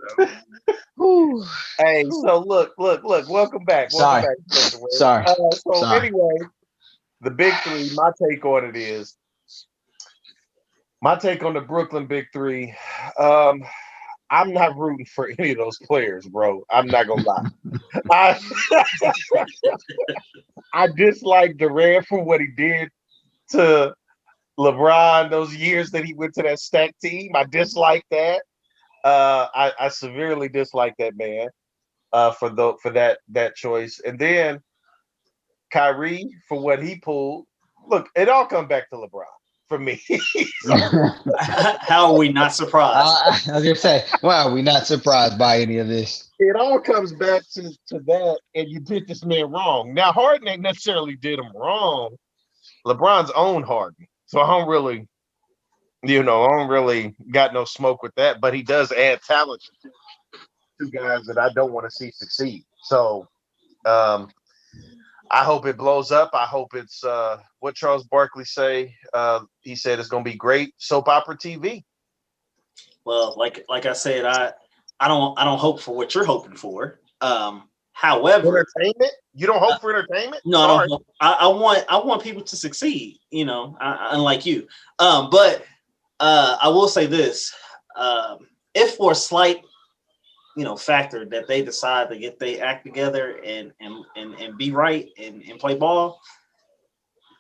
Hey, 1.79 2.05
so 2.11 2.41
look, 2.41 2.75
look, 2.79 3.05
look. 3.05 3.29
Welcome 3.29 3.65
back. 3.65 3.91
Sorry. 3.91 4.23
Back, 4.23 4.37
Sorry. 4.91 5.25
Uh, 5.25 5.35
so 5.67 5.81
Sorry. 5.81 5.99
anyway, 5.99 6.39
the 7.21 7.31
big 7.31 7.55
three. 7.65 7.91
My 7.95 8.11
take 8.29 8.45
on 8.45 8.65
it 8.65 8.77
is, 8.77 9.17
my 11.01 11.17
take 11.17 11.43
on 11.43 11.55
the 11.55 11.61
Brooklyn 11.61 12.07
big 12.07 12.27
three. 12.33 12.75
Um, 13.19 13.63
I'm 14.31 14.53
not 14.53 14.77
rooting 14.77 15.07
for 15.07 15.31
any 15.39 15.51
of 15.53 15.59
those 15.59 15.79
players, 15.79 16.27
bro. 16.27 16.63
I'm 16.71 16.87
not 16.87 17.07
gonna 17.09 17.23
lie. 17.23 17.51
I 18.11 18.39
I 20.73 20.89
dislike 20.97 21.57
Durant 21.57 22.07
for 22.07 22.23
what 22.23 22.41
he 22.41 22.47
did 22.57 22.91
to 23.51 23.93
LeBron 24.59 25.31
those 25.31 25.55
years 25.55 25.91
that 25.91 26.05
he 26.05 26.15
went 26.15 26.35
to 26.35 26.43
that 26.43 26.61
stack 26.61 26.95
team. 27.03 27.33
I 27.35 27.45
dislike 27.45 28.05
that. 28.11 28.43
Uh, 29.03 29.49
I, 29.55 29.73
I 29.81 29.89
severely 29.89 30.49
dislike 30.49 30.95
that 30.99 31.17
man 31.17 31.49
uh, 32.13 32.31
for 32.33 32.51
the 32.51 32.75
for 32.83 32.91
that 32.93 33.19
that 33.31 33.57
choice. 33.57 34.01
And 34.05 34.19
then 34.19 34.61
Kyrie 35.73 36.31
for 36.49 36.61
what 36.61 36.83
he 36.83 36.99
pulled. 36.99 37.47
Look, 37.89 38.09
it 38.15 38.29
all 38.29 38.47
comes 38.47 38.69
back 38.69 38.91
to 38.91 38.97
LeBron 38.97 39.25
for 39.71 39.79
me. 39.79 40.03
how 41.81 42.13
are 42.13 42.19
we 42.19 42.31
not 42.31 42.53
surprised? 42.53 43.49
I, 43.49 43.53
I 43.53 43.55
was 43.55 43.63
gonna 43.63 43.77
say, 43.77 44.05
wow, 44.21 44.53
we 44.53 44.63
not 44.63 44.87
surprised 44.87 45.39
by 45.39 45.61
any 45.61 45.79
of 45.79 45.87
this. 45.87 46.29
it 46.41 46.57
all 46.57 46.81
comes 46.81 47.13
back 47.13 47.43
to, 47.53 47.63
to 47.87 48.01
that, 48.01 48.41
and 48.57 48.69
you 48.69 48.81
did 48.81 49.07
this 49.07 49.25
man 49.25 49.51
wrong. 49.51 49.95
Now 49.95 50.13
Harden 50.13 50.49
ain't 50.49 50.61
necessarily 50.61 51.15
did 51.15 51.39
him 51.39 51.53
wrong. 51.55 52.17
LeBron's 52.85 53.31
own 53.37 53.63
Harden, 53.63 54.09
so 54.27 54.41
I 54.41 54.59
don't 54.59 54.69
really, 54.69 55.07
you 56.03 56.23
know, 56.25 56.43
I 56.43 56.49
don't 56.59 56.69
really 56.69 57.15
got 57.31 57.55
no 57.55 57.65
smoke 57.65 58.03
with 58.03 58.15
that. 58.17 58.41
But 58.41 58.55
he 58.55 58.63
does 58.63 58.91
add 58.91 59.23
talent 59.23 59.63
to 59.83 59.91
two 60.81 60.91
guys 60.91 61.27
that 61.27 61.39
I 61.39 61.51
don't 61.55 61.73
want 61.73 61.87
to 61.87 61.93
see 61.93 62.11
succeed. 62.11 62.65
So, 62.83 63.29
um, 63.87 64.31
I 65.31 65.45
hope 65.45 65.65
it 65.67 65.77
blows 65.77 66.11
up. 66.11 66.31
I 66.35 66.45
hope 66.45 66.75
it's 66.75 67.05
uh, 67.05 67.39
what 67.61 67.75
Charles 67.77 68.05
Barkley 68.05 68.45
say. 68.45 68.95
Uh, 69.15 69.41
he 69.61 69.77
said 69.77 69.99
it's 69.99 70.09
going 70.09 70.25
to 70.25 70.31
be 70.31 70.37
great 70.37 70.75
soap 70.79 71.09
opera 71.09 71.37
TV. 71.37 71.85
well, 73.05 73.35
like 73.37 73.65
like 73.69 73.87
I 73.87 73.93
said, 73.93 74.25
I 74.25 74.53
I 74.99 75.09
don't 75.09 75.39
I 75.39 75.45
don't 75.45 75.59
hope 75.59 75.81
for 75.81 75.95
what 75.97 76.15
you're 76.15 76.25
hoping 76.25 76.57
for. 76.57 77.01
Um, 77.21 77.69
however, 77.93 78.67
Entertainment? 78.77 79.13
You 79.35 79.47
don't 79.47 79.61
hope 79.61 79.81
for 79.81 79.91
entertainment? 79.95 80.43
No, 80.45 80.63
I 80.63 80.87
don't. 80.87 81.07
I, 81.21 81.33
I 81.43 81.47
want 81.47 81.85
I 81.89 81.99
want 81.99 82.23
people 82.23 82.43
to 82.43 82.57
succeed. 82.57 83.19
You 83.31 83.45
know, 83.45 83.77
I, 83.81 83.93
I- 83.93 84.09
unlike 84.15 84.45
you. 84.45 84.67
Um, 84.99 85.31
but 85.31 85.65
uh, 86.19 86.57
I 86.61 86.69
will 86.69 86.89
say 86.89 87.07
this: 87.07 87.55
um, 87.97 88.49
if 88.75 88.97
for 88.97 89.13
a 89.13 89.15
slight, 89.15 89.63
you 90.57 90.65
know, 90.65 90.77
factor 90.77 91.25
that 91.27 91.47
they 91.47 91.63
decide 91.63 92.09
to 92.11 92.19
get 92.19 92.39
they 92.39 92.61
act 92.61 92.85
together 92.85 93.41
and 93.45 93.73
and 93.81 94.05
and, 94.17 94.35
and 94.35 94.59
be 94.59 94.71
right 94.73 95.09
and, 95.19 95.43
and 95.43 95.59
play 95.59 95.75
ball, 95.77 96.21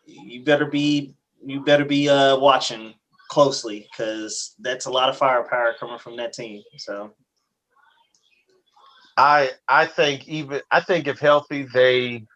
you 0.06 0.42
better 0.44 0.66
be 0.66 1.14
you 1.44 1.60
better 1.60 1.84
be 1.84 2.08
uh, 2.08 2.36
watching 2.38 2.94
closely 3.28 3.88
because 3.90 4.54
that's 4.60 4.86
a 4.86 4.90
lot 4.90 5.08
of 5.08 5.16
firepower 5.16 5.74
coming 5.78 5.98
from 5.98 6.16
that 6.16 6.32
team. 6.32 6.62
So 6.76 7.12
I 9.16 9.50
I 9.68 9.86
think 9.86 10.28
even 10.28 10.60
I 10.70 10.80
think 10.80 11.06
if 11.06 11.18
healthy, 11.18 11.66
they 11.72 12.26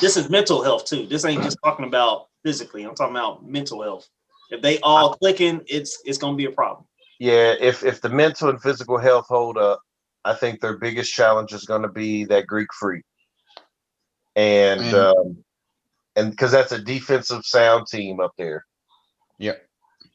this 0.00 0.16
is 0.16 0.28
mental 0.28 0.62
health 0.62 0.84
too. 0.84 1.06
This 1.06 1.24
ain't 1.24 1.42
just 1.42 1.58
talking 1.64 1.86
about 1.86 2.28
physically. 2.44 2.84
I'm 2.84 2.94
talking 2.94 3.16
about 3.16 3.46
mental 3.46 3.82
health. 3.82 4.08
If 4.50 4.62
they 4.62 4.78
all 4.80 5.14
clicking, 5.14 5.62
it's 5.66 6.00
it's 6.04 6.18
gonna 6.18 6.36
be 6.36 6.46
a 6.46 6.50
problem. 6.50 6.86
Yeah, 7.18 7.54
if 7.60 7.84
if 7.84 8.00
the 8.00 8.08
mental 8.08 8.50
and 8.50 8.60
physical 8.60 8.98
health 8.98 9.26
hold 9.28 9.56
up, 9.56 9.80
I 10.24 10.34
think 10.34 10.60
their 10.60 10.76
biggest 10.76 11.12
challenge 11.12 11.52
is 11.52 11.64
going 11.64 11.82
to 11.82 11.88
be 11.88 12.24
that 12.26 12.46
Greek 12.46 12.68
freak, 12.78 13.04
and 14.34 14.80
Man. 14.80 14.94
um, 14.94 15.44
and 16.16 16.30
because 16.30 16.52
that's 16.52 16.72
a 16.72 16.82
defensive 16.82 17.44
sound 17.44 17.86
team 17.86 18.20
up 18.20 18.32
there. 18.36 18.64
Yep. 19.38 19.66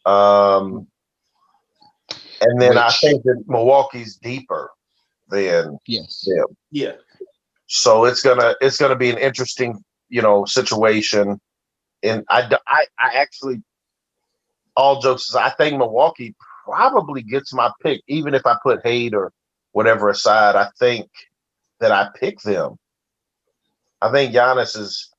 Um, 0.05 0.87
and 2.41 2.61
then 2.61 2.77
I 2.77 2.89
think 2.89 3.23
that 3.23 3.43
Milwaukee's 3.47 4.17
deeper 4.17 4.71
than 5.29 5.77
Yes. 5.87 6.25
Yeah. 6.27 6.43
Yeah. 6.71 6.93
so 7.67 8.05
it's 8.05 8.21
gonna 8.21 8.55
it's 8.61 8.77
gonna 8.77 8.95
be 8.95 9.09
an 9.09 9.17
interesting 9.17 9.81
you 10.09 10.21
know 10.21 10.45
situation 10.45 11.39
and 12.03 12.23
I 12.29 12.49
I 12.67 12.85
I 12.99 13.13
actually 13.15 13.61
all 14.75 15.01
jokes 15.01 15.29
aside, 15.29 15.45
i 15.45 15.49
think 15.49 15.77
milwaukee 15.77 16.33
probably 16.65 17.21
gets 17.21 17.53
my 17.53 17.71
pick 17.81 18.01
even 18.07 18.33
if 18.33 18.45
i 18.45 18.55
put 18.63 18.81
hate 18.83 19.13
or 19.13 19.31
whatever 19.71 20.09
aside 20.09 20.55
i 20.55 20.69
think 20.79 21.09
that 21.79 21.91
i 21.91 22.07
pick 22.19 22.39
them. 22.41 22.77
I 24.01 24.11
think 24.11 24.33
Giannis 24.33 24.77
is 24.77 25.11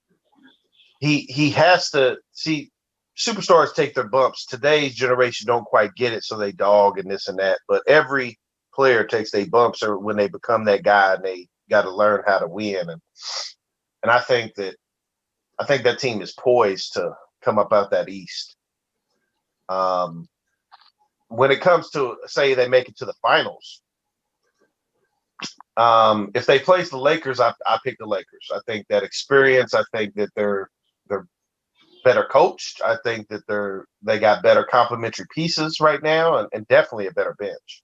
he 1.01 1.21
he 1.29 1.51
has 1.51 1.91
to 1.91 2.17
see 2.33 2.71
superstars 3.17 3.75
take 3.75 3.95
their 3.95 4.09
bumps. 4.09 4.47
Today's 4.47 4.95
generation 4.95 5.47
don't 5.47 5.65
quite 5.65 5.95
get 5.95 6.13
it 6.13 6.25
so 6.25 6.37
they 6.37 6.53
dog 6.53 6.99
and 6.99 7.11
this 7.11 7.29
and 7.29 7.39
that 7.39 7.59
but 7.69 7.83
every 7.87 8.39
player 8.75 9.05
takes 9.05 9.31
their 9.31 9.47
bumps 9.47 9.83
or 9.83 9.99
when 9.99 10.17
they 10.17 10.29
become 10.29 10.65
that 10.65 10.83
guy 10.83 11.15
and 11.15 11.25
they 11.25 11.47
got 11.71 11.83
to 11.83 11.95
learn 11.95 12.23
how 12.27 12.39
to 12.39 12.49
win. 12.49 12.89
And 12.91 13.01
and 14.03 14.11
I 14.11 14.19
think 14.19 14.55
that 14.57 14.77
I 15.61 15.65
think 15.67 15.85
that 15.85 15.99
team 16.01 16.21
is 16.23 16.33
poised 16.33 16.95
to 16.95 17.13
come 17.43 17.59
up 17.59 17.73
out 17.73 17.91
that 17.91 18.09
east. 18.09 18.57
Um 19.69 20.29
when 21.33 21.51
it 21.51 21.61
comes 21.61 21.91
to 21.91 22.17
say 22.27 22.55
they 22.55 22.69
make 22.69 22.89
it 22.89 22.97
to 22.99 23.07
the 23.07 23.15
finals, 23.23 23.83
um, 25.77 26.31
if 26.35 26.47
they 26.47 26.59
place 26.59 26.91
the 26.91 26.99
Lakers, 26.99 27.41
I 27.41 27.53
I 27.67 27.79
pick 27.85 27.99
the 27.99 28.07
Lakers. 28.07 28.51
I 28.55 28.61
think 28.67 28.87
that 28.89 29.03
experience, 29.05 29.75
I 29.75 29.85
think 29.95 30.15
that 30.17 30.31
they're 30.37 30.71
they're 31.09 31.27
better 32.05 32.25
coached. 32.25 32.83
I 32.85 32.97
think 33.05 33.29
that 33.29 33.43
they're 33.49 33.87
they 34.03 34.19
got 34.19 34.43
better 34.43 34.65
complementary 34.65 35.27
pieces 35.35 35.81
right 35.81 36.03
now 36.03 36.39
and, 36.39 36.49
and 36.53 36.69
definitely 36.69 37.09
a 37.09 37.13
better 37.13 37.35
bench. 37.39 37.83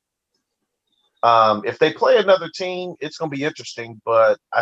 Um, 1.22 1.62
if 1.66 1.78
they 1.78 1.92
play 1.92 2.18
another 2.18 2.48
team, 2.54 2.94
it's 3.00 3.18
going 3.18 3.30
to 3.30 3.36
be 3.36 3.44
interesting. 3.44 4.00
But 4.04 4.38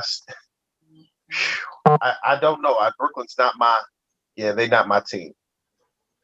I 1.87 2.15
I 2.25 2.39
don't 2.41 2.63
know. 2.63 2.77
I, 2.77 2.91
Brooklyn's 2.99 3.35
not 3.39 3.55
my, 3.59 3.81
yeah, 4.37 4.53
they're 4.53 4.69
not 4.69 4.89
my 4.89 5.03
team. 5.09 5.33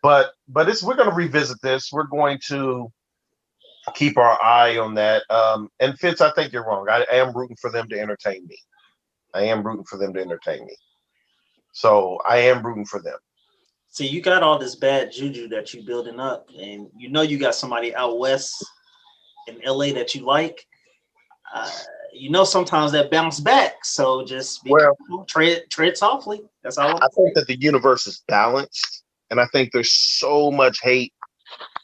But 0.03 0.33
but 0.49 0.69
it's 0.69 0.83
we're 0.83 0.97
going 0.97 1.09
to 1.09 1.15
revisit 1.15 1.61
this. 1.63 1.91
We're 1.93 2.05
going 2.05 2.41
to 2.49 2.91
keep 3.95 4.17
our 4.19 4.43
eye 4.43 4.79
on 4.79 4.95
that. 4.95 5.23
Um, 5.31 5.69
and 5.81 5.99
Fitz, 5.99 6.21
I 6.21 6.33
think 6.33 6.53
you're 6.53 6.67
wrong. 6.67 6.89
I, 6.89 7.05
I 7.11 7.17
am 7.17 7.33
rooting 7.33 7.57
for 7.61 7.71
them 7.71 7.89
to 7.89 7.99
entertain 7.99 8.47
me. 8.47 8.57
I 9.35 9.43
am 9.45 9.65
rooting 9.65 9.85
for 9.85 9.99
them 9.99 10.13
to 10.15 10.21
entertain 10.21 10.65
me. 10.65 10.77
So 11.73 12.19
I 12.29 12.39
am 12.39 12.65
rooting 12.65 12.85
for 12.85 13.01
them. 13.01 13.17
See, 13.89 14.07
you 14.07 14.23
got 14.23 14.43
all 14.43 14.59
this 14.59 14.75
bad 14.75 15.13
juju 15.13 15.49
that 15.49 15.75
you 15.75 15.83
building 15.83 16.19
up, 16.19 16.49
and 16.59 16.89
you 16.97 17.11
know 17.11 17.23
you 17.23 17.39
got 17.39 17.55
somebody 17.55 17.95
out 17.95 18.19
west 18.19 18.55
in 19.49 19.61
LA 19.65 19.93
that 19.93 20.15
you 20.15 20.25
like. 20.25 20.67
Uh, 21.55 21.71
you 22.13 22.31
know 22.31 22.45
sometimes 22.45 22.93
that 22.93 23.11
bounce 23.11 23.41
back, 23.41 23.85
so 23.85 24.25
just 24.25 24.63
be 24.65 24.71
Well- 24.71 24.97
careful, 24.99 25.25
tread 25.27 25.71
tread 25.71 25.97
softly. 25.97 26.43
That's 26.63 26.79
all. 26.79 26.97
I 27.03 27.09
think 27.15 27.35
that 27.35 27.47
the 27.47 27.59
universe 27.61 28.07
is 28.07 28.23
balanced, 28.29 29.02
and 29.33 29.41
I 29.41 29.47
think 29.47 29.73
there's 29.73 29.93
so 29.93 30.53
much 30.53 30.81
hate 30.83 31.15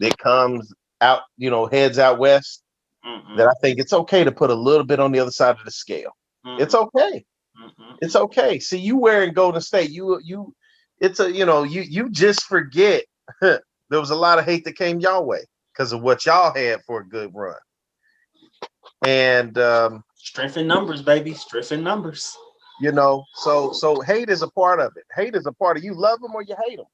that 0.01 0.19
comes 0.19 0.73
out, 1.01 1.23
you 1.39 1.51
know, 1.51 1.67
heads 1.67 1.99
out 1.99 2.19
west 2.21 2.63
Mm-mm, 3.05 3.37
that 3.39 3.49
I 3.49 3.53
think 3.63 3.81
it's 3.81 3.95
okay 3.95 4.25
to 4.25 4.33
put 4.33 4.51
a 4.51 4.55
little 4.55 4.87
bit 4.87 5.01
on 5.01 5.13
the 5.13 5.21
other 5.21 5.33
side 5.33 5.57
of 5.59 5.65
the 5.65 5.73
scale. 5.73 6.13
mm-mm, 6.47 6.61
It's 6.61 6.75
okay. 6.75 7.25
mm-mm. 7.59 7.99
It's 8.01 8.17
okay. 8.17 8.61
See, 8.61 8.79
you 8.79 8.99
wearing 8.99 9.33
Golden 9.35 9.63
State, 9.63 9.91
you 9.91 10.21
you, 10.23 10.55
it's 11.01 11.21
a 11.21 11.33
you 11.33 11.47
know 11.47 11.65
you 11.65 11.83
you 11.83 12.11
just 12.11 12.45
forget 12.45 13.05
there 13.41 13.61
was 13.91 14.11
a 14.11 14.17
lot 14.17 14.39
of 14.39 14.45
hate 14.45 14.65
that 14.67 14.77
came 14.77 15.01
y'all 15.01 15.25
way 15.27 15.45
because 15.73 15.93
of 15.93 16.03
what 16.03 16.27
y'all 16.27 16.55
had 16.55 16.81
for 16.87 17.01
a 17.01 17.09
good 17.09 17.33
run, 17.35 17.57
and 19.03 19.59
um, 19.59 20.05
strength 20.17 20.57
in 20.59 20.67
numbers, 20.67 21.03
baby. 21.03 21.35
Strength 21.35 21.73
in 21.73 21.83
numbers. 21.83 22.37
you 22.81 22.93
know 22.93 23.25
so 23.35 23.73
so 23.73 24.01
hate 24.03 24.31
is 24.31 24.43
a 24.43 24.49
part 24.51 24.81
of 24.81 24.93
it 24.97 25.05
hate 25.15 25.35
is 25.35 25.47
a 25.47 25.53
part 25.53 25.77
of 25.77 25.85
you 25.85 25.95
love 25.95 26.21
them 26.21 26.35
or 26.35 26.43
you 26.43 26.57
hate 26.69 26.77
them 26.77 26.87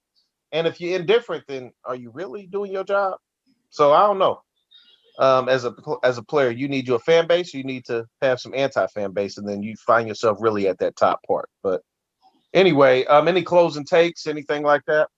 and 0.55 0.67
if 0.67 0.81
you're 0.81 0.99
indifferent 0.99 1.45
then 1.47 1.71
are 1.85 1.97
you 1.97 2.11
really 2.11 2.47
doing 2.47 2.73
your 2.73 2.85
job 2.85 3.19
so 3.69 3.93
i 3.93 4.07
don't 4.07 4.19
know 4.19 4.41
um 5.19 5.49
as 5.51 5.67
a 5.67 5.75
as 6.03 6.17
a 6.17 6.23
player 6.23 6.51
you 6.51 6.69
need 6.69 6.89
your 6.89 6.99
fan 7.01 7.27
base 7.27 7.53
you 7.53 7.63
need 7.65 7.85
to 7.85 8.07
have 8.23 8.41
some 8.41 8.55
anti-fan 8.55 9.13
base 9.13 9.37
and 9.37 9.47
then 9.47 9.63
you 9.63 9.75
find 9.87 10.09
yourself 10.09 10.39
really 10.41 10.67
at 10.67 10.79
that 10.79 10.97
top 10.97 11.21
part 11.27 11.51
but 11.63 11.83
anyway 12.55 13.05
um 13.07 13.29
any 13.29 13.43
closing 13.43 13.85
takes 13.85 14.27
anything 14.27 14.63
like 14.63 14.83
that 14.87 15.09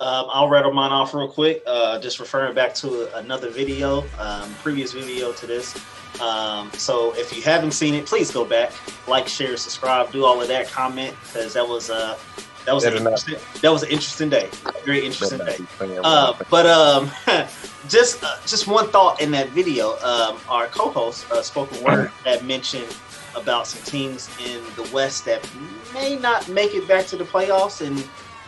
Um, 0.00 0.26
I'll 0.34 0.48
rattle 0.48 0.72
mine 0.72 0.90
off 0.90 1.14
real 1.14 1.28
quick. 1.28 1.62
Uh, 1.64 2.00
just 2.00 2.18
referring 2.18 2.54
back 2.54 2.74
to 2.82 2.88
another 3.18 3.50
video, 3.50 4.02
um, 4.18 4.50
previous 4.64 4.90
video 4.92 5.32
to 5.32 5.46
this. 5.46 5.76
Um, 6.20 6.72
so 6.72 7.14
if 7.14 7.30
you 7.36 7.40
haven't 7.42 7.70
seen 7.72 7.94
it, 7.94 8.04
please 8.06 8.28
go 8.32 8.44
back, 8.44 8.72
like, 9.06 9.28
share, 9.28 9.56
subscribe, 9.56 10.10
do 10.10 10.24
all 10.24 10.42
of 10.42 10.48
that, 10.48 10.66
comment, 10.68 11.14
because 11.22 11.54
that 11.54 11.68
was 11.68 11.88
uh, 11.88 12.18
That 12.64 12.74
was 12.74 12.84
an 12.84 12.94
interesting, 12.94 13.36
that 13.60 13.70
was 13.70 13.82
an 13.82 13.90
interesting 13.90 14.28
day. 14.28 14.48
Very 14.84 15.04
interesting 15.04 15.38
day. 15.38 15.44
not 15.44 15.58
be 15.58 15.64
playing 15.64 15.96
with 15.96 16.04
Uh, 16.04 16.34
but 16.48 16.66
um, 16.66 17.10
just 17.88 18.22
uh, 18.22 18.36
just 18.46 18.66
one 18.66 18.88
thought 18.90 19.20
in 19.20 19.30
that 19.32 19.48
video. 19.50 19.98
Um, 19.98 20.38
our 20.48 20.66
co-host, 20.68 21.30
uh, 21.30 21.42
Spoken 21.42 21.82
Word, 21.82 22.08
had 22.24 22.44
mentioned 22.44 22.96
about 23.34 23.66
some 23.66 23.82
teams 23.84 24.28
in 24.44 24.62
the 24.76 24.88
West 24.92 25.24
that 25.24 25.48
may 25.92 26.16
not 26.16 26.48
make 26.48 26.74
it 26.74 26.86
back 26.86 27.06
to 27.06 27.16
the 27.16 27.24
playoffs, 27.24 27.84
and 27.84 27.98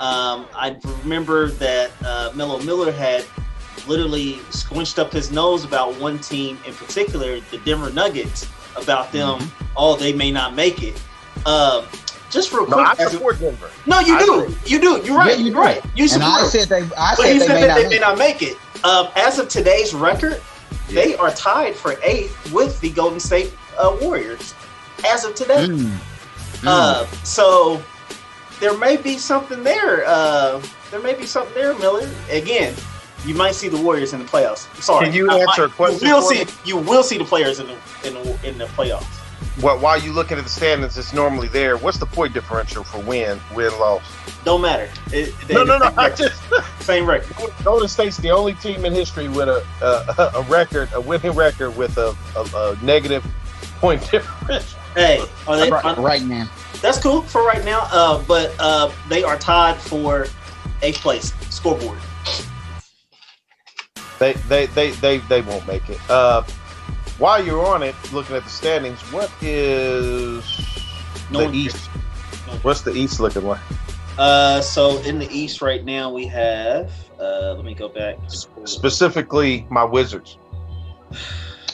um, 0.01 0.47
I 0.55 0.77
remember 1.03 1.51
that 1.51 1.91
uh, 2.05 2.31
Melo 2.35 2.61
Miller 2.63 2.93
had 2.93 3.25
literally 3.87 4.39
squinched 4.51 4.99
up 4.99 5.13
his 5.13 5.33
nose 5.33 5.65
about 5.65 5.99
one 6.01 6.19
team 6.19 6.59
in 6.67 6.75
particular, 6.75 7.41
the 7.41 7.59
Denver 7.59 7.91
Nuggets, 7.91 8.49
about 8.77 9.13
them. 9.13 9.41
Oh, 9.77 9.97
they 9.97 10.13
may 10.13 10.31
not 10.31 10.55
make 10.55 10.83
it. 10.83 11.01
Um, 11.47 11.87
just 12.35 12.53
real 12.53 12.67
no, 12.67 12.77
quick. 12.85 13.01
I 13.01 13.11
support 13.11 13.39
Denver. 13.41 13.71
no, 13.87 14.01
you 14.01 14.17
I 14.17 14.19
do. 14.25 14.41
agree. 14.43 14.57
You 14.67 14.81
do. 14.81 15.01
You're 15.05 15.17
right. 15.17 15.31
Yeah, 15.31 15.37
you 15.45 15.53
You're 15.53 15.61
right. 15.61 15.83
You 15.97 16.09
And 16.13 16.23
I 16.23 16.45
said 16.47 16.69
they, 16.69 16.83
I 16.97 17.15
But 17.17 17.25
said 17.25 17.33
he 17.33 17.39
they 17.39 17.47
said 17.47 17.55
may 17.55 17.61
that 17.63 17.69
not 17.69 17.77
they 17.83 17.89
may 17.89 17.99
not 17.99 18.19
make 18.19 18.43
it. 18.43 18.57
Um, 18.85 19.09
as 19.17 19.39
of 19.39 19.49
today's 19.49 19.95
record, 19.95 20.43
they 20.91 21.17
are 21.17 21.31
tied 21.31 21.75
for 21.75 21.95
eighth 22.03 22.53
with 22.53 22.79
the 22.81 22.91
Golden 22.91 23.19
State 23.21 23.55
uh, 23.79 23.97
Warriors. 24.03 24.55
As 25.07 25.25
of 25.25 25.35
today, 25.35 25.67
Mm. 25.69 25.79
Mm. 25.87 26.67
uh, 26.67 27.07
so 27.25 27.83
there 28.61 28.77
may 28.77 28.97
be 28.97 29.17
something 29.19 29.63
there. 29.63 30.05
Uh, 30.07 30.63
there 30.91 31.01
may 31.01 31.15
be 31.15 31.27
something 31.27 31.55
there, 31.55 31.75
Miller. 31.79 32.09
Again, 32.31 32.75
you 33.25 33.35
might 33.35 33.55
see 33.55 33.69
the 33.69 33.77
Warriors 33.81 34.13
in 34.13 34.19
the 34.21 34.25
playoffs. 34.27 34.67
Sorry, 34.83 35.07
Can 35.07 35.15
you 35.15 35.31
I- 35.31 35.39
answer 35.41 35.63
I- 35.63 35.67
a 35.67 35.69
question 35.69 36.07
You 36.09 36.15
will 36.15 36.23
see. 36.23 36.45
You 36.65 36.77
will 36.77 37.03
see 37.03 37.17
the 37.19 37.25
players 37.25 37.59
in 37.61 37.67
the 37.69 37.77
in 38.07 38.15
the, 38.15 38.49
in 38.49 38.59
the 38.59 38.67
playoffs. 38.67 39.21
Well, 39.63 39.79
while 39.79 40.01
you 40.01 40.13
looking 40.13 40.37
at 40.39 40.45
the 40.45 40.51
standings, 40.51 40.99
it's 40.99 41.13
normally 41.13 41.49
there. 41.49 41.77
What's 41.77 41.99
the 41.99 42.07
point 42.07 42.35
differential 42.35 42.85
for 42.85 42.99
win, 43.01 43.41
win, 43.55 43.71
loss? 43.79 44.03
Don't 44.45 44.61
matter. 44.63 44.89
It, 45.13 45.35
they- 45.47 45.55
No, 45.55 45.65
no, 45.65 45.79
no. 45.79 45.87
Same 45.91 45.99
I 45.99 46.09
record. 46.09 46.17
just 46.19 46.43
Same 46.85 47.07
record. 47.07 47.55
Golden 47.65 47.89
State's 47.89 48.17
the 48.19 48.31
only 48.31 48.55
team 48.55 48.85
in 48.85 48.93
history 48.93 49.29
with 49.29 49.49
a 49.49 49.65
a, 49.83 50.39
a 50.39 50.43
record, 50.43 50.89
a 50.93 51.01
winning 51.01 51.33
record 51.33 51.77
with 51.77 51.97
a, 51.99 52.15
a, 52.37 52.43
a 52.57 52.79
negative 52.85 53.25
point 53.81 54.01
differential. 54.11 54.81
Hey, 54.95 55.25
are 55.49 55.57
they? 55.57 55.71
right, 55.71 55.85
are- 55.85 56.01
right 56.01 56.23
now. 56.23 56.49
That's 56.83 56.99
cool 57.01 57.23
for 57.23 57.43
right 57.47 57.65
now. 57.65 57.89
Uh, 57.91 58.23
but 58.29 58.55
uh, 58.59 58.93
they 59.09 59.23
are 59.25 59.39
tied 59.39 59.77
for 59.77 60.27
eighth 60.83 60.99
place 61.01 61.33
scoreboard. 61.51 61.99
They 64.19 64.35
they 64.49 64.67
they 64.67 64.91
they 64.93 65.19
they 65.19 65.41
won't 65.43 65.67
make 65.67 65.89
it. 65.89 65.99
Uh, 66.11 66.43
while 67.19 67.45
you're 67.45 67.65
on 67.65 67.83
it, 67.83 67.95
looking 68.13 68.37
at 68.37 68.45
the 68.45 68.51
standings, 68.51 69.01
what 69.13 69.31
is 69.41 70.45
No 71.31 71.41
the 71.41 71.45
one 71.47 71.55
East? 71.55 71.87
What's 72.63 72.83
the 72.83 72.93
East 72.93 73.21
looking 73.21 73.45
like? 73.45 73.61
Uh, 74.19 74.61
so 74.61 74.99
in 75.03 75.19
the 75.19 75.29
East 75.31 75.61
right 75.63 75.85
now 75.85 76.11
we 76.13 76.27
have. 76.27 76.93
Uh, 77.19 77.55
let 77.57 77.65
me 77.65 77.75
go 77.75 77.89
back. 77.89 78.17
Specifically, 78.29 79.67
my 79.71 79.83
Wizards. 79.85 80.39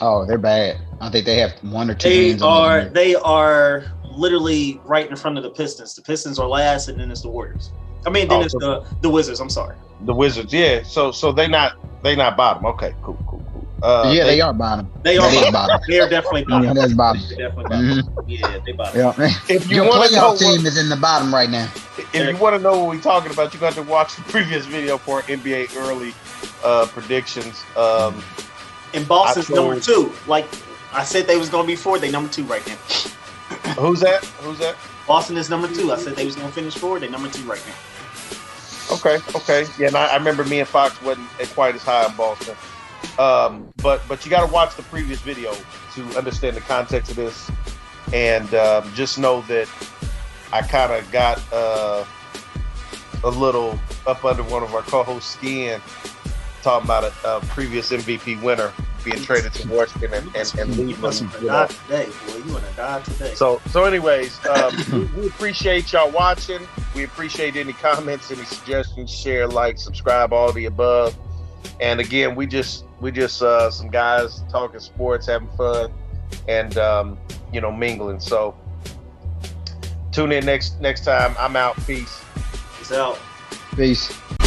Oh, 0.01 0.25
they're 0.25 0.39
bad. 0.39 0.79
I 1.01 1.11
think 1.11 1.27
they 1.27 1.39
have 1.39 1.53
one 1.63 1.91
or 1.91 1.95
two 1.95 2.09
They 2.09 2.29
wins. 2.31 2.43
are. 2.43 2.85
them. 2.85 2.93
They 2.95 3.15
are 3.17 3.85
literally 4.05 4.81
right 4.85 5.09
in 5.09 5.17
front 5.17 5.37
of 5.37 5.43
the 5.45 5.51
Pistons. 5.51 5.95
The 5.95 6.03
Pistons 6.03 6.39
are 6.39 6.49
last, 6.49 6.89
and 6.89 6.99
then 6.99 7.11
it's 7.11 7.21
the 7.23 7.29
Warriors. 7.29 7.71
I 8.07 8.11
mean, 8.11 8.29
then 8.29 8.41
Oh, 8.41 8.45
it's 8.45 8.53
so- 8.53 8.59
the 8.59 8.87
the 9.03 9.11
Wizards. 9.11 9.41
I'm 9.41 9.51
sorry. 9.51 9.77
The 10.07 10.15
Wizards, 10.15 10.53
yeah. 10.55 10.83
So 10.83 11.11
so 11.13 11.33
they 11.33 11.47
not 11.49 11.73
they 12.03 12.17
not 12.17 12.37
bottom. 12.37 12.65
Okay, 12.65 12.95
cool, 13.03 13.19
cool, 13.29 13.43
cool. 13.47 13.50
Uh, 13.83 14.13
yeah, 14.15 14.25
they, 14.25 14.41
are 14.41 14.53
bottom. 14.53 14.91
They 15.03 15.17
are. 15.17 15.23
That 15.23 15.33
is 15.35 15.41
bottom. 15.41 15.53
bottom. 15.53 15.81
They 15.89 16.01
are 16.01 16.09
definitely 16.09 16.41
Yeah, 16.49 16.59
bottom. 16.61 16.75
that's 16.75 16.93
bottom. 16.95 17.23
They're 17.29 17.49
definitely 17.49 17.65
bottom. 17.65 17.87
Mhm. 17.87 18.25
Yeah, 18.27 18.59
they 18.65 18.73
bottom. 18.73 19.01
Yeah. 19.19 19.31
If 19.49 19.71
you 19.71 19.77
Your 19.77 19.89
want 19.89 20.11
to 20.11 20.17
know, 20.17 20.33
playoff 20.33 20.39
team 20.39 20.67
is 20.67 20.77
in 20.79 20.89
the 20.89 20.97
bottom 20.97 21.33
right 21.35 21.49
now. 21.51 21.69
if 21.99 22.15
you 22.15 22.37
want 22.37 22.57
to 22.57 22.63
know 22.63 22.79
what 22.79 22.89
we're 22.97 23.01
talking 23.03 23.31
about, 23.33 23.55
you 23.55 23.61
got 23.61 23.73
to 23.75 23.83
watch 23.83 24.17
the 24.17 24.23
previous 24.33 24.67
video 24.67 24.99
for 24.99 25.23
NBA 25.23 25.77
early 25.77 26.15
uh, 26.65 26.87
predictions. 26.87 27.65
Um, 27.77 28.23
And 28.93 29.07
Boston's 29.07 29.51
I 29.51 29.55
number 29.55 29.79
two. 29.81 30.13
Like 30.27 30.47
I 30.93 31.05
said, 31.05 31.27
they 31.27 31.37
was 31.37 31.49
going 31.49 31.65
to 31.65 31.67
be 31.69 31.77
four. 31.77 31.99
They 31.99 32.11
number 32.11 32.31
two 32.31 32.45
right 32.45 32.67
now. 32.67 32.77
who's 33.81 34.01
that? 34.01 34.25
Who's 34.43 34.59
that? 34.59 34.77
Boston 35.07 35.37
is 35.37 35.49
number 35.49 35.69
two. 35.73 35.93
I 35.93 35.97
said 35.97 36.17
they 36.17 36.25
was 36.27 36.37
going 36.37 36.49
to 36.49 36.53
finish 36.55 36.75
four. 36.75 36.99
They 37.01 37.09
number 37.09 37.29
two 37.29 37.43
right 37.45 37.63
now. 37.67 37.75
Okay, 38.97 39.19
okay. 39.37 39.67
Yeah, 39.79 39.87
and 39.89 39.97
I, 39.97 40.07
I 40.09 40.17
remember 40.17 40.45
me 40.45 40.59
and 40.59 40.69
Fox 40.69 41.01
wasn't 41.03 41.29
quite 41.55 41.77
as 41.77 41.83
high 41.85 42.05
on 42.05 42.17
Boston. 42.17 42.57
Um, 43.19 43.73
but 43.83 44.03
but 44.09 44.25
you 44.25 44.31
got 44.31 44.47
to 44.47 44.53
watch 44.53 44.77
the 44.77 44.83
previous 44.85 45.21
video 45.21 45.53
to 45.95 46.03
understand 46.19 46.57
the 46.57 46.61
context 46.63 47.11
of 47.11 47.17
this, 47.17 47.51
and 48.13 48.53
um, 48.55 48.91
just 48.95 49.19
know 49.19 49.43
that 49.43 49.69
I 50.53 50.63
kind 50.63 50.93
of 50.93 51.11
got 51.13 51.43
uh, 51.53 52.05
a 53.25 53.31
little 53.31 53.79
up 54.07 54.25
under 54.25 54.43
one 54.45 54.63
of 54.63 54.75
our 54.75 54.83
co-hosts' 54.83 55.31
skin, 55.31 55.81
talking 56.63 56.87
about 56.87 57.05
a, 57.05 57.37
a 57.37 57.41
previous 57.47 57.91
MVP 57.91 58.43
winner 58.43 58.73
being 59.05 59.17
traded 59.23 59.53
to 59.55 59.67
Washington 59.69 60.13
and, 60.13 60.37
and, 60.37 60.55
and 60.59 60.75
You 60.77 60.85
leaving 60.85 61.01
must 61.01 61.21
them. 61.21 61.29
have 61.31 61.43
you 61.43 61.49
know. 61.49 61.67
today, 61.67 62.05
boy. 62.27 62.37
You 62.47 62.53
want 62.53 62.67
to 62.67 62.77
die 62.77 63.01
today. 63.01 63.35
So, 63.35 63.61
so 63.71 63.85
anyways, 63.85 64.45
um, 64.47 64.75
we, 64.93 65.05
we 65.23 65.27
appreciate 65.29 65.91
y'all 65.93 66.11
watching. 66.11 66.61
We 66.95 67.05
appreciate 67.05 67.57
any 67.57 67.73
comments, 67.73 68.31
any 68.31 68.45
suggestions, 68.45 69.11
share, 69.11 69.47
like, 69.49 69.79
subscribe, 69.79 70.33
all 70.35 70.53
the 70.53 70.67
above. 70.67 71.17
And 71.81 71.99
again, 72.01 72.35
we 72.35 72.47
just 72.47 72.85
we 73.01 73.11
just 73.11 73.43
uh, 73.43 73.71
some 73.71 73.89
guys 73.89 74.43
talking 74.51 74.81
sports, 74.81 75.27
having 75.27 75.49
fun, 75.57 75.93
and 76.49 76.77
um, 76.79 77.19
you 77.53 77.61
know 77.61 77.73
mingling. 77.73 78.21
So 78.21 78.55
tune 80.13 80.33
in 80.33 80.45
next 80.45 80.81
next 80.81 81.05
time. 81.05 81.35
I'm 81.39 81.57
out. 81.57 81.77
Peace. 81.87 82.23
Peace 82.79 82.93
out. 82.93 83.19
Peace. 83.77 84.40